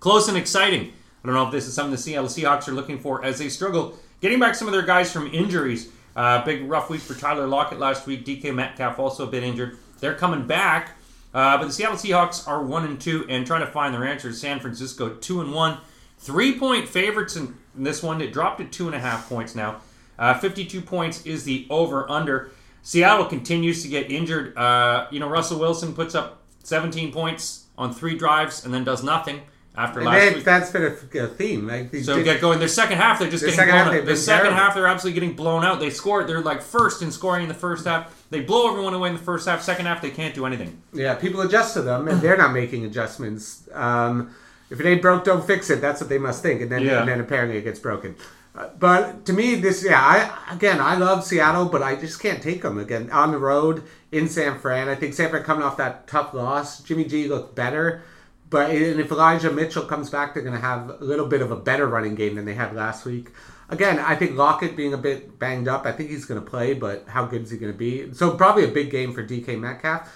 Close 0.00 0.28
and 0.28 0.36
exciting. 0.36 0.92
I 1.22 1.26
don't 1.26 1.34
know 1.34 1.46
if 1.46 1.52
this 1.52 1.66
is 1.66 1.74
something 1.74 1.92
the 1.92 1.98
Seattle 1.98 2.28
Seahawks 2.28 2.68
are 2.68 2.72
looking 2.72 2.98
for 2.98 3.24
as 3.24 3.38
they 3.38 3.48
struggle 3.48 3.98
Getting 4.20 4.40
back 4.40 4.54
some 4.54 4.66
of 4.66 4.72
their 4.72 4.82
guys 4.82 5.12
from 5.12 5.26
injuries. 5.26 5.90
Uh, 6.14 6.42
big 6.42 6.68
rough 6.68 6.88
week 6.88 7.02
for 7.02 7.14
Tyler 7.14 7.46
Lockett 7.46 7.78
last 7.78 8.06
week. 8.06 8.24
DK 8.24 8.54
Metcalf 8.54 8.98
also 8.98 9.28
a 9.28 9.30
bit 9.30 9.42
injured. 9.42 9.76
They're 10.00 10.14
coming 10.14 10.46
back. 10.46 10.92
Uh, 11.34 11.58
but 11.58 11.66
the 11.66 11.72
Seattle 11.72 11.96
Seahawks 11.96 12.48
are 12.48 12.62
one 12.62 12.86
and 12.86 12.98
two 12.98 13.26
and 13.28 13.46
trying 13.46 13.60
to 13.60 13.66
find 13.66 13.92
their 13.92 14.04
answers. 14.04 14.40
San 14.40 14.58
Francisco 14.58 15.10
two 15.10 15.42
and 15.42 15.52
one, 15.52 15.78
three 16.18 16.58
point 16.58 16.88
favorites 16.88 17.36
in 17.36 17.58
this 17.84 18.02
one. 18.02 18.20
It 18.20 18.32
dropped 18.32 18.58
to 18.58 18.64
two 18.64 18.86
and 18.86 18.94
a 18.94 19.00
half 19.00 19.28
points 19.28 19.54
now. 19.54 19.80
Uh, 20.18 20.38
Fifty-two 20.38 20.80
points 20.80 21.24
is 21.26 21.44
the 21.44 21.66
over 21.70 22.10
under. 22.10 22.50
Seattle 22.82 23.26
continues 23.26 23.82
to 23.82 23.88
get 23.88 24.10
injured. 24.10 24.56
Uh, 24.56 25.06
you 25.10 25.20
know 25.20 25.28
Russell 25.28 25.58
Wilson 25.58 25.94
puts 25.94 26.14
up 26.14 26.42
17 26.62 27.12
points 27.12 27.66
on 27.78 27.92
three 27.92 28.16
drives 28.16 28.64
and 28.64 28.72
then 28.72 28.84
does 28.84 29.02
nothing 29.02 29.40
after 29.76 30.00
and 30.00 30.08
last 30.08 30.34
week. 30.34 30.44
That's 30.44 30.70
been 30.70 30.82
a, 30.82 31.18
a 31.24 31.28
theme. 31.28 31.66
Like 31.66 31.94
so, 31.96 32.16
you 32.16 32.24
get 32.24 32.40
going. 32.40 32.58
Their 32.58 32.68
second 32.68 32.98
half, 32.98 33.18
they're 33.18 33.30
just 33.30 33.44
getting 33.44 33.66
blown 33.66 33.94
out. 33.94 34.06
The 34.06 34.16
second 34.16 34.52
half, 34.54 34.74
they're 34.74 34.86
absolutely 34.86 35.20
getting 35.20 35.36
blown 35.36 35.64
out. 35.64 35.80
They 35.80 35.90
scored. 35.90 36.26
They're 36.26 36.40
like 36.40 36.62
first 36.62 37.02
in 37.02 37.12
scoring 37.12 37.42
in 37.42 37.48
the 37.48 37.54
first 37.54 37.86
half. 37.86 38.26
They 38.30 38.40
blow 38.40 38.70
everyone 38.70 38.94
away 38.94 39.10
in 39.10 39.14
the 39.16 39.22
first 39.22 39.46
half. 39.46 39.62
Second 39.62 39.86
half, 39.86 40.02
they 40.02 40.10
can't 40.10 40.34
do 40.34 40.46
anything. 40.46 40.82
Yeah, 40.92 41.14
people 41.14 41.40
adjust 41.42 41.74
to 41.74 41.82
them, 41.82 42.08
and 42.08 42.20
they're 42.20 42.36
not 42.36 42.52
making 42.52 42.84
adjustments. 42.84 43.68
Um, 43.72 44.34
if 44.70 44.80
it 44.80 44.86
ain't 44.86 45.02
broke, 45.02 45.24
don't 45.24 45.46
fix 45.46 45.70
it. 45.70 45.80
That's 45.80 46.00
what 46.00 46.08
they 46.08 46.18
must 46.18 46.42
think, 46.42 46.60
and 46.60 46.70
then 46.70 46.82
yeah. 46.82 47.00
and 47.00 47.08
then 47.08 47.20
apparently 47.20 47.58
it 47.58 47.62
gets 47.62 47.78
broken. 47.78 48.16
Uh, 48.54 48.68
but 48.78 49.26
to 49.26 49.32
me, 49.32 49.54
this 49.54 49.84
yeah, 49.84 50.00
I 50.00 50.54
again 50.54 50.80
I 50.80 50.96
love 50.96 51.24
Seattle, 51.24 51.66
but 51.66 51.82
I 51.82 51.96
just 51.96 52.20
can't 52.20 52.42
take 52.42 52.62
them 52.62 52.78
again 52.78 53.10
on 53.10 53.32
the 53.32 53.38
road 53.38 53.82
in 54.10 54.28
San 54.28 54.58
Fran. 54.58 54.88
I 54.88 54.94
think 54.94 55.14
San 55.14 55.30
Fran 55.30 55.44
coming 55.44 55.62
off 55.62 55.76
that 55.76 56.06
tough 56.06 56.34
loss, 56.34 56.82
Jimmy 56.82 57.04
G 57.04 57.28
looked 57.28 57.54
better. 57.54 58.02
But 58.48 58.70
and 58.70 59.00
if 59.00 59.10
Elijah 59.10 59.50
Mitchell 59.50 59.84
comes 59.84 60.10
back, 60.10 60.34
they're 60.34 60.42
going 60.42 60.54
to 60.54 60.60
have 60.60 60.88
a 60.88 61.04
little 61.04 61.26
bit 61.26 61.42
of 61.42 61.50
a 61.50 61.56
better 61.56 61.86
running 61.86 62.14
game 62.14 62.36
than 62.36 62.44
they 62.44 62.54
had 62.54 62.74
last 62.74 63.04
week. 63.04 63.30
Again, 63.68 63.98
I 63.98 64.14
think 64.14 64.36
Lockett 64.36 64.76
being 64.76 64.94
a 64.94 64.98
bit 64.98 65.40
banged 65.40 65.66
up, 65.66 65.86
I 65.86 65.92
think 65.92 66.10
he's 66.10 66.24
going 66.24 66.40
to 66.40 66.48
play, 66.48 66.72
but 66.72 67.04
how 67.08 67.24
good 67.24 67.42
is 67.42 67.50
he 67.50 67.58
going 67.58 67.72
to 67.72 67.78
be? 67.78 68.12
So 68.14 68.36
probably 68.36 68.64
a 68.64 68.68
big 68.68 68.90
game 68.90 69.12
for 69.12 69.26
DK 69.26 69.58
Metcalf. 69.58 70.08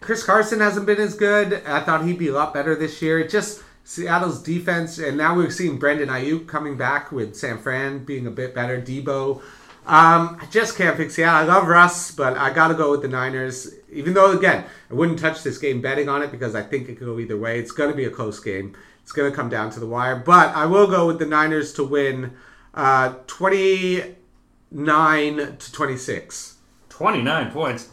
Chris 0.00 0.24
Carson 0.24 0.58
hasn't 0.58 0.86
been 0.86 1.00
as 1.00 1.14
good. 1.14 1.62
I 1.64 1.80
thought 1.80 2.04
he'd 2.04 2.18
be 2.18 2.28
a 2.28 2.32
lot 2.32 2.52
better 2.52 2.74
this 2.74 3.00
year. 3.00 3.20
It 3.20 3.30
just 3.30 3.62
Seattle's 3.84 4.42
defense, 4.42 4.98
and 4.98 5.16
now 5.16 5.34
we're 5.34 5.50
seeing 5.50 5.78
Brandon 5.78 6.08
Aiyuk 6.08 6.46
coming 6.46 6.76
back 6.76 7.10
with 7.10 7.34
San 7.34 7.58
Fran 7.58 8.04
being 8.04 8.26
a 8.26 8.30
bit 8.30 8.54
better. 8.54 8.80
Deebo, 8.80 9.40
um, 9.84 10.38
I 10.40 10.46
just 10.50 10.76
can't 10.76 10.96
pick 10.96 11.10
Seattle. 11.10 11.50
I 11.50 11.54
love 11.54 11.66
Russ, 11.66 12.12
but 12.12 12.36
I 12.36 12.52
got 12.52 12.68
to 12.68 12.74
go 12.74 12.92
with 12.92 13.02
the 13.02 13.08
Niners. 13.08 13.74
Even 13.90 14.14
though, 14.14 14.36
again, 14.36 14.64
I 14.90 14.94
wouldn't 14.94 15.18
touch 15.18 15.42
this 15.42 15.58
game 15.58 15.80
betting 15.80 16.08
on 16.08 16.22
it 16.22 16.30
because 16.30 16.54
I 16.54 16.62
think 16.62 16.88
it 16.88 16.98
could 16.98 17.06
go 17.06 17.18
either 17.18 17.36
way. 17.36 17.58
It's 17.58 17.72
going 17.72 17.90
to 17.90 17.96
be 17.96 18.04
a 18.04 18.10
close 18.10 18.38
game. 18.38 18.76
It's 19.02 19.10
going 19.10 19.28
to 19.30 19.36
come 19.36 19.48
down 19.48 19.70
to 19.72 19.80
the 19.80 19.86
wire. 19.86 20.14
But 20.14 20.54
I 20.54 20.66
will 20.66 20.86
go 20.86 21.08
with 21.08 21.18
the 21.18 21.26
Niners 21.26 21.72
to 21.74 21.82
win 21.82 22.34
uh, 22.74 23.14
29 23.26 25.56
to 25.58 25.72
26. 25.72 26.58
29 26.88 27.50
points. 27.50 27.88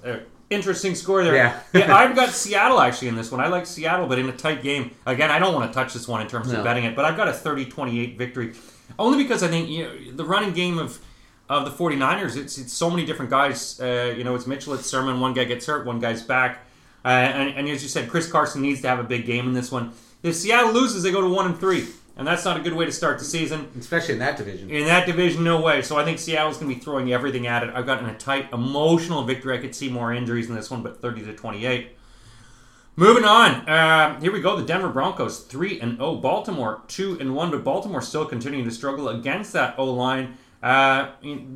Interesting 0.49 0.95
score 0.95 1.23
there. 1.23 1.35
Yeah. 1.35 1.59
yeah, 1.73 1.95
I've 1.97 2.15
got 2.15 2.29
Seattle 2.29 2.79
actually 2.79 3.09
in 3.09 3.15
this 3.15 3.31
one. 3.31 3.41
I 3.41 3.47
like 3.47 3.65
Seattle, 3.65 4.07
but 4.07 4.19
in 4.19 4.29
a 4.29 4.35
tight 4.35 4.63
game. 4.63 4.91
Again, 5.05 5.31
I 5.31 5.39
don't 5.39 5.53
want 5.53 5.71
to 5.71 5.73
touch 5.73 5.93
this 5.93 6.07
one 6.07 6.21
in 6.21 6.27
terms 6.27 6.51
no. 6.51 6.59
of 6.59 6.63
betting 6.63 6.83
it, 6.83 6.95
but 6.95 7.05
I've 7.05 7.17
got 7.17 7.27
a 7.27 7.33
30 7.33 7.65
28 7.65 8.17
victory. 8.17 8.53
Only 8.97 9.21
because 9.21 9.43
I 9.43 9.47
think 9.47 9.69
you 9.69 9.83
know, 9.83 10.11
the 10.15 10.25
running 10.25 10.53
game 10.53 10.77
of 10.77 10.99
of 11.49 11.65
the 11.65 11.71
49ers, 11.71 12.37
it's 12.37 12.57
it's 12.57 12.73
so 12.73 12.89
many 12.89 13.05
different 13.05 13.31
guys. 13.31 13.79
Uh, 13.79 14.13
you 14.15 14.23
know, 14.23 14.35
it's 14.35 14.45
Mitchell, 14.45 14.73
it's 14.73 14.85
Sermon. 14.85 15.19
One 15.19 15.33
guy 15.33 15.45
gets 15.45 15.65
hurt, 15.65 15.85
one 15.85 15.99
guy's 15.99 16.21
back. 16.21 16.65
Uh, 17.03 17.07
and, 17.07 17.57
and, 17.57 17.69
as 17.69 17.81
you 17.81 17.87
said, 17.87 18.09
Chris 18.09 18.29
Carson 18.29 18.61
needs 18.61 18.81
to 18.81 18.89
have 18.89 18.99
a 18.99 19.03
big 19.03 19.25
game 19.25 19.47
in 19.47 19.53
this 19.53 19.71
one. 19.71 19.93
If 20.21 20.35
Seattle 20.35 20.73
loses, 20.73 21.01
they 21.01 21.11
go 21.11 21.21
to 21.21 21.29
one 21.29 21.45
and 21.45 21.57
three, 21.57 21.87
and 22.19 22.27
that's 22.27 22.45
not 22.45 22.57
a 22.57 22.59
good 22.59 22.73
way 22.73 22.85
to 22.85 22.91
start 22.91 23.17
the 23.17 23.25
season, 23.25 23.71
especially 23.79 24.13
in 24.13 24.19
that 24.19 24.37
division. 24.37 24.69
In 24.69 24.85
that 24.85 25.07
division, 25.07 25.43
no 25.43 25.59
way. 25.59 25.81
So 25.81 25.97
I 25.97 26.03
think 26.03 26.19
Seattle's 26.19 26.57
going 26.57 26.69
to 26.69 26.75
be 26.75 26.81
throwing 26.81 27.11
everything 27.11 27.47
at 27.47 27.63
it. 27.63 27.71
I've 27.73 27.87
gotten 27.87 28.07
a 28.07 28.17
tight, 28.17 28.53
emotional 28.53 29.23
victory. 29.23 29.57
I 29.57 29.61
could 29.61 29.73
see 29.73 29.89
more 29.89 30.13
injuries 30.13 30.49
in 30.49 30.55
this 30.55 30.69
one, 30.69 30.83
but 30.83 31.01
thirty 31.01 31.23
to 31.25 31.33
twenty-eight. 31.33 31.95
Moving 32.95 33.23
on, 33.23 33.67
uh, 33.69 34.19
here 34.19 34.31
we 34.31 34.41
go. 34.41 34.57
The 34.57 34.65
Denver 34.65 34.89
Broncos 34.89 35.39
three 35.39 35.79
and 35.79 35.97
zero. 35.97 36.15
Baltimore 36.15 36.81
two 36.87 37.17
and 37.19 37.33
one, 37.33 37.49
but 37.49 37.63
Baltimore 37.63 38.01
still 38.01 38.25
continuing 38.25 38.65
to 38.65 38.71
struggle 38.71 39.07
against 39.07 39.53
that 39.53 39.79
O 39.79 39.85
line. 39.85 40.37
Uh, 40.61 41.11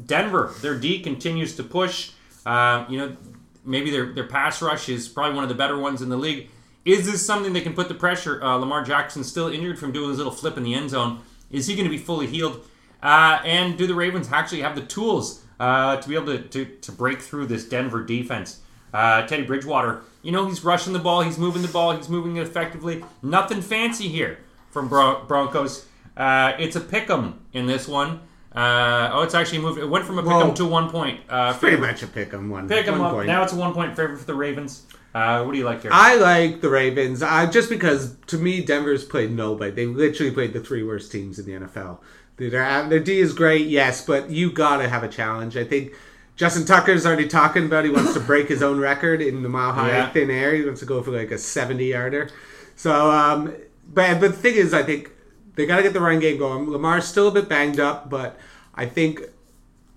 Denver, 0.05 0.53
their 0.61 0.79
D 0.79 1.01
continues 1.01 1.57
to 1.57 1.63
push. 1.63 2.11
Uh, 2.45 2.85
you 2.87 2.97
know, 2.97 3.17
maybe 3.65 3.91
their 3.91 4.13
their 4.13 4.27
pass 4.27 4.61
rush 4.61 4.87
is 4.87 5.09
probably 5.09 5.35
one 5.35 5.43
of 5.43 5.49
the 5.49 5.55
better 5.55 5.77
ones 5.77 6.01
in 6.01 6.07
the 6.07 6.15
league. 6.15 6.49
Is 6.85 7.09
this 7.09 7.25
something 7.25 7.53
that 7.53 7.63
can 7.63 7.73
put 7.73 7.87
the 7.87 7.93
pressure? 7.93 8.43
Uh, 8.43 8.55
Lamar 8.57 8.83
Jackson 8.83 9.23
still 9.23 9.47
injured 9.47 9.79
from 9.79 9.91
doing 9.91 10.09
his 10.09 10.17
little 10.17 10.33
flip 10.33 10.57
in 10.57 10.63
the 10.63 10.73
end 10.73 10.89
zone. 10.89 11.19
Is 11.49 11.67
he 11.67 11.75
going 11.75 11.85
to 11.85 11.89
be 11.89 11.97
fully 11.97 12.27
healed? 12.27 12.65
Uh, 13.01 13.39
and 13.45 13.77
do 13.77 13.87
the 13.87 13.93
Ravens 13.95 14.29
actually 14.31 14.61
have 14.61 14.75
the 14.75 14.81
tools 14.81 15.43
uh, 15.59 15.97
to 15.97 16.09
be 16.09 16.15
able 16.15 16.25
to, 16.27 16.39
to, 16.41 16.65
to 16.65 16.91
break 16.91 17.21
through 17.21 17.45
this 17.47 17.63
Denver 17.67 18.03
defense? 18.03 18.59
Uh, 18.93 19.25
Teddy 19.25 19.43
Bridgewater, 19.43 20.01
you 20.21 20.31
know, 20.31 20.45
he's 20.47 20.63
rushing 20.63 20.93
the 20.93 20.99
ball, 20.99 21.21
he's 21.21 21.37
moving 21.39 21.61
the 21.63 21.67
ball, 21.67 21.95
he's 21.95 22.09
moving 22.09 22.35
it 22.37 22.41
effectively. 22.43 23.03
Nothing 23.23 23.61
fancy 23.61 24.07
here 24.07 24.39
from 24.69 24.87
Bron- 24.87 25.25
Broncos. 25.25 25.85
Uh, 26.15 26.53
it's 26.59 26.75
a 26.75 26.81
pick 26.81 27.09
'em 27.09 27.39
in 27.53 27.65
this 27.65 27.87
one. 27.87 28.19
Uh, 28.55 29.09
oh, 29.13 29.23
it's 29.23 29.33
actually 29.33 29.57
moved. 29.59 29.79
It 29.79 29.89
went 29.89 30.05
from 30.05 30.19
a 30.19 30.21
pick 30.21 30.31
'em 30.31 30.37
Well, 30.37 30.53
to 30.53 30.65
one 30.65 30.89
point. 30.91 31.21
Uh, 31.27 31.53
Pretty 31.57 31.75
favorite. 31.77 31.87
much 31.93 32.03
a 32.03 32.07
pick 32.07 32.33
'em 32.33 32.49
one. 32.51 32.67
Pick 32.67 32.87
'em 32.87 32.99
one 32.99 33.07
up. 33.07 33.13
point. 33.13 33.27
Now 33.27 33.41
it's 33.41 33.53
a 33.53 33.55
one 33.55 33.73
point 33.73 33.95
favorite 33.95 34.19
for 34.19 34.25
the 34.25 34.35
Ravens. 34.35 34.83
Uh, 35.13 35.43
what 35.43 35.51
do 35.51 35.57
you 35.59 35.63
like 35.65 35.81
here? 35.83 35.91
I 35.93 36.15
like 36.15 36.61
the 36.61 36.69
Ravens. 36.69 37.21
I 37.21 37.45
just 37.45 37.69
because 37.69 38.15
to 38.27 38.37
me 38.37 38.63
Denver's 38.63 39.05
played 39.05 39.31
nobody. 39.31 39.71
They 39.71 39.85
literally 39.85 40.31
played 40.31 40.53
the 40.53 40.59
three 40.59 40.83
worst 40.83 41.11
teams 41.11 41.37
in 41.37 41.45
the 41.45 41.67
NFL. 41.67 41.99
Their 42.37 42.89
their 42.89 42.99
D 42.99 43.19
is 43.19 43.33
great, 43.33 43.67
yes, 43.67 44.03
but 44.03 44.29
you 44.31 44.51
gotta 44.51 44.89
have 44.89 45.03
a 45.03 45.07
challenge. 45.07 45.55
I 45.55 45.63
think 45.63 45.93
Justin 46.35 46.65
Tucker's 46.65 47.05
already 47.05 47.27
talking 47.27 47.65
about 47.65 47.85
he 47.85 47.91
wants 47.91 48.13
to 48.15 48.19
break 48.19 48.47
his 48.47 48.63
own 48.63 48.79
record 48.79 49.21
in 49.21 49.43
the 49.43 49.49
mile 49.49 49.71
high 49.73 49.89
Yeah. 49.89 50.09
thin 50.09 50.31
air. 50.31 50.55
He 50.55 50.65
wants 50.65 50.79
to 50.79 50.87
go 50.87 51.03
for 51.03 51.11
like 51.11 51.29
a 51.29 51.37
seventy 51.37 51.85
yarder. 51.89 52.29
So, 52.75 53.11
um, 53.11 53.53
but 53.93 54.19
but 54.19 54.31
the 54.31 54.37
thing 54.37 54.55
is, 54.55 54.73
I 54.73 54.81
think 54.81 55.11
they 55.55 55.67
gotta 55.67 55.83
get 55.83 55.93
the 55.93 56.01
run 56.01 56.19
game 56.19 56.39
going. 56.39 56.67
Lamar's 56.71 57.05
still 57.05 57.27
a 57.27 57.31
bit 57.31 57.47
banged 57.47 57.79
up, 57.79 58.09
but 58.09 58.35
I 58.73 58.87
think 58.87 59.21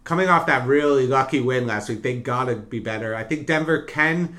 coming 0.05 0.29
off 0.29 0.45
that 0.47 0.67
really 0.67 1.07
lucky 1.07 1.41
win 1.41 1.67
last 1.67 1.89
week, 1.89 2.03
they 2.03 2.19
gotta 2.19 2.55
be 2.55 2.81
better. 2.81 3.15
I 3.15 3.25
think 3.25 3.47
Denver 3.47 3.81
can. 3.81 4.37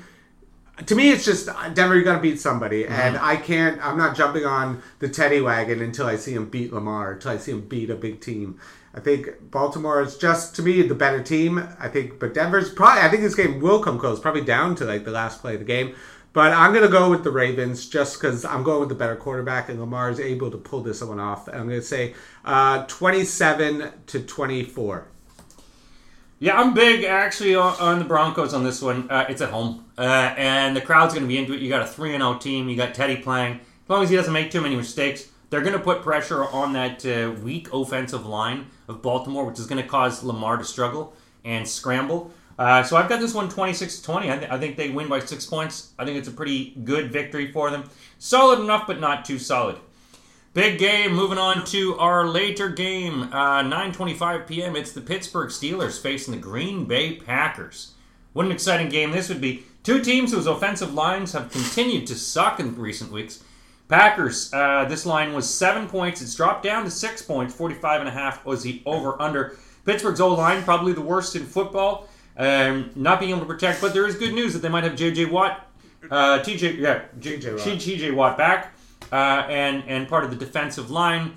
To 0.86 0.94
me, 0.94 1.10
it's 1.10 1.24
just 1.24 1.48
uh, 1.48 1.68
Denver. 1.70 1.96
You 1.96 2.04
gotta 2.04 2.20
beat 2.20 2.40
somebody, 2.40 2.86
and 2.86 3.16
I 3.16 3.36
can't. 3.36 3.84
I'm 3.84 3.98
not 3.98 4.16
jumping 4.16 4.44
on 4.44 4.82
the 5.00 5.08
Teddy 5.08 5.40
wagon 5.40 5.82
until 5.82 6.06
I 6.06 6.16
see 6.16 6.34
him 6.34 6.48
beat 6.48 6.72
Lamar. 6.72 7.12
Until 7.12 7.32
I 7.32 7.36
see 7.38 7.52
him 7.52 7.62
beat 7.62 7.90
a 7.90 7.96
big 7.96 8.20
team. 8.20 8.60
I 8.94 9.00
think 9.00 9.50
Baltimore 9.50 10.00
is 10.00 10.16
just 10.16 10.56
to 10.56 10.62
me 10.62 10.82
the 10.82 10.94
better 10.94 11.22
team. 11.22 11.68
I 11.78 11.88
think, 11.88 12.18
but 12.18 12.32
Denver's 12.32 12.70
probably. 12.70 13.02
I 13.02 13.08
think 13.08 13.22
this 13.22 13.34
game 13.34 13.60
will 13.60 13.82
come 13.82 13.98
close, 13.98 14.20
probably 14.20 14.42
down 14.42 14.76
to 14.76 14.84
like 14.84 15.04
the 15.04 15.10
last 15.10 15.40
play 15.40 15.54
of 15.54 15.60
the 15.60 15.66
game. 15.66 15.94
But 16.32 16.52
I'm 16.52 16.72
gonna 16.72 16.88
go 16.88 17.10
with 17.10 17.24
the 17.24 17.30
Ravens 17.30 17.88
just 17.88 18.20
because 18.20 18.44
I'm 18.44 18.62
going 18.62 18.80
with 18.80 18.88
the 18.90 18.94
better 18.94 19.16
quarterback, 19.16 19.68
and 19.68 19.80
Lamar 19.80 20.10
is 20.10 20.20
able 20.20 20.50
to 20.50 20.58
pull 20.58 20.82
this 20.82 21.02
one 21.02 21.18
off. 21.18 21.48
I'm 21.48 21.68
gonna 21.68 21.82
say 21.82 22.14
uh, 22.44 22.84
27 22.86 23.92
to 24.06 24.20
24. 24.20 25.08
Yeah, 26.38 26.60
I'm 26.60 26.74
big 26.74 27.04
actually 27.04 27.56
on, 27.56 27.74
on 27.80 27.98
the 27.98 28.04
Broncos 28.04 28.54
on 28.54 28.62
this 28.62 28.80
one. 28.80 29.10
Uh, 29.10 29.26
it's 29.28 29.40
at 29.40 29.50
home, 29.50 29.84
uh, 29.98 30.34
and 30.36 30.76
the 30.76 30.80
crowd's 30.80 31.12
going 31.12 31.24
to 31.24 31.28
be 31.28 31.36
into 31.38 31.52
it. 31.52 31.60
You 31.60 31.68
got 31.68 31.82
a 31.82 31.86
three 31.86 32.14
and 32.14 32.22
zero 32.22 32.38
team. 32.38 32.68
You 32.68 32.76
got 32.76 32.94
Teddy 32.94 33.16
playing. 33.16 33.54
As 33.54 33.90
long 33.90 34.02
as 34.02 34.10
he 34.10 34.16
doesn't 34.16 34.32
make 34.32 34.50
too 34.50 34.60
many 34.60 34.76
mistakes, 34.76 35.28
they're 35.50 35.62
going 35.62 35.72
to 35.72 35.78
put 35.78 36.02
pressure 36.02 36.44
on 36.44 36.72
that 36.74 37.04
uh, 37.04 37.32
weak 37.42 37.72
offensive 37.72 38.26
line 38.26 38.66
of 38.86 39.02
Baltimore, 39.02 39.44
which 39.44 39.58
is 39.58 39.66
going 39.66 39.82
to 39.82 39.88
cause 39.88 40.22
Lamar 40.22 40.56
to 40.56 40.64
struggle 40.64 41.14
and 41.44 41.66
scramble. 41.66 42.30
Uh, 42.58 42.82
so 42.82 42.96
I've 42.96 43.08
got 43.08 43.20
this 43.20 43.34
one 43.34 43.48
26 43.48 43.98
to 43.98 44.04
20. 44.04 44.30
I, 44.30 44.38
th- 44.38 44.50
I 44.50 44.58
think 44.58 44.76
they 44.76 44.90
win 44.90 45.08
by 45.08 45.20
six 45.20 45.46
points. 45.46 45.92
I 45.98 46.04
think 46.04 46.18
it's 46.18 46.28
a 46.28 46.32
pretty 46.32 46.74
good 46.84 47.12
victory 47.12 47.52
for 47.52 47.70
them. 47.70 47.88
Solid 48.18 48.60
enough, 48.60 48.86
but 48.86 49.00
not 49.00 49.24
too 49.24 49.38
solid. 49.38 49.76
Big 50.54 50.78
game. 50.78 51.14
Moving 51.14 51.38
on 51.38 51.64
to 51.66 51.96
our 51.98 52.26
later 52.26 52.68
game, 52.68 53.24
uh, 53.32 53.62
9:25 53.62 54.46
p.m. 54.48 54.74
It's 54.74 54.92
the 54.92 55.00
Pittsburgh 55.00 55.50
Steelers 55.50 56.00
facing 56.00 56.34
the 56.34 56.40
Green 56.40 56.84
Bay 56.84 57.14
Packers. 57.14 57.92
What 58.32 58.46
an 58.46 58.52
exciting 58.52 58.88
game 58.88 59.10
this 59.10 59.28
would 59.28 59.40
be! 59.40 59.64
Two 59.82 60.02
teams 60.02 60.32
whose 60.32 60.46
offensive 60.46 60.92
lines 60.92 61.32
have 61.32 61.50
continued 61.50 62.06
to 62.08 62.14
suck 62.14 62.60
in 62.60 62.74
recent 62.76 63.10
weeks. 63.10 63.42
Packers. 63.88 64.52
Uh, 64.52 64.84
this 64.84 65.06
line 65.06 65.32
was 65.32 65.48
seven 65.48 65.88
points. 65.88 66.20
It's 66.20 66.34
dropped 66.34 66.62
down 66.62 66.84
to 66.84 66.90
six 66.90 67.22
points. 67.22 67.54
45 67.54 68.00
and 68.00 68.08
a 68.08 68.12
half 68.12 68.44
was 68.44 68.62
the 68.62 68.82
over/under. 68.84 69.56
Pittsburgh's 69.86 70.20
O 70.20 70.34
line 70.34 70.62
probably 70.62 70.92
the 70.92 71.00
worst 71.00 71.34
in 71.36 71.46
football. 71.46 72.08
Um, 72.36 72.90
not 72.94 73.18
being 73.18 73.30
able 73.30 73.40
to 73.40 73.46
protect, 73.46 73.80
but 73.80 73.94
there 73.94 74.06
is 74.06 74.14
good 74.14 74.34
news 74.34 74.52
that 74.52 74.60
they 74.60 74.68
might 74.68 74.84
have 74.84 74.94
J.J. 74.94 75.24
Watt, 75.24 75.66
uh, 76.10 76.38
T.J. 76.40 76.74
Yeah, 76.74 77.02
T.J. 77.20 77.52
Watt. 77.52 77.60
T.J. 77.60 78.10
Watt 78.12 78.38
back, 78.38 78.74
uh, 79.10 79.46
and 79.48 79.82
and 79.88 80.06
part 80.06 80.22
of 80.22 80.30
the 80.30 80.36
defensive 80.36 80.90
line. 80.90 81.32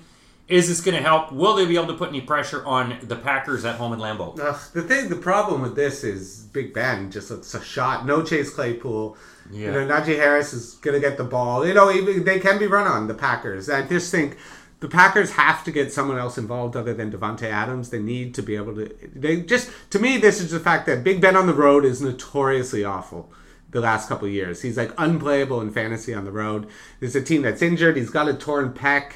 Is 0.52 0.68
this 0.68 0.82
going 0.82 0.94
to 0.94 1.02
help? 1.02 1.32
Will 1.32 1.56
they 1.56 1.64
be 1.64 1.76
able 1.76 1.86
to 1.86 1.94
put 1.94 2.10
any 2.10 2.20
pressure 2.20 2.62
on 2.66 2.98
the 3.04 3.16
Packers 3.16 3.64
at 3.64 3.76
home 3.76 3.94
in 3.94 4.00
Lambeau? 4.00 4.38
Ugh, 4.38 4.60
the 4.74 4.82
thing, 4.82 5.08
the 5.08 5.16
problem 5.16 5.62
with 5.62 5.74
this 5.74 6.04
is 6.04 6.40
Big 6.52 6.74
Ben 6.74 7.10
just 7.10 7.30
looks 7.30 7.54
a 7.54 7.64
shot. 7.64 8.04
No 8.04 8.22
Chase 8.22 8.50
Claypool. 8.50 9.16
Yeah. 9.50 9.60
You 9.60 9.72
know, 9.72 9.88
Najee 9.88 10.16
Harris 10.16 10.52
is 10.52 10.74
gonna 10.74 11.00
get 11.00 11.16
the 11.16 11.24
ball. 11.24 11.66
You 11.66 11.72
know, 11.72 11.90
even 11.90 12.24
they 12.24 12.38
can 12.38 12.58
be 12.58 12.66
run 12.66 12.86
on 12.86 13.08
the 13.08 13.14
Packers. 13.14 13.70
I 13.70 13.80
just 13.86 14.10
think 14.10 14.36
the 14.80 14.88
Packers 14.88 15.32
have 15.32 15.64
to 15.64 15.72
get 15.72 15.90
someone 15.90 16.18
else 16.18 16.36
involved 16.36 16.76
other 16.76 16.92
than 16.92 17.10
Davante 17.10 17.44
Adams. 17.44 17.88
They 17.88 17.98
need 17.98 18.34
to 18.34 18.42
be 18.42 18.54
able 18.56 18.74
to. 18.74 18.94
They 19.14 19.40
just 19.40 19.70
to 19.88 19.98
me, 19.98 20.18
this 20.18 20.38
is 20.38 20.50
the 20.50 20.60
fact 20.60 20.84
that 20.84 21.02
Big 21.02 21.22
Ben 21.22 21.34
on 21.34 21.46
the 21.46 21.54
road 21.54 21.86
is 21.86 22.02
notoriously 22.02 22.84
awful. 22.84 23.32
The 23.70 23.80
last 23.80 24.06
couple 24.06 24.28
of 24.28 24.34
years, 24.34 24.60
he's 24.60 24.76
like 24.76 24.92
unplayable 24.98 25.62
in 25.62 25.70
fantasy 25.70 26.12
on 26.12 26.26
the 26.26 26.30
road. 26.30 26.66
There's 27.00 27.16
a 27.16 27.22
team 27.22 27.40
that's 27.40 27.62
injured. 27.62 27.96
He's 27.96 28.10
got 28.10 28.28
a 28.28 28.34
torn 28.34 28.74
pec 28.74 29.14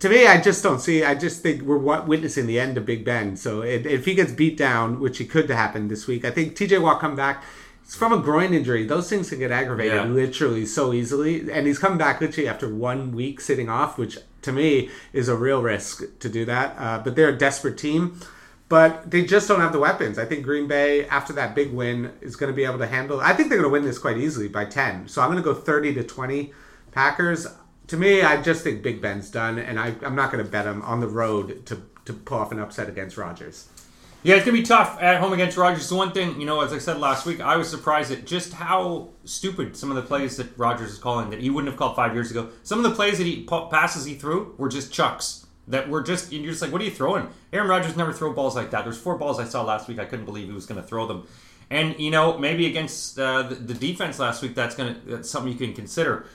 to 0.00 0.08
me, 0.08 0.26
I 0.26 0.40
just 0.40 0.62
don't 0.62 0.80
see. 0.80 1.04
I 1.04 1.14
just 1.14 1.42
think 1.42 1.62
we're 1.62 1.78
witnessing 2.02 2.46
the 2.46 2.58
end 2.60 2.76
of 2.76 2.84
Big 2.86 3.04
Ben. 3.04 3.36
So 3.36 3.62
it, 3.62 3.86
if 3.86 4.04
he 4.04 4.14
gets 4.14 4.32
beat 4.32 4.56
down, 4.56 5.00
which 5.00 5.18
he 5.18 5.24
could 5.24 5.48
happen 5.50 5.88
this 5.88 6.06
week, 6.06 6.24
I 6.24 6.30
think 6.30 6.54
TJ 6.56 6.80
Watt 6.80 7.00
come 7.00 7.16
back. 7.16 7.42
It's 7.82 7.94
from 7.96 8.12
a 8.12 8.18
groin 8.20 8.52
injury. 8.52 8.84
Those 8.84 9.08
things 9.08 9.30
can 9.30 9.38
get 9.38 9.50
aggravated 9.50 9.94
Yeah. 9.94 10.04
literally 10.04 10.66
so 10.66 10.92
easily. 10.92 11.50
And 11.50 11.66
he's 11.66 11.78
come 11.78 11.96
back 11.96 12.20
literally 12.20 12.46
after 12.48 12.72
one 12.72 13.12
week 13.12 13.40
sitting 13.40 13.70
off, 13.70 13.96
which 13.96 14.18
to 14.42 14.52
me 14.52 14.90
is 15.14 15.28
a 15.28 15.34
real 15.34 15.62
risk 15.62 16.02
to 16.20 16.28
do 16.28 16.44
that. 16.44 16.76
Uh, 16.78 16.98
but 17.02 17.16
they're 17.16 17.30
a 17.30 17.38
desperate 17.38 17.78
team. 17.78 18.20
But 18.68 19.10
they 19.10 19.24
just 19.24 19.48
don't 19.48 19.60
have 19.60 19.72
the 19.72 19.78
weapons. 19.78 20.18
I 20.18 20.26
think 20.26 20.44
Green 20.44 20.68
Bay, 20.68 21.06
after 21.06 21.32
that 21.32 21.54
big 21.54 21.72
win, 21.72 22.12
is 22.20 22.36
going 22.36 22.52
to 22.52 22.56
be 22.56 22.66
able 22.66 22.76
to 22.80 22.86
handle. 22.86 23.18
I 23.22 23.32
think 23.32 23.48
they're 23.48 23.56
going 23.56 23.70
to 23.70 23.72
win 23.72 23.84
this 23.84 23.98
quite 23.98 24.18
easily 24.18 24.48
by 24.48 24.66
ten. 24.66 25.08
So 25.08 25.22
I'm 25.22 25.30
going 25.30 25.42
to 25.42 25.44
go 25.44 25.54
thirty 25.54 25.94
to 25.94 26.02
twenty. 26.04 26.52
Packers. 26.92 27.46
To 27.88 27.96
me, 27.96 28.22
I 28.22 28.40
just 28.40 28.62
think 28.62 28.82
Big 28.82 29.00
Ben's 29.00 29.30
done, 29.30 29.58
and 29.58 29.78
I, 29.78 29.94
I'm 30.02 30.14
not 30.14 30.30
going 30.30 30.44
to 30.44 30.50
bet 30.50 30.66
him 30.66 30.82
on 30.82 31.00
the 31.00 31.08
road 31.08 31.66
to 31.66 31.82
to 32.04 32.14
pull 32.14 32.38
off 32.38 32.52
an 32.52 32.58
upset 32.58 32.88
against 32.88 33.18
Rodgers. 33.18 33.68
Yeah, 34.22 34.34
it's 34.36 34.44
gonna 34.44 34.56
be 34.56 34.64
tough 34.64 35.00
at 35.00 35.20
home 35.20 35.32
against 35.32 35.56
Rodgers. 35.56 35.88
The 35.88 35.94
one 35.94 36.10
thing, 36.10 36.40
you 36.40 36.46
know, 36.46 36.60
as 36.62 36.72
I 36.72 36.78
said 36.78 36.98
last 36.98 37.24
week, 37.24 37.40
I 37.40 37.56
was 37.56 37.68
surprised 37.68 38.10
at 38.10 38.24
just 38.24 38.52
how 38.52 39.10
stupid 39.24 39.76
some 39.76 39.90
of 39.90 39.96
the 39.96 40.02
plays 40.02 40.38
that 40.38 40.48
Rodgers 40.58 40.90
is 40.90 40.98
calling 40.98 41.30
that 41.30 41.40
he 41.40 41.50
wouldn't 41.50 41.70
have 41.70 41.78
called 41.78 41.94
five 41.94 42.14
years 42.14 42.30
ago. 42.30 42.48
Some 42.64 42.78
of 42.78 42.90
the 42.90 42.96
plays 42.96 43.18
that 43.18 43.24
he 43.24 43.44
pa- 43.44 43.68
passes 43.68 44.06
he 44.06 44.14
threw 44.14 44.54
were 44.58 44.68
just 44.68 44.92
chucks 44.92 45.46
that 45.68 45.88
were 45.88 46.02
just 46.02 46.32
you're 46.32 46.50
just 46.50 46.62
like, 46.62 46.72
what 46.72 46.80
are 46.80 46.84
you 46.84 46.90
throwing? 46.90 47.28
Aaron 47.52 47.68
Rodgers 47.68 47.96
never 47.96 48.12
throw 48.12 48.32
balls 48.32 48.56
like 48.56 48.70
that. 48.72 48.84
There's 48.84 48.98
four 48.98 49.16
balls 49.16 49.38
I 49.38 49.44
saw 49.44 49.62
last 49.62 49.86
week. 49.86 50.00
I 50.00 50.04
couldn't 50.04 50.24
believe 50.24 50.48
he 50.48 50.52
was 50.52 50.66
going 50.66 50.80
to 50.80 50.86
throw 50.86 51.06
them. 51.06 51.26
And 51.70 51.98
you 52.00 52.10
know, 52.10 52.38
maybe 52.38 52.66
against 52.66 53.18
uh, 53.18 53.44
the, 53.44 53.54
the 53.54 53.74
defense 53.74 54.18
last 54.18 54.42
week, 54.42 54.54
that's 54.54 54.74
gonna 54.74 54.96
that's 55.06 55.30
something 55.30 55.52
you 55.52 55.58
can 55.58 55.74
consider. 55.74 56.26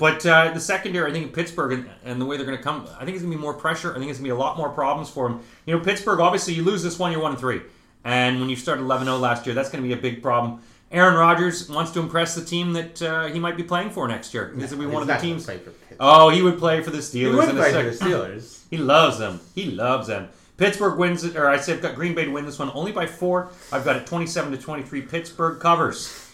But 0.00 0.24
uh, 0.24 0.50
the 0.52 0.60
secondary, 0.60 1.10
I 1.10 1.12
think 1.12 1.26
in 1.26 1.32
Pittsburgh 1.32 1.72
and, 1.72 1.90
and 2.06 2.18
the 2.18 2.24
way 2.24 2.38
they're 2.38 2.46
going 2.46 2.56
to 2.56 2.64
come, 2.64 2.88
I 2.98 3.04
think 3.04 3.16
it's 3.16 3.22
going 3.22 3.30
to 3.30 3.36
be 3.36 3.40
more 3.40 3.52
pressure. 3.52 3.90
I 3.94 3.98
think 3.98 4.10
it's 4.10 4.18
going 4.18 4.30
to 4.30 4.34
be 4.34 4.36
a 4.36 4.44
lot 4.46 4.56
more 4.56 4.70
problems 4.70 5.10
for 5.10 5.28
them. 5.28 5.42
You 5.66 5.76
know, 5.76 5.84
Pittsburgh, 5.84 6.20
obviously, 6.20 6.54
you 6.54 6.64
lose 6.64 6.82
this 6.82 6.98
one, 6.98 7.12
you're 7.12 7.20
one 7.20 7.32
and 7.32 7.38
three. 7.38 7.60
And 8.02 8.40
when 8.40 8.48
you 8.48 8.56
started 8.56 8.80
11 8.80 9.04
0 9.04 9.18
last 9.18 9.44
year, 9.44 9.54
that's 9.54 9.68
going 9.68 9.84
to 9.84 9.86
be 9.86 9.92
a 9.92 10.00
big 10.00 10.22
problem. 10.22 10.62
Aaron 10.90 11.16
Rodgers 11.16 11.68
wants 11.68 11.90
to 11.92 12.00
impress 12.00 12.34
the 12.34 12.42
team 12.42 12.72
that 12.72 13.02
uh, 13.02 13.26
he 13.26 13.38
might 13.38 13.58
be 13.58 13.62
playing 13.62 13.90
for 13.90 14.08
next 14.08 14.32
year. 14.32 14.52
This 14.54 14.70
will 14.72 14.78
be 14.78 14.86
one 14.86 15.02
of 15.02 15.06
the 15.06 15.14
He's 15.18 15.22
not 15.22 15.28
gonna 15.28 15.34
teams. 15.34 15.44
play 15.44 15.58
for 15.58 15.70
Pitt. 15.70 15.96
Oh, 16.00 16.30
he 16.30 16.40
would 16.42 16.58
play 16.58 16.82
for 16.82 16.90
the 16.90 16.98
Steelers. 16.98 17.12
He 17.12 17.26
would 17.26 17.50
play 17.50 17.72
for 17.72 17.82
the 17.82 17.90
Steelers. 17.90 18.56
He 18.70 18.76
loves 18.78 19.18
them. 19.18 19.40
He 19.54 19.72
loves 19.72 20.06
them. 20.06 20.28
Pittsburgh 20.56 20.96
wins 20.98 21.24
it, 21.24 21.36
or 21.36 21.48
I 21.48 21.56
said 21.58 21.76
I've 21.76 21.82
got 21.82 21.94
Green 21.96 22.14
Bay 22.14 22.24
to 22.24 22.30
win 22.30 22.46
this 22.46 22.58
one 22.58 22.70
only 22.72 22.92
by 22.92 23.06
four. 23.06 23.50
I've 23.72 23.84
got 23.84 23.96
it 23.96 24.06
27 24.06 24.52
to 24.52 24.58
23. 24.58 25.02
Pittsburgh 25.02 25.60
covers. 25.60 26.29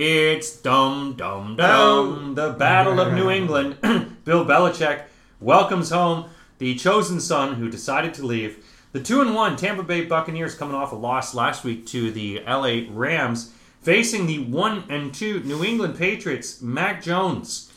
It's 0.00 0.56
dum 0.56 1.14
dum 1.14 1.56
dum. 1.56 2.36
The 2.36 2.50
Battle 2.50 3.00
of 3.00 3.14
New 3.14 3.30
England. 3.30 3.78
Bill 4.24 4.44
Belichick 4.44 5.02
welcomes 5.40 5.90
home 5.90 6.30
the 6.58 6.76
chosen 6.76 7.18
son 7.18 7.54
who 7.54 7.68
decided 7.68 8.14
to 8.14 8.24
leave. 8.24 8.64
The 8.92 9.02
two 9.02 9.20
and 9.20 9.34
one 9.34 9.56
Tampa 9.56 9.82
Bay 9.82 10.04
Buccaneers 10.04 10.54
coming 10.54 10.76
off 10.76 10.92
a 10.92 10.94
loss 10.94 11.34
last 11.34 11.64
week 11.64 11.84
to 11.86 12.12
the 12.12 12.40
LA 12.46 12.82
Rams, 12.90 13.52
facing 13.80 14.26
the 14.26 14.38
one 14.38 14.84
and 14.88 15.12
two 15.12 15.40
New 15.40 15.64
England 15.64 15.98
Patriots. 15.98 16.62
Mac 16.62 17.02
Jones. 17.02 17.68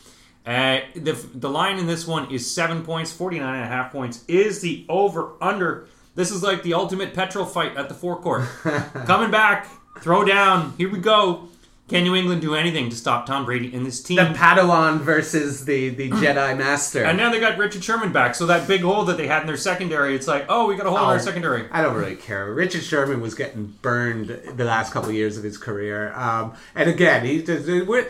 Uh, 0.46 0.82
the, 0.94 1.14
the 1.34 1.50
line 1.50 1.80
in 1.80 1.88
this 1.88 2.06
one 2.06 2.30
is 2.30 2.54
seven 2.54 2.84
points, 2.84 3.12
49 3.12 3.56
and 3.56 3.64
a 3.64 3.68
half 3.68 3.92
points. 3.92 4.24
Is 4.28 4.62
the 4.62 4.86
over 4.90 5.32
under. 5.42 5.88
This 6.14 6.30
is 6.30 6.44
like 6.44 6.62
the 6.62 6.76
ultimate 6.76 7.16
petrol 7.16 7.46
fight 7.46 7.76
at 7.78 7.90
the 7.90 7.96
forecourt. 7.96 8.44
Coming 9.06 9.32
back, 9.32 9.68
throw 10.02 10.24
down. 10.24 10.76
Here 10.78 10.88
we 10.88 11.00
go. 11.00 11.48
Can 11.92 12.04
New 12.06 12.16
England 12.16 12.42
do 12.42 12.56
anything 12.56 12.90
to 12.90 12.96
stop 12.96 13.26
Tom 13.26 13.44
Brady 13.46 13.76
and 13.76 13.86
this 13.86 14.02
team? 14.02 14.16
The 14.16 14.24
Padawan 14.34 15.02
versus 15.02 15.66
the, 15.66 15.90
the 15.90 16.10
Jedi 16.12 16.58
Master. 16.58 17.04
and 17.04 17.18
now 17.18 17.30
they 17.30 17.40
got 17.40 17.58
Richard 17.58 17.84
Sherman 17.84 18.14
back, 18.14 18.34
so 18.34 18.46
that 18.46 18.66
big 18.68 18.80
hole 18.82 19.04
that 19.06 19.18
they 19.18 19.28
had 19.28 19.42
in 19.42 19.48
their 19.48 19.58
secondary, 19.58 20.16
it's 20.16 20.26
like, 20.28 20.46
oh, 20.48 20.68
we 20.68 20.76
got 20.78 20.86
a 20.86 20.90
hole 20.90 20.98
in 21.00 21.04
our 21.04 21.16
Oh. 21.16 21.18
secondary. 21.20 21.68
I 21.70 21.82
don't 21.82 21.96
really 21.96 22.16
care. 22.16 22.52
Richard 22.54 22.82
Sherman 22.84 23.20
was 23.20 23.36
getting 23.36 23.76
burned 23.82 24.30
the 24.56 24.64
last 24.64 24.94
couple 24.94 25.10
of 25.10 25.16
years 25.16 25.38
of 25.38 25.44
his 25.44 25.58
career, 25.58 26.14
um, 26.16 26.54
and 26.76 26.90
again, 26.90 27.26
he 27.26 27.44
just 27.44 27.68
we're, 27.88 28.08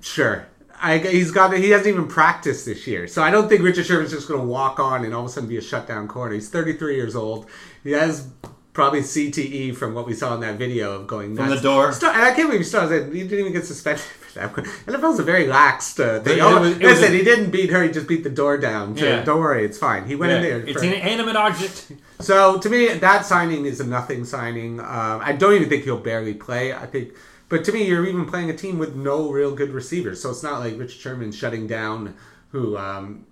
sure. 0.00 0.46
I, 0.80 0.98
he's 0.98 1.30
got 1.30 1.56
he 1.56 1.70
hasn't 1.70 1.88
even 1.88 2.06
practiced 2.06 2.66
this 2.66 2.86
year, 2.86 3.06
so 3.08 3.22
I 3.22 3.30
don't 3.30 3.48
think 3.48 3.62
Richard 3.62 3.86
Sherman's 3.86 4.10
just 4.10 4.28
going 4.28 4.40
to 4.40 4.46
walk 4.46 4.78
on 4.78 5.04
and 5.04 5.14
all 5.14 5.20
of 5.22 5.26
a 5.26 5.28
sudden 5.30 5.48
be 5.48 5.56
a 5.56 5.62
shutdown 5.62 6.06
corner. 6.06 6.34
He's 6.34 6.50
33 6.50 6.96
years 6.96 7.16
old. 7.16 7.46
He 7.82 7.92
has 7.92 8.28
probably 8.76 9.00
CTE 9.00 9.74
from 9.74 9.94
what 9.94 10.06
we 10.06 10.12
saw 10.12 10.34
in 10.34 10.40
that 10.40 10.56
video 10.58 10.92
of 10.92 11.06
going 11.06 11.34
From 11.34 11.48
nuts. 11.48 11.62
the 11.62 11.66
door. 11.68 11.92
Still- 11.94 12.10
and 12.10 12.20
I 12.22 12.32
can't 12.34 12.50
believe 12.50 12.66
still 12.66 12.82
has 12.86 12.90
He 13.10 13.22
didn't 13.22 13.38
even 13.40 13.52
get 13.54 13.64
suspended 13.64 14.02
for 14.04 14.38
that. 14.38 14.54
one. 14.54 14.66
NFL's 14.86 15.18
a 15.18 15.22
very 15.22 15.46
lax 15.46 15.98
uh, 15.98 16.20
thing. 16.22 16.36
It 16.36 16.42
Oh, 16.42 16.60
was- 16.60 16.72
it 16.72 16.82
listen, 16.82 17.04
a- 17.14 17.16
he 17.16 17.24
didn't 17.24 17.50
beat 17.50 17.70
her. 17.70 17.82
He 17.82 17.88
just 17.88 18.06
beat 18.06 18.22
the 18.22 18.28
door 18.28 18.58
down. 18.58 18.94
So 18.94 19.06
Yeah. 19.06 19.24
Don't 19.24 19.40
worry, 19.40 19.64
it's 19.64 19.78
fine. 19.78 20.04
He 20.04 20.14
went 20.14 20.30
Yeah, 20.32 20.36
in 20.36 20.42
there. 20.42 20.60
it's 20.60 20.82
for- 20.82 20.86
an 20.86 20.92
animate 20.92 21.36
object. 21.36 21.90
so 22.20 22.58
to 22.58 22.68
me, 22.68 22.88
that 22.88 23.24
signing 23.24 23.64
is 23.64 23.80
a 23.80 23.86
nothing 23.86 24.26
signing. 24.26 24.78
Um, 24.78 25.20
I 25.24 25.32
don't 25.32 25.54
even 25.54 25.70
think 25.70 25.84
he'll 25.84 25.96
barely 25.96 26.34
play. 26.34 26.74
I 26.74 26.84
think, 26.84 27.14
but 27.48 27.64
to 27.64 27.72
me, 27.72 27.86
you're 27.86 28.04
even 28.06 28.26
playing 28.26 28.50
a 28.50 28.56
team 28.56 28.78
with 28.78 28.94
no 28.94 29.30
real 29.32 29.52
good 29.54 29.72
receivers. 29.72 30.20
So 30.20 30.28
it's 30.28 30.42
not 30.42 30.60
like 30.60 30.78
Rich 30.78 30.98
Sherman 30.98 31.32
shutting 31.32 31.66
down 31.66 32.14
who. 32.52 32.76
Um, 32.76 33.24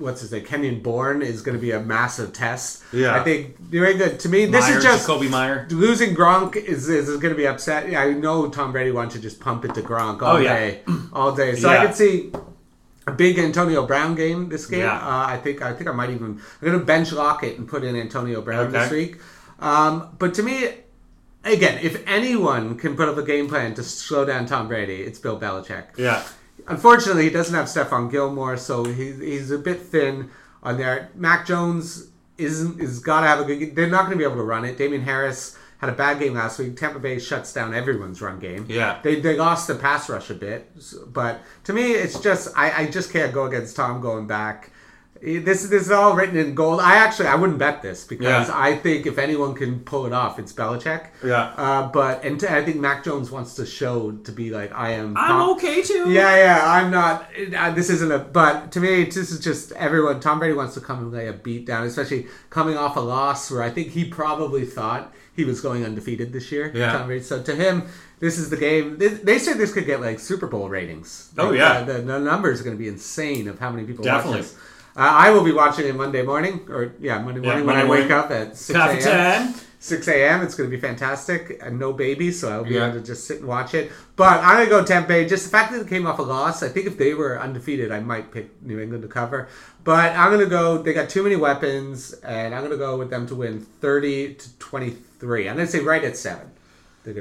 What's 0.00 0.20
his 0.22 0.32
name? 0.32 0.44
Kenyon 0.44 0.80
Bourne 0.80 1.22
is 1.22 1.42
going 1.42 1.56
to 1.56 1.60
be 1.60 1.70
a 1.72 1.80
massive 1.80 2.32
test. 2.32 2.82
Yeah. 2.92 3.14
I 3.14 3.22
think 3.22 3.60
New 3.70 3.84
England. 3.84 4.18
To 4.20 4.28
me, 4.28 4.46
this 4.46 4.62
Meyers, 4.68 4.76
is 4.78 4.82
just 4.84 5.06
Jakobi 5.08 5.30
Meyer. 5.30 5.66
losing 5.70 6.14
Gronk 6.16 6.56
is, 6.56 6.88
is, 6.88 7.08
is 7.08 7.16
going 7.20 7.32
to 7.34 7.36
be 7.38 7.46
upset. 7.46 7.88
Yeah, 7.90 8.00
I 8.00 8.12
know 8.14 8.48
Tom 8.48 8.72
Brady 8.72 8.90
wants 8.90 9.14
to 9.14 9.20
just 9.20 9.38
pump 9.40 9.64
it 9.64 9.74
to 9.74 9.82
Gronk 9.82 10.22
all 10.22 10.36
Oh, 10.36 10.40
yeah. 10.40 10.54
day, 10.58 10.80
all 11.12 11.32
day. 11.32 11.54
So 11.54 11.70
Yeah. 11.70 11.78
I 11.82 11.86
could 11.86 11.94
see 11.94 12.32
a 13.06 13.12
big 13.12 13.38
Antonio 13.38 13.86
Brown 13.86 14.14
game 14.14 14.48
this 14.48 14.66
game. 14.66 14.80
Yeah. 14.80 14.94
Uh, 14.96 15.26
I 15.28 15.36
think 15.36 15.62
I 15.62 15.72
think 15.74 15.88
I 15.88 15.92
might 15.92 16.10
even 16.10 16.40
I'm 16.60 16.66
going 16.66 16.78
to 16.78 16.84
bench 16.84 17.12
Lockett 17.12 17.58
and 17.58 17.68
put 17.68 17.84
in 17.84 17.94
Antonio 17.94 18.40
Brown 18.42 18.72
this 18.72 18.90
week. 18.90 19.18
Um, 19.58 20.16
but 20.18 20.32
to 20.34 20.42
me, 20.42 20.68
again, 21.44 21.78
if 21.82 22.02
anyone 22.06 22.76
can 22.78 22.96
put 22.96 23.08
up 23.08 23.16
a 23.18 23.22
game 23.22 23.48
plan 23.48 23.74
to 23.74 23.82
slow 23.82 24.24
down 24.24 24.46
Tom 24.46 24.68
Brady, 24.68 25.02
it's 25.02 25.18
Bill 25.18 25.38
Belichick. 25.38 25.84
Yeah. 25.98 26.22
Unfortunately, 26.68 27.24
he 27.24 27.30
doesn't 27.30 27.54
have 27.54 27.66
Stephon 27.66 28.10
Gilmore, 28.10 28.56
so 28.56 28.84
he, 28.84 29.12
he's 29.12 29.50
a 29.50 29.58
bit 29.58 29.80
thin 29.80 30.30
on 30.62 30.78
there. 30.78 31.10
Mac 31.14 31.46
Jones 31.46 32.08
isn't 32.38 32.80
is 32.80 33.00
got 33.00 33.20
to 33.20 33.26
have 33.26 33.40
a 33.40 33.44
good. 33.44 33.76
They're 33.76 33.88
not 33.88 34.06
going 34.06 34.12
to 34.12 34.18
be 34.18 34.24
able 34.24 34.36
to 34.36 34.42
run 34.42 34.64
it. 34.64 34.78
Damien 34.78 35.02
Harris 35.02 35.56
had 35.78 35.88
a 35.90 35.94
bad 35.94 36.18
game 36.18 36.34
last 36.34 36.58
week. 36.58 36.76
Tampa 36.76 36.98
Bay 36.98 37.18
shuts 37.18 37.52
down 37.52 37.74
everyone's 37.74 38.20
run 38.20 38.38
game. 38.38 38.66
Yeah. 38.68 39.00
they 39.02 39.20
they 39.20 39.36
lost 39.36 39.66
the 39.66 39.74
pass 39.74 40.08
rush 40.08 40.30
a 40.30 40.34
bit, 40.34 40.70
but 41.06 41.40
to 41.64 41.72
me, 41.72 41.92
it's 41.92 42.18
just 42.20 42.48
I, 42.56 42.82
I 42.82 42.90
just 42.90 43.12
can't 43.12 43.32
go 43.32 43.46
against 43.46 43.76
Tom 43.76 44.00
going 44.00 44.26
back. 44.26 44.72
This 45.22 45.64
this 45.68 45.82
is 45.82 45.90
all 45.90 46.14
written 46.16 46.36
in 46.38 46.54
gold. 46.54 46.80
I 46.80 46.94
actually 46.96 47.26
I 47.28 47.34
wouldn't 47.34 47.58
bet 47.58 47.82
this 47.82 48.04
because 48.06 48.48
Yeah. 48.48 48.50
I 48.54 48.74
think 48.76 49.04
if 49.06 49.18
anyone 49.18 49.54
can 49.54 49.80
pull 49.80 50.06
it 50.06 50.12
off, 50.14 50.38
it's 50.38 50.52
Belichick. 50.52 51.08
Yeah. 51.22 51.52
Uh, 51.58 51.88
but 51.88 52.24
and 52.24 52.42
I 52.44 52.64
think 52.64 52.76
Mac 52.78 53.04
Jones 53.04 53.30
wants 53.30 53.54
to 53.56 53.66
show 53.66 54.12
to 54.12 54.32
be 54.32 54.48
like 54.48 54.72
I 54.72 54.92
am. 54.92 55.14
I'm 55.18 55.28
Tom- 55.28 55.50
okay 55.56 55.82
too. 55.82 56.10
yeah, 56.10 56.36
yeah, 56.36 56.60
I'm 56.64 56.90
not. 56.90 57.28
Uh, 57.54 57.70
this 57.72 57.90
isn't 57.90 58.10
a. 58.10 58.18
But 58.18 58.72
to 58.72 58.80
me, 58.80 59.04
this 59.04 59.30
is 59.30 59.40
just 59.40 59.72
everyone. 59.72 60.20
Tom 60.20 60.38
Brady 60.38 60.54
wants 60.54 60.72
to 60.74 60.80
come 60.80 60.98
and 61.00 61.12
lay 61.12 61.28
a 61.28 61.34
beat 61.34 61.66
down, 61.66 61.84
especially 61.86 62.26
coming 62.48 62.78
off 62.78 62.96
a 62.96 63.00
loss 63.00 63.50
where 63.50 63.62
I 63.62 63.68
think 63.68 63.88
he 63.88 64.06
probably 64.06 64.64
thought 64.64 65.12
he 65.36 65.44
was 65.44 65.60
going 65.60 65.84
undefeated 65.84 66.32
this 66.32 66.50
year. 66.50 66.72
Yeah. 66.74 66.92
Tom 66.92 67.06
Brady. 67.08 67.22
So 67.24 67.42
to 67.42 67.54
him, 67.54 67.88
this 68.20 68.38
is 68.38 68.48
the 68.48 68.56
game. 68.56 68.96
They, 68.98 69.08
they 69.08 69.38
said 69.38 69.58
this 69.58 69.72
could 69.74 69.84
get 69.84 70.00
like 70.00 70.18
Super 70.18 70.46
Bowl 70.46 70.70
ratings. 70.70 71.30
Oh, 71.36 71.48
Like, 71.50 71.58
yeah. 71.58 71.72
uh, 71.72 71.84
the, 71.84 71.92
the 72.00 72.18
numbers 72.18 72.60
are 72.62 72.64
going 72.64 72.76
to 72.76 72.82
be 72.82 72.88
insane 72.88 73.48
of 73.48 73.58
how 73.58 73.70
many 73.70 73.86
people 73.86 74.02
Definitely. 74.04 74.40
watch 74.40 74.48
this. 74.50 74.56
Uh, 74.96 75.00
I 75.00 75.30
will 75.30 75.44
be 75.44 75.52
watching 75.52 75.86
it 75.86 75.94
Monday 75.94 76.22
morning, 76.22 76.66
or 76.68 76.94
yeah, 77.00 77.18
Monday 77.18 77.40
Yeah, 77.40 77.46
morning 77.46 77.66
when 77.66 77.76
Monday 77.76 77.82
I 77.82 78.02
wake 78.02 78.10
up 78.10 78.30
at 78.30 78.56
six 78.56 78.76
Coffee 78.78 78.98
a.m. 78.98 79.52
time. 79.52 79.54
6 79.82 80.08
a.m. 80.08 80.42
It's 80.42 80.54
going 80.54 80.70
to 80.70 80.76
be 80.76 80.80
fantastic. 80.80 81.58
And 81.62 81.78
no 81.78 81.94
baby, 81.94 82.30
so 82.32 82.52
I'll 82.52 82.64
be 82.64 82.74
Yeah. 82.74 82.88
able 82.88 83.00
to 83.00 83.06
just 83.06 83.26
sit 83.26 83.38
and 83.38 83.48
watch 83.48 83.72
it. 83.72 83.90
But 84.14 84.44
I'm 84.44 84.56
going 84.56 84.66
to 84.66 84.70
go 84.70 84.84
Tampa 84.84 85.08
Bay. 85.08 85.26
Just 85.26 85.44
the 85.44 85.50
fact 85.50 85.72
that 85.72 85.80
it 85.80 85.88
came 85.88 86.06
off 86.06 86.18
a 86.18 86.22
loss, 86.22 86.62
I 86.62 86.68
think 86.68 86.86
if 86.86 86.98
they 86.98 87.14
were 87.14 87.40
undefeated, 87.40 87.90
I 87.90 88.00
might 88.00 88.30
pick 88.30 88.50
New 88.62 88.78
England 88.78 89.02
to 89.04 89.08
cover. 89.08 89.48
But 89.84 90.14
I'm 90.14 90.30
going 90.30 90.44
to 90.44 90.50
go, 90.50 90.76
they 90.82 90.92
got 90.92 91.08
too 91.08 91.22
many 91.22 91.36
weapons, 91.36 92.12
and 92.12 92.54
I'm 92.54 92.60
going 92.60 92.72
to 92.72 92.76
go 92.76 92.98
with 92.98 93.08
them 93.08 93.26
to 93.28 93.34
win 93.34 93.60
30 93.80 94.34
to 94.34 94.58
23. 94.58 95.48
I'm 95.48 95.56
going 95.56 95.66
to 95.66 95.72
say 95.72 95.80
right 95.80 96.04
at 96.04 96.18
7. 96.18 96.50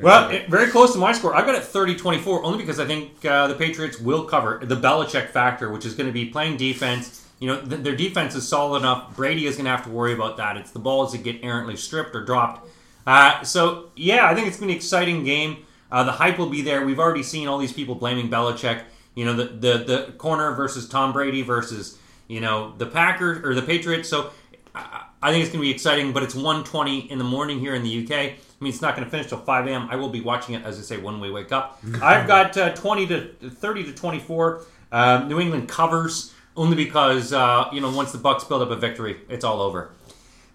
Well, 0.02 0.30
it, 0.30 0.50
very 0.50 0.68
close 0.70 0.92
to 0.92 1.00
my 1.00 1.14
score. 1.14 1.34
I've 1.34 1.46
got 1.46 1.56
it 1.56 1.64
30-24, 1.64 2.42
only 2.44 2.58
because 2.58 2.82
I 2.82 2.86
think 2.86 3.24
uh, 3.24 3.48
the 3.48 3.56
Patriots 3.56 3.98
will 4.02 4.26
cover 4.26 4.60
the 4.62 4.76
Belichick 4.76 5.30
factor, 5.30 5.72
which 5.72 5.86
is 5.86 5.94
going 5.94 6.08
to 6.08 6.14
be 6.14 6.26
playing 6.26 6.58
defense. 6.58 7.26
You 7.40 7.48
know, 7.48 7.62
th- 7.62 7.82
their 7.82 7.96
defense 7.96 8.36
is 8.36 8.48
solid 8.48 8.80
enough. 8.80 9.16
Brady 9.16 9.46
is 9.46 9.56
going 9.56 9.66
to 9.66 9.72
have 9.72 9.84
to 9.86 9.90
worry 9.90 10.14
about 10.14 10.38
that. 10.38 10.58
It's 10.58 10.72
the 10.72 10.80
balls 10.80 11.14
that 11.14 11.24
get 11.24 11.44
errantly 11.44 11.76
stripped 11.76 12.16
or 12.16 12.24
dropped. 12.24 12.70
Uh, 13.08 13.44
so, 13.44 13.90
yeah, 13.96 14.30
I 14.30 14.36
think 14.36 14.48
it's 14.48 14.58
going 14.58 14.68
to 14.68 14.74
be 14.74 14.74
an 14.74 14.78
exciting 14.78 15.24
game. 15.24 15.66
Uh, 15.92 16.04
the 16.04 16.12
hype 16.12 16.38
will 16.38 16.50
be 16.50 16.62
there. 16.62 16.86
We've 16.86 17.00
already 17.00 17.24
seen 17.24 17.48
all 17.48 17.58
these 17.58 17.74
people 17.74 17.96
blaming 17.96 18.30
Belichick. 18.30 18.84
You 19.16 19.26
know, 19.26 19.34
the, 19.34 19.46
the, 19.46 19.78
the 19.84 20.14
corner 20.18 20.54
versus 20.54 20.88
Tom 20.88 21.14
Brady 21.14 21.42
versus, 21.42 21.98
you 22.28 22.42
know, 22.42 22.76
the 22.78 22.86
Packers 22.86 23.44
or 23.44 23.56
the 23.56 23.62
Patriots. 23.62 24.10
So, 24.10 24.32
I 24.76 25.06
I 25.22 25.32
think 25.32 25.44
it's 25.44 25.52
going 25.52 25.62
to 25.62 25.68
be 25.68 25.72
exciting, 25.72 26.14
but 26.14 26.24
it's 26.24 26.36
1.20 26.36 27.10
in 27.10 27.18
the 27.18 27.26
morning 27.26 27.60
here 27.60 27.76
in 27.76 27.84
the 27.84 28.04
UK. 28.04 28.12
I 28.12 28.36
mean, 28.62 28.72
it's 28.72 28.82
not 28.82 28.96
going 28.96 29.04
to 29.04 29.12
finish 29.12 29.28
till 29.28 29.40
5 29.40 29.68
a.m. 29.68 29.88
I 29.92 29.98
will 29.98 30.10
be 30.10 30.22
watching 30.22 30.56
it, 30.56 30.64
as 30.64 30.80
I 30.80 30.82
say, 30.82 30.98
when 30.98 31.20
we 31.20 31.30
wake 31.30 31.52
up. 31.52 31.80
I've 32.02 32.26
got 32.26 32.56
uh, 32.58 32.74
20 32.74 33.08
to 33.08 33.50
30 33.50 33.84
to 33.86 33.94
24. 33.94 34.62
Uh, 34.92 35.26
New 35.28 35.40
England 35.40 35.68
covers 35.68 36.34
only 36.56 36.76
because 36.76 37.34
uh, 37.34 37.70
you 37.72 37.82
know 37.82 37.92
once 37.92 38.12
the 38.12 38.18
Bucks 38.18 38.44
build 38.44 38.62
up 38.62 38.70
a 38.70 38.76
victory, 38.76 39.18
it's 39.30 39.44
all 39.44 39.62
over. 39.62 39.92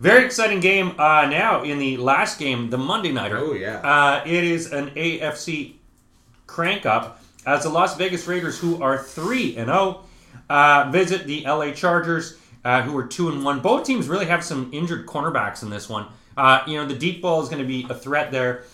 Very 0.01 0.25
exciting 0.27 0.61
game 0.61 0.99
uh, 0.99 1.27
now 1.27 1.63
in 1.63 1.79
the 1.79 1.97
last 1.97 2.39
game, 2.39 2.69
the 2.69 2.77
Monday 2.77 3.13
nighter. 3.13 3.39
Oh, 3.39 3.53
yeah. 3.53 3.79
Uh, 3.79 4.23
it 4.27 4.45
is 4.45 4.73
an 4.73 4.91
AFC 4.91 5.75
crank 6.47 6.85
up 6.85 7.23
as 7.47 7.63
the 7.63 7.69
Las 7.69 7.97
Vegas 7.97 8.27
Raiders, 8.27 8.59
who 8.59 8.83
are 8.83 8.99
three 8.99 9.57
and 9.57 9.67
zero, 9.67 10.05
uh, 10.51 10.91
visit 10.91 11.27
the 11.27 11.45
LA 11.45 11.71
Chargers, 11.71 12.39
uh, 12.65 12.83
who 12.83 12.97
are 12.97 13.07
two 13.07 13.29
and 13.29 13.45
one. 13.45 13.61
Both 13.61 13.87
teams 13.87 14.09
really 14.09 14.27
have 14.27 14.45
some 14.45 14.71
injured 14.73 15.07
cornerbacks 15.07 15.63
in 15.63 15.71
this 15.71 15.89
one. 15.89 16.07
Uh, 16.37 16.63
you 16.67 16.77
know, 16.77 16.87
the 16.87 16.97
deep 16.97 17.23
ball 17.23 17.43
is 17.43 17.49
going 17.49 17.63
to 17.63 17.69
be 17.69 17.87
a 17.89 17.95
threat 17.95 18.33
there. 18.33 18.65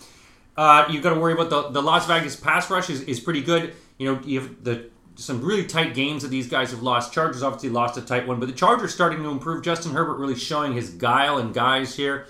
Uh, 0.56 0.86
you've 0.90 1.02
got 1.02 1.14
to 1.14 1.20
worry 1.20 1.32
about 1.32 1.50
the, 1.50 1.68
the 1.70 1.82
Las 1.82 2.06
Vegas 2.06 2.36
pass 2.36 2.70
rush 2.70 2.90
is, 2.90 3.02
is 3.02 3.20
pretty 3.20 3.42
good. 3.42 3.74
You 3.98 4.14
know, 4.14 4.20
you 4.24 4.40
have 4.40 4.64
the 4.64 4.90
some 5.20 5.42
really 5.42 5.64
tight 5.66 5.94
games 5.94 6.22
that 6.22 6.28
these 6.28 6.48
guys 6.48 6.70
have 6.70 6.82
lost. 6.82 7.12
Chargers 7.12 7.42
obviously 7.42 7.68
lost 7.68 7.96
a 7.96 8.02
tight 8.02 8.26
one, 8.26 8.40
but 8.40 8.46
the 8.46 8.54
Chargers 8.54 8.92
starting 8.94 9.22
to 9.22 9.28
improve. 9.28 9.62
Justin 9.62 9.92
Herbert 9.92 10.16
really 10.18 10.34
showing 10.36 10.72
his 10.72 10.90
guile 10.90 11.38
and 11.38 11.52
guys 11.54 11.94
here. 11.96 12.26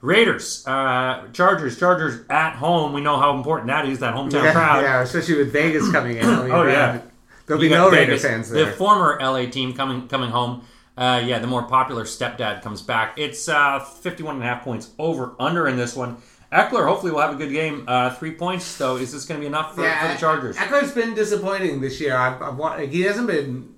Raiders, 0.00 0.66
uh, 0.66 1.28
Chargers, 1.34 1.78
Chargers 1.78 2.24
at 2.30 2.54
home. 2.56 2.94
We 2.94 3.02
know 3.02 3.18
how 3.18 3.36
important 3.36 3.66
that 3.68 3.86
is. 3.86 3.98
That 3.98 4.14
hometown 4.14 4.44
yeah, 4.44 4.52
crowd. 4.52 4.82
yeah, 4.82 5.02
especially 5.02 5.36
with 5.36 5.52
Vegas 5.52 5.90
coming 5.92 6.16
in. 6.16 6.24
I 6.24 6.42
mean, 6.42 6.50
Oh, 6.52 6.66
yeah. 6.66 7.02
There'll 7.46 7.62
You 7.62 7.68
be 7.68 7.74
no 7.74 7.90
Raider 7.90 8.12
Vegas, 8.12 8.22
fans 8.22 8.48
The 8.48 8.66
former 8.68 9.18
LA 9.20 9.46
team 9.46 9.74
coming 9.74 10.08
coming 10.08 10.30
home. 10.30 10.64
Uh, 10.96 11.22
yeah, 11.24 11.38
the 11.38 11.46
more 11.46 11.62
popular 11.64 12.04
stepdad 12.04 12.62
comes 12.62 12.80
back. 12.82 13.14
It's 13.18 13.48
uh, 13.48 13.80
51 13.80 14.36
and 14.36 14.44
a 14.44 14.46
half 14.46 14.62
points 14.62 14.90
over 14.98 15.34
under 15.38 15.66
in 15.66 15.76
this 15.76 15.96
one. 15.96 16.16
Ekeler 16.52 16.86
hopefully 16.86 17.12
will 17.12 17.20
have 17.20 17.34
a 17.34 17.36
good 17.36 17.52
game. 17.52 17.84
Uh, 17.86 18.12
three 18.14 18.32
points 18.32 18.76
though. 18.76 18.96
Is 18.96 19.12
this 19.12 19.24
going 19.24 19.40
to 19.40 19.42
be 19.42 19.46
enough 19.46 19.74
for, 19.74 19.88
for 19.88 20.08
the 20.08 20.16
Chargers? 20.18 20.56
Ekeler's 20.56 20.92
been 20.92 21.14
disappointing 21.14 21.80
this 21.80 22.00
year. 22.00 22.16
I've, 22.16 22.42
I've, 22.42 22.90
he 22.90 23.02
hasn't 23.02 23.28
been 23.28 23.74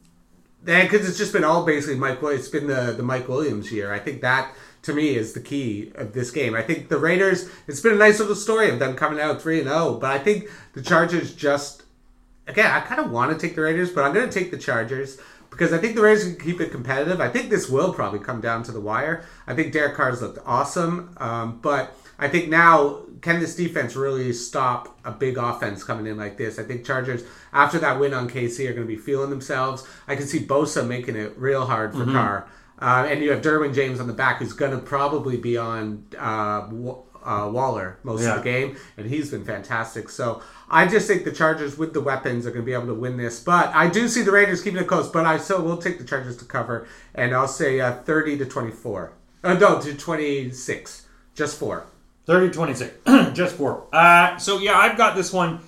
because 0.65 1.09
it's 1.09 1.19
just 1.19 1.33
been 1.33 1.45
all 1.45 1.67
basically 1.67 1.97
Mike. 1.97 2.19
It's 2.23 2.49
been 2.49 2.67
the 2.67 2.95
the 2.97 3.03
Mike 3.03 3.29
Williams 3.29 3.71
year. 3.71 3.93
I 3.93 3.99
think 3.99 4.23
that 4.23 4.55
to 4.83 4.95
me 4.95 5.15
is 5.17 5.33
the 5.33 5.41
key 5.41 5.93
of 5.97 6.13
this 6.13 6.31
game. 6.31 6.55
I 6.55 6.63
think 6.63 6.89
the 6.89 6.99
Raiders. 6.99 7.51
It's 7.67 7.81
been 7.81 7.93
a 7.93 7.97
nice 7.99 8.21
little 8.21 8.35
story 8.35 8.71
of 8.71 8.79
them 8.79 8.97
coming 8.97 9.21
out 9.21 9.43
three 9.43 9.59
and 9.59 9.69
zero, 9.69 9.99
but 10.01 10.11
I 10.11 10.19
think 10.19 10.49
the 10.73 10.83
Chargers 10.83 11.35
just 11.35 11.83
again. 12.47 12.71
I 12.71 12.81
kind 12.81 13.01
of 13.01 13.11
want 13.11 13.33
to 13.33 13.47
take 13.47 13.55
the 13.55 13.63
Raiders, 13.63 13.91
but 13.91 14.05
I'm 14.05 14.15
going 14.15 14.29
to 14.29 14.39
take 14.39 14.51
the 14.51 14.59
Chargers. 14.59 15.19
Because 15.51 15.75
I 15.75 15.77
think 15.77 15.97
the 15.97 16.01
Raiders 16.01 16.25
can 16.25 16.37
keep 16.37 16.63
it 16.63 16.71
competitive. 16.71 17.21
I 17.21 17.29
think 17.29 17.51
this 17.51 17.69
will 17.69 17.93
probably 17.93 18.21
come 18.21 18.41
down 18.41 18.63
to 18.63 18.73
the 18.73 18.81
wire. 18.81 19.27
I 19.47 19.55
think 19.55 19.71
Derek 19.71 19.97
Carr's 19.97 20.23
looked 20.23 20.39
awesome, 20.47 21.15
um, 21.19 21.59
but 21.61 21.95
I 22.19 22.29
think 22.29 22.49
now 22.49 23.01
can 23.21 23.41
this 23.41 23.55
defense 23.57 23.95
really 23.97 24.33
stop 24.33 24.99
a 25.05 25.11
big 25.13 25.37
offense 25.39 25.83
coming 25.85 26.07
in 26.07 26.17
like 26.17 26.37
this? 26.37 26.59
I 26.59 26.63
think 26.63 26.85
Chargers 26.85 27.23
after 27.53 27.79
that 27.81 27.99
win 27.99 28.15
on 28.15 28.29
KC 28.29 28.69
are 28.69 28.73
going 28.75 28.87
to 28.87 28.95
be 28.95 28.97
feeling 28.97 29.31
themselves. 29.31 29.87
I 30.09 30.17
can 30.17 30.27
see 30.27 30.41
Bosa 30.45 30.87
making 30.87 31.17
it 31.17 31.33
real 31.37 31.67
hard 31.67 31.93
for 31.95 32.05
Carr, 32.05 32.49
uh, 32.81 33.07
and 33.09 33.23
you 33.23 33.31
have 33.31 33.43
Derwin 33.43 33.75
James 33.75 34.01
on 34.01 34.07
the 34.07 34.13
back 34.13 34.39
who's 34.39 34.53
going 34.53 34.73
to 34.73 34.79
probably 34.79 35.37
be 35.37 35.57
on 35.57 36.05
uh, 36.19 36.69
uh, 37.25 37.49
Waller 37.53 37.99
most 38.03 38.23
Yeah. 38.23 38.31
of 38.37 38.43
the 38.43 38.51
game, 38.51 38.77
and 38.97 39.07
he's 39.07 39.31
been 39.31 39.45
fantastic. 39.45 40.09
So 40.09 40.43
I 40.69 40.87
just 40.89 41.07
think 41.07 41.25
the 41.25 41.31
Chargers 41.33 41.79
with 41.79 41.93
the 41.95 42.01
weapons 42.01 42.47
are 42.47 42.51
going 42.51 42.63
to 42.63 42.67
be 42.67 42.73
able 42.73 42.87
to 42.87 42.95
win 42.95 43.17
this. 43.17 43.39
But 43.41 43.69
I 43.75 43.89
do 43.89 44.09
see 44.09 44.23
the 44.23 44.33
Raiders 44.33 44.63
keeping 44.63 44.81
it 44.81 44.89
close. 44.89 45.09
But 45.09 45.27
I 45.27 45.39
still 45.39 45.63
will 45.63 45.77
take 45.77 45.99
the 45.99 46.05
Chargers 46.05 46.37
to 46.39 46.45
cover, 46.45 46.87
and 47.15 47.35
I'll 47.35 47.47
say 47.49 47.81
uh, 47.81 47.93
thirty 48.03 48.37
to 48.39 48.45
twenty-four. 48.47 49.13
Uh, 49.45 49.55
no, 49.55 49.81
to 49.81 49.95
twenty-six, 49.95 51.07
just 51.35 51.59
four. 51.59 51.85
30 52.27 52.53
26. 52.53 52.95
Just 53.33 53.57
four. 53.57 53.87
Uh, 53.93 54.37
so, 54.39 54.59
yeah, 54.59 54.79
I've 54.79 54.97
got 54.97 55.17
this 55.17 55.33
one. 55.33 55.61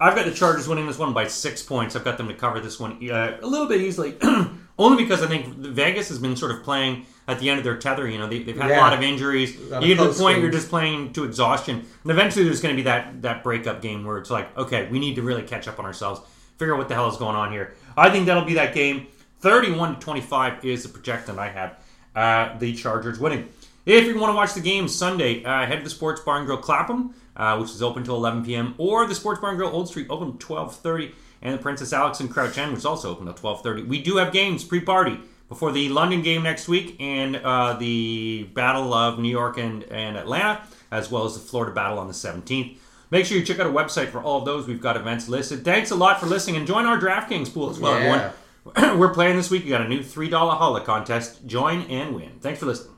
I've 0.00 0.14
got 0.16 0.26
the 0.26 0.32
Chargers 0.32 0.68
winning 0.68 0.86
this 0.86 0.98
one 0.98 1.12
by 1.12 1.26
six 1.28 1.62
points. 1.62 1.94
I've 1.96 2.04
got 2.04 2.18
them 2.18 2.28
to 2.28 2.34
cover 2.34 2.60
this 2.60 2.80
one 2.80 2.98
uh, 3.10 3.38
a 3.40 3.46
little 3.46 3.68
bit 3.68 3.80
easily, 3.80 4.16
only 4.78 5.02
because 5.02 5.22
I 5.22 5.28
think 5.28 5.46
Vegas 5.54 6.08
has 6.08 6.18
been 6.18 6.36
sort 6.36 6.50
of 6.50 6.62
playing 6.62 7.06
at 7.28 7.38
the 7.38 7.48
end 7.48 7.58
of 7.58 7.64
their 7.64 7.78
tether. 7.78 8.08
You 8.08 8.18
know, 8.18 8.26
they, 8.26 8.42
have 8.42 8.56
had 8.56 8.70
a 8.72 8.80
lot 8.80 8.92
of 8.92 9.02
injuries. 9.02 9.56
lot 9.56 9.82
You 9.82 9.94
get 9.94 10.02
to 10.02 10.08
the 10.08 10.14
point 10.14 10.36
where 10.36 10.40
you're 10.40 10.50
just 10.50 10.68
playing 10.68 11.12
to 11.12 11.24
exhaustion, 11.24 11.86
and 12.02 12.10
eventually 12.10 12.44
there's 12.44 12.60
going 12.60 12.74
to 12.74 12.76
be 12.76 12.84
that 12.84 13.22
that 13.22 13.44
breakup 13.44 13.80
game 13.80 14.04
where 14.04 14.18
it's 14.18 14.30
like, 14.30 14.54
okay, 14.58 14.88
we 14.90 14.98
need 14.98 15.14
to 15.14 15.22
really 15.22 15.42
catch 15.42 15.68
up 15.68 15.78
on 15.78 15.84
ourselves, 15.84 16.20
figure 16.58 16.74
out 16.74 16.78
what 16.78 16.88
the 16.88 16.94
hell 16.94 17.08
is 17.08 17.16
going 17.16 17.36
on 17.36 17.52
here. 17.52 17.74
I 17.96 18.10
think 18.10 18.26
that'll 18.26 18.44
be 18.44 18.54
that 18.54 18.74
game. 18.74 19.06
31 19.40 19.94
to 19.94 20.00
25 20.00 20.64
is 20.64 20.82
the 20.82 20.88
projection 20.88 21.38
I 21.38 21.48
have. 21.48 21.78
Uh, 22.16 22.58
the 22.58 22.74
Chargers 22.74 23.18
winning. 23.18 23.48
If 23.86 24.06
you 24.06 24.18
want 24.18 24.30
to 24.32 24.36
watch 24.36 24.54
the 24.54 24.60
game 24.60 24.88
Sunday, 24.88 25.44
uh, 25.44 25.66
head 25.66 25.78
to 25.78 25.84
the 25.84 25.90
Sports 25.90 26.20
Bar 26.22 26.38
and 26.38 26.46
Grill 26.46 26.58
Clapham, 26.58 27.14
uh, 27.36 27.58
which 27.58 27.70
is 27.70 27.82
open 27.82 28.02
till 28.02 28.16
11 28.16 28.44
p.m., 28.44 28.74
or 28.78 29.06
the 29.06 29.14
Sports 29.14 29.40
Bar 29.40 29.50
and 29.50 29.58
Grill 29.58 29.70
Old 29.70 29.88
Street, 29.88 30.06
open 30.08 30.32
12:30, 30.38 31.12
and 31.42 31.54
the 31.54 31.58
Princess 31.62 31.92
Alex 31.92 32.20
and 32.20 32.30
Crouch 32.30 32.56
End, 32.56 32.70
which 32.72 32.78
is 32.78 32.86
also 32.86 33.10
open 33.10 33.26
till 33.26 33.34
12:30. 33.34 33.86
We 33.86 34.00
do 34.02 34.16
have 34.16 34.32
games 34.32 34.64
pre-party 34.64 35.18
before 35.50 35.70
the 35.72 35.90
London 35.90 36.22
game 36.22 36.42
next 36.42 36.66
week 36.68 36.96
and 36.98 37.36
uh, 37.36 37.74
the 37.74 38.44
Battle 38.54 38.94
of 38.94 39.18
New 39.18 39.28
York 39.28 39.58
and, 39.58 39.82
and 39.84 40.16
Atlanta, 40.16 40.62
as 40.90 41.10
well 41.10 41.26
as 41.26 41.34
the 41.34 41.40
Florida 41.40 41.74
Battle 41.74 41.98
on 41.98 42.06
the 42.08 42.14
17th. 42.14 42.78
Make 43.10 43.26
sure 43.26 43.36
you 43.36 43.44
check 43.44 43.60
out 43.60 43.66
our 43.66 43.72
website 43.72 44.08
for 44.08 44.22
all 44.22 44.38
of 44.38 44.46
those. 44.46 44.66
We've 44.66 44.80
got 44.80 44.96
events 44.96 45.28
listed. 45.28 45.62
Thanks 45.62 45.90
a 45.90 45.94
lot 45.94 46.18
for 46.18 46.26
listening, 46.26 46.56
and 46.56 46.66
join 46.66 46.86
our 46.86 46.98
DraftKings 46.98 47.52
pool 47.52 47.68
as 47.68 47.78
well, 47.78 48.00
Yeah. 48.00 48.30
everyone. 48.64 48.98
We're 48.98 49.12
playing 49.12 49.36
this 49.36 49.50
week. 49.50 49.64
We 49.64 49.68
got 49.68 49.82
a 49.82 49.88
new 49.88 50.00
$3 50.00 50.30
Holla 50.32 50.80
contest. 50.80 51.46
Join 51.46 51.82
and 51.82 52.14
win. 52.14 52.30
Thanks 52.40 52.58
for 52.60 52.64
listening. 52.66 52.93